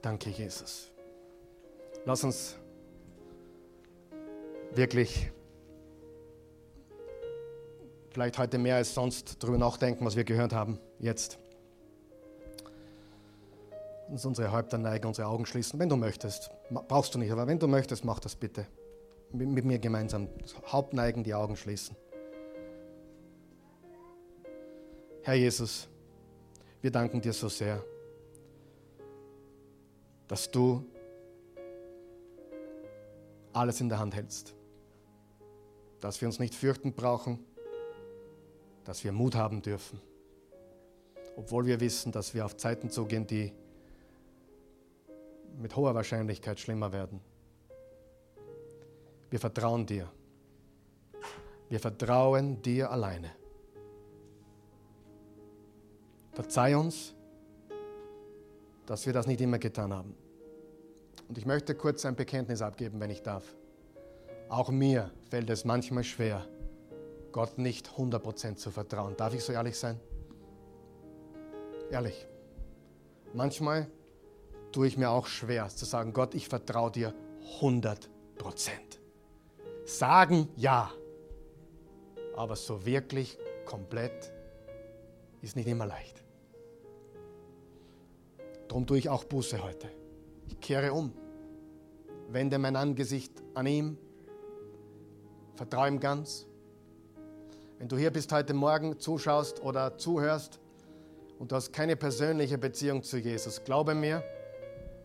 Danke, 0.00 0.30
Jesus. 0.30 0.91
Lass 2.04 2.24
uns 2.24 2.56
wirklich 4.72 5.30
vielleicht 8.10 8.38
heute 8.38 8.58
mehr 8.58 8.76
als 8.76 8.92
sonst 8.92 9.42
darüber 9.42 9.58
nachdenken, 9.58 10.04
was 10.04 10.16
wir 10.16 10.24
gehört 10.24 10.52
haben 10.52 10.78
jetzt. 10.98 11.38
Uns 14.08 14.26
unsere 14.26 14.50
Häupter 14.52 14.78
neigen, 14.78 15.06
unsere 15.06 15.28
Augen 15.28 15.46
schließen, 15.46 15.78
wenn 15.78 15.88
du 15.88 15.96
möchtest. 15.96 16.50
Brauchst 16.70 17.14
du 17.14 17.18
nicht, 17.18 17.30
aber 17.30 17.46
wenn 17.46 17.58
du 17.58 17.68
möchtest, 17.68 18.04
mach 18.04 18.18
das 18.18 18.34
bitte 18.34 18.66
mit, 19.32 19.64
mir 19.64 19.78
gemeinsam. 19.78 20.28
Haupt 20.70 20.92
neigen, 20.92 21.22
die 21.22 21.34
Augen 21.34 21.56
schließen. 21.56 21.96
Herr 25.22 25.34
Jesus, 25.34 25.88
wir 26.80 26.90
danken 26.90 27.20
dir 27.20 27.32
so 27.32 27.48
sehr, 27.48 27.82
dass 30.26 30.50
du 30.50 30.84
alles 33.52 33.80
in 33.80 33.88
der 33.88 33.98
Hand 33.98 34.14
hältst. 34.14 34.54
Dass 36.00 36.20
wir 36.20 36.28
uns 36.28 36.38
nicht 36.38 36.54
fürchten 36.54 36.92
brauchen, 36.92 37.38
dass 38.84 39.04
wir 39.04 39.12
Mut 39.12 39.34
haben 39.34 39.62
dürfen. 39.62 40.00
Obwohl 41.36 41.66
wir 41.66 41.80
wissen, 41.80 42.12
dass 42.12 42.34
wir 42.34 42.44
auf 42.44 42.56
Zeiten 42.56 42.90
zugehen, 42.90 43.26
die 43.26 43.52
mit 45.58 45.76
hoher 45.76 45.94
Wahrscheinlichkeit 45.94 46.58
schlimmer 46.58 46.92
werden. 46.92 47.20
Wir 49.30 49.38
vertrauen 49.38 49.86
dir. 49.86 50.10
Wir 51.68 51.80
vertrauen 51.80 52.60
dir 52.60 52.90
alleine. 52.90 53.30
Verzeih 56.32 56.76
uns, 56.76 57.14
dass 58.86 59.06
wir 59.06 59.12
das 59.12 59.26
nicht 59.26 59.40
immer 59.40 59.58
getan 59.58 59.92
haben. 59.92 60.14
Und 61.32 61.38
ich 61.38 61.46
möchte 61.46 61.74
kurz 61.74 62.04
ein 62.04 62.14
Bekenntnis 62.14 62.60
abgeben, 62.60 63.00
wenn 63.00 63.08
ich 63.08 63.22
darf. 63.22 63.56
Auch 64.50 64.68
mir 64.68 65.10
fällt 65.30 65.48
es 65.48 65.64
manchmal 65.64 66.04
schwer, 66.04 66.46
Gott 67.32 67.56
nicht 67.56 67.88
100% 67.88 68.56
zu 68.56 68.70
vertrauen. 68.70 69.16
Darf 69.16 69.32
ich 69.32 69.42
so 69.42 69.54
ehrlich 69.54 69.78
sein? 69.78 69.98
Ehrlich. 71.90 72.28
Manchmal 73.32 73.86
tue 74.72 74.86
ich 74.86 74.98
mir 74.98 75.08
auch 75.08 75.26
schwer 75.26 75.70
zu 75.70 75.86
sagen, 75.86 76.12
Gott, 76.12 76.34
ich 76.34 76.48
vertraue 76.48 76.90
dir 76.90 77.14
100%. 77.62 78.08
Sagen 79.86 80.50
ja, 80.56 80.92
aber 82.36 82.56
so 82.56 82.84
wirklich 82.84 83.38
komplett 83.64 84.34
ist 85.40 85.56
nicht 85.56 85.66
immer 85.66 85.86
leicht. 85.86 86.22
Darum 88.68 88.86
tue 88.86 88.98
ich 88.98 89.08
auch 89.08 89.24
Buße 89.24 89.62
heute. 89.62 89.88
Ich 90.46 90.60
kehre 90.60 90.92
um, 90.92 91.14
wende 92.32 92.58
mein 92.58 92.76
Angesicht 92.76 93.32
an 93.54 93.66
ihm, 93.66 93.98
vertraue 95.54 95.88
ihm 95.88 96.00
ganz. 96.00 96.46
Wenn 97.78 97.88
du 97.88 97.96
hier 97.96 98.10
bist 98.10 98.32
heute 98.32 98.54
Morgen, 98.54 98.98
zuschaust 98.98 99.62
oder 99.62 99.98
zuhörst 99.98 100.60
und 101.38 101.50
du 101.50 101.56
hast 101.56 101.72
keine 101.72 101.96
persönliche 101.96 102.58
Beziehung 102.58 103.02
zu 103.02 103.18
Jesus, 103.18 103.64
glaube 103.64 103.94
mir, 103.94 104.22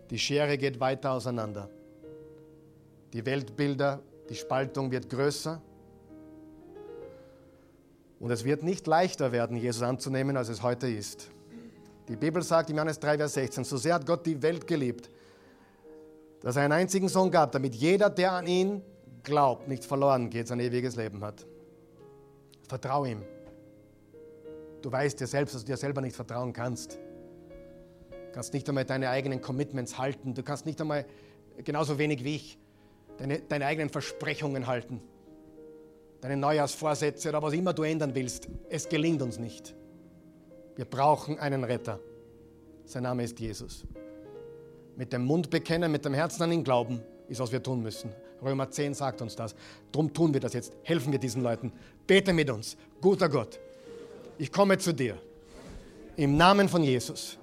die 0.10 0.20
Schere 0.20 0.58
geht 0.58 0.80
weiter 0.80 1.12
auseinander. 1.12 1.70
Die 3.14 3.26
Weltbilder, 3.26 4.02
die 4.30 4.36
Spaltung 4.36 4.92
wird 4.92 5.10
größer. 5.10 5.62
Und 8.20 8.32
es 8.32 8.44
wird 8.44 8.64
nicht 8.64 8.88
leichter 8.88 9.32
werden, 9.32 9.58
Jesus 9.58 9.84
anzunehmen, 9.84 10.38
als 10.38 10.50
es 10.50 10.64
heute 10.64 10.88
ist. 10.88 11.30
Die 12.08 12.16
Bibel 12.16 12.42
sagt 12.42 12.70
im 12.70 12.78
Johannes 12.78 13.00
3, 13.00 13.18
Vers 13.18 13.34
16, 13.34 13.64
so 13.64 13.78
sehr 13.78 13.96
hat 13.96 14.06
Gott 14.06 14.26
die 14.26 14.42
Welt 14.42 14.66
geliebt, 14.66 15.10
dass 16.42 16.56
er 16.56 16.64
einen 16.64 16.74
einzigen 16.74 17.10
Sohn 17.10 17.32
gab, 17.32 17.52
damit 17.52 17.76
jeder, 17.76 18.10
der 18.10 18.34
an 18.34 18.48
ihn 18.48 18.82
glaubt, 19.24 19.68
nicht 19.68 19.86
verloren 19.86 20.30
geht, 20.30 20.48
sein 20.48 20.60
ewiges 20.60 20.96
Leben 20.96 21.24
hat. 21.24 21.46
Vertraue 22.68 23.10
ihm. 23.10 23.24
Du 24.82 24.92
weißt 24.92 25.20
dir 25.20 25.28
selbst, 25.28 25.56
dass 25.56 25.64
du 25.64 25.68
dir 25.68 25.78
selber 25.78 26.02
nicht 26.02 26.16
vertrauen 26.16 26.54
kannst. 26.54 27.00
Du 28.10 28.32
kannst 28.34 28.54
nicht 28.54 28.68
einmal 28.70 28.86
deine 28.86 29.10
eigenen 29.10 29.42
Commitments 29.42 29.98
halten. 29.98 30.34
Du 30.34 30.44
kannst 30.44 30.66
nicht 30.66 30.80
einmal, 30.80 31.06
genauso 31.64 31.98
wenig 31.98 32.24
wie 32.24 32.36
ich, 32.36 32.60
deine, 33.18 33.40
deine 33.40 33.66
eigenen 33.66 33.90
Versprechungen 33.90 34.68
halten. 34.68 35.02
Deine 36.22 36.38
Neujahrsvorsätze 36.38 37.30
oder 37.30 37.42
was 37.42 37.54
immer 37.54 37.74
du 37.74 37.84
ändern 37.84 38.16
willst. 38.16 38.48
Es 38.70 38.88
gelingt 38.90 39.22
uns 39.22 39.40
nicht. 39.40 39.76
Wir 40.76 40.86
brauchen 40.86 41.40
einen 41.40 41.64
Retter. 41.64 42.00
Sein 42.86 43.04
Name 43.04 43.24
ist 43.24 43.40
Jesus. 43.40 43.86
Mit 44.98 45.14
dem 45.14 45.24
Mund 45.24 45.50
bekennen, 45.50 45.90
mit 45.92 46.04
dem 46.04 46.14
Herzen 46.14 46.44
an 46.44 46.52
ihn 46.52 46.64
glauben, 46.64 47.02
ist, 47.30 47.40
was 47.40 47.52
wir 47.52 47.64
tun 47.64 47.82
müssen. 47.82 48.12
Römer 48.42 48.70
10 48.70 48.94
sagt 48.94 49.22
uns 49.22 49.36
das. 49.36 49.56
Darum 49.92 50.14
tun 50.14 50.34
wir 50.34 50.42
das 50.42 50.54
jetzt. 50.54 50.74
Helfen 50.84 51.14
wir 51.14 51.20
diesen 51.20 51.42
Leuten. 51.42 51.72
Bete 52.06 52.34
mit 52.34 52.50
uns. 52.50 52.76
Guter 53.00 53.30
Gott, 53.30 53.60
ich 54.38 54.52
komme 54.52 54.78
zu 54.78 54.94
dir. 54.94 55.18
Im 56.18 56.36
Namen 56.36 56.68
von 56.68 56.84
Jesus. 56.84 57.38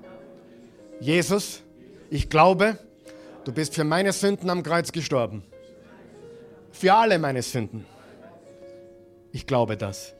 Jesus, 1.00 1.62
ich 2.10 2.28
glaube, 2.28 2.78
du 3.44 3.52
bist 3.52 3.74
für 3.74 3.84
meine 3.84 4.12
Sünden 4.12 4.50
am 4.50 4.62
Kreuz 4.62 4.92
gestorben. 4.92 5.42
Für 6.72 6.92
alle 6.92 7.18
meine 7.18 7.42
Sünden. 7.42 7.86
Ich 9.32 9.46
glaube 9.46 9.76
das. 9.76 10.14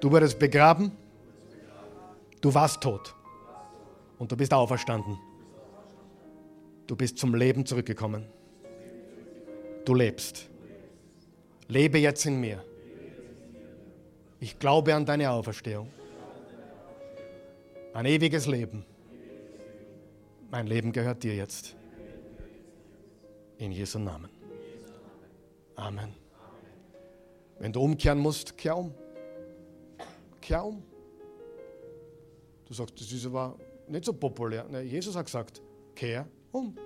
Du 0.00 0.10
wurdest 0.10 0.38
begraben 0.38 0.92
Du 2.40 2.54
warst 2.54 2.80
tot 2.80 3.14
und 4.18 4.32
du 4.32 4.36
bist 4.36 4.54
auferstanden. 4.54 5.18
Du 6.90 6.96
bist 6.96 7.18
zum 7.18 7.36
Leben 7.36 7.64
zurückgekommen. 7.64 8.26
Du 9.84 9.94
lebst. 9.94 10.50
Lebe 11.68 11.98
jetzt 11.98 12.26
in 12.26 12.40
mir. 12.40 12.64
Ich 14.40 14.58
glaube 14.58 14.92
an 14.92 15.06
deine 15.06 15.30
Auferstehung. 15.30 15.88
Ein 17.94 18.06
ewiges 18.06 18.48
Leben. 18.48 18.84
Mein 20.50 20.66
Leben 20.66 20.90
gehört 20.90 21.22
dir 21.22 21.36
jetzt. 21.36 21.76
In 23.58 23.70
Jesu 23.70 24.00
Namen. 24.00 24.30
Amen. 25.76 26.12
Wenn 27.60 27.72
du 27.72 27.82
umkehren 27.82 28.18
musst, 28.18 28.58
kehr 28.58 28.76
um. 28.76 28.92
Kehr 30.40 30.64
um. 30.64 30.82
Du 32.64 32.74
sagst, 32.74 33.00
das 33.00 33.12
ist 33.12 33.26
aber 33.26 33.56
nicht 33.86 34.04
so 34.04 34.12
populär. 34.12 34.66
Nein, 34.68 34.88
Jesus 34.88 35.14
hat 35.14 35.26
gesagt, 35.26 35.62
kehr 35.94 36.26
um. 36.52 36.76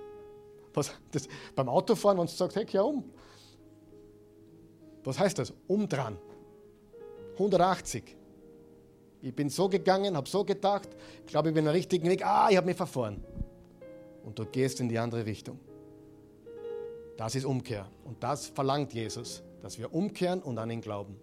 Was, 0.73 0.91
das, 1.11 1.27
beim 1.55 1.69
Autofahren, 1.69 2.17
wenn 2.17 2.25
du 2.25 2.31
sagst, 2.31 2.55
hey, 2.55 2.65
kehr 2.65 2.85
um. 2.85 3.03
Was 5.03 5.19
heißt 5.19 5.39
das? 5.39 5.53
Umdran. 5.67 6.17
180. 7.33 8.15
Ich 9.21 9.35
bin 9.35 9.49
so 9.49 9.69
gegangen, 9.69 10.15
habe 10.15 10.29
so 10.29 10.43
gedacht, 10.43 10.89
ich 11.25 11.31
glaube, 11.31 11.49
ich 11.49 11.55
bin 11.55 11.67
am 11.67 11.73
richtigen 11.73 12.07
Weg. 12.09 12.25
Ah, 12.25 12.49
ich 12.49 12.57
habe 12.57 12.67
mich 12.67 12.77
verfahren. 12.77 13.23
Und 14.23 14.37
du 14.37 14.45
gehst 14.45 14.79
in 14.79 14.89
die 14.89 14.99
andere 14.99 15.25
Richtung. 15.25 15.59
Das 17.17 17.35
ist 17.35 17.45
Umkehr. 17.45 17.87
Und 18.03 18.21
das 18.23 18.47
verlangt 18.47 18.93
Jesus, 18.93 19.43
dass 19.61 19.77
wir 19.77 19.93
umkehren 19.93 20.41
und 20.41 20.57
an 20.57 20.69
ihn 20.69 20.81
glauben. 20.81 21.15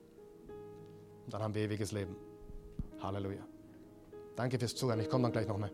Und 1.24 1.34
dann 1.34 1.42
haben 1.42 1.54
wir 1.54 1.62
ewiges 1.62 1.92
Leben. 1.92 2.16
Halleluja. 3.00 3.46
Danke 4.36 4.58
fürs 4.58 4.74
Zuhören. 4.74 5.00
Ich 5.00 5.08
komme 5.08 5.24
dann 5.24 5.32
gleich 5.32 5.46
nochmal. 5.46 5.70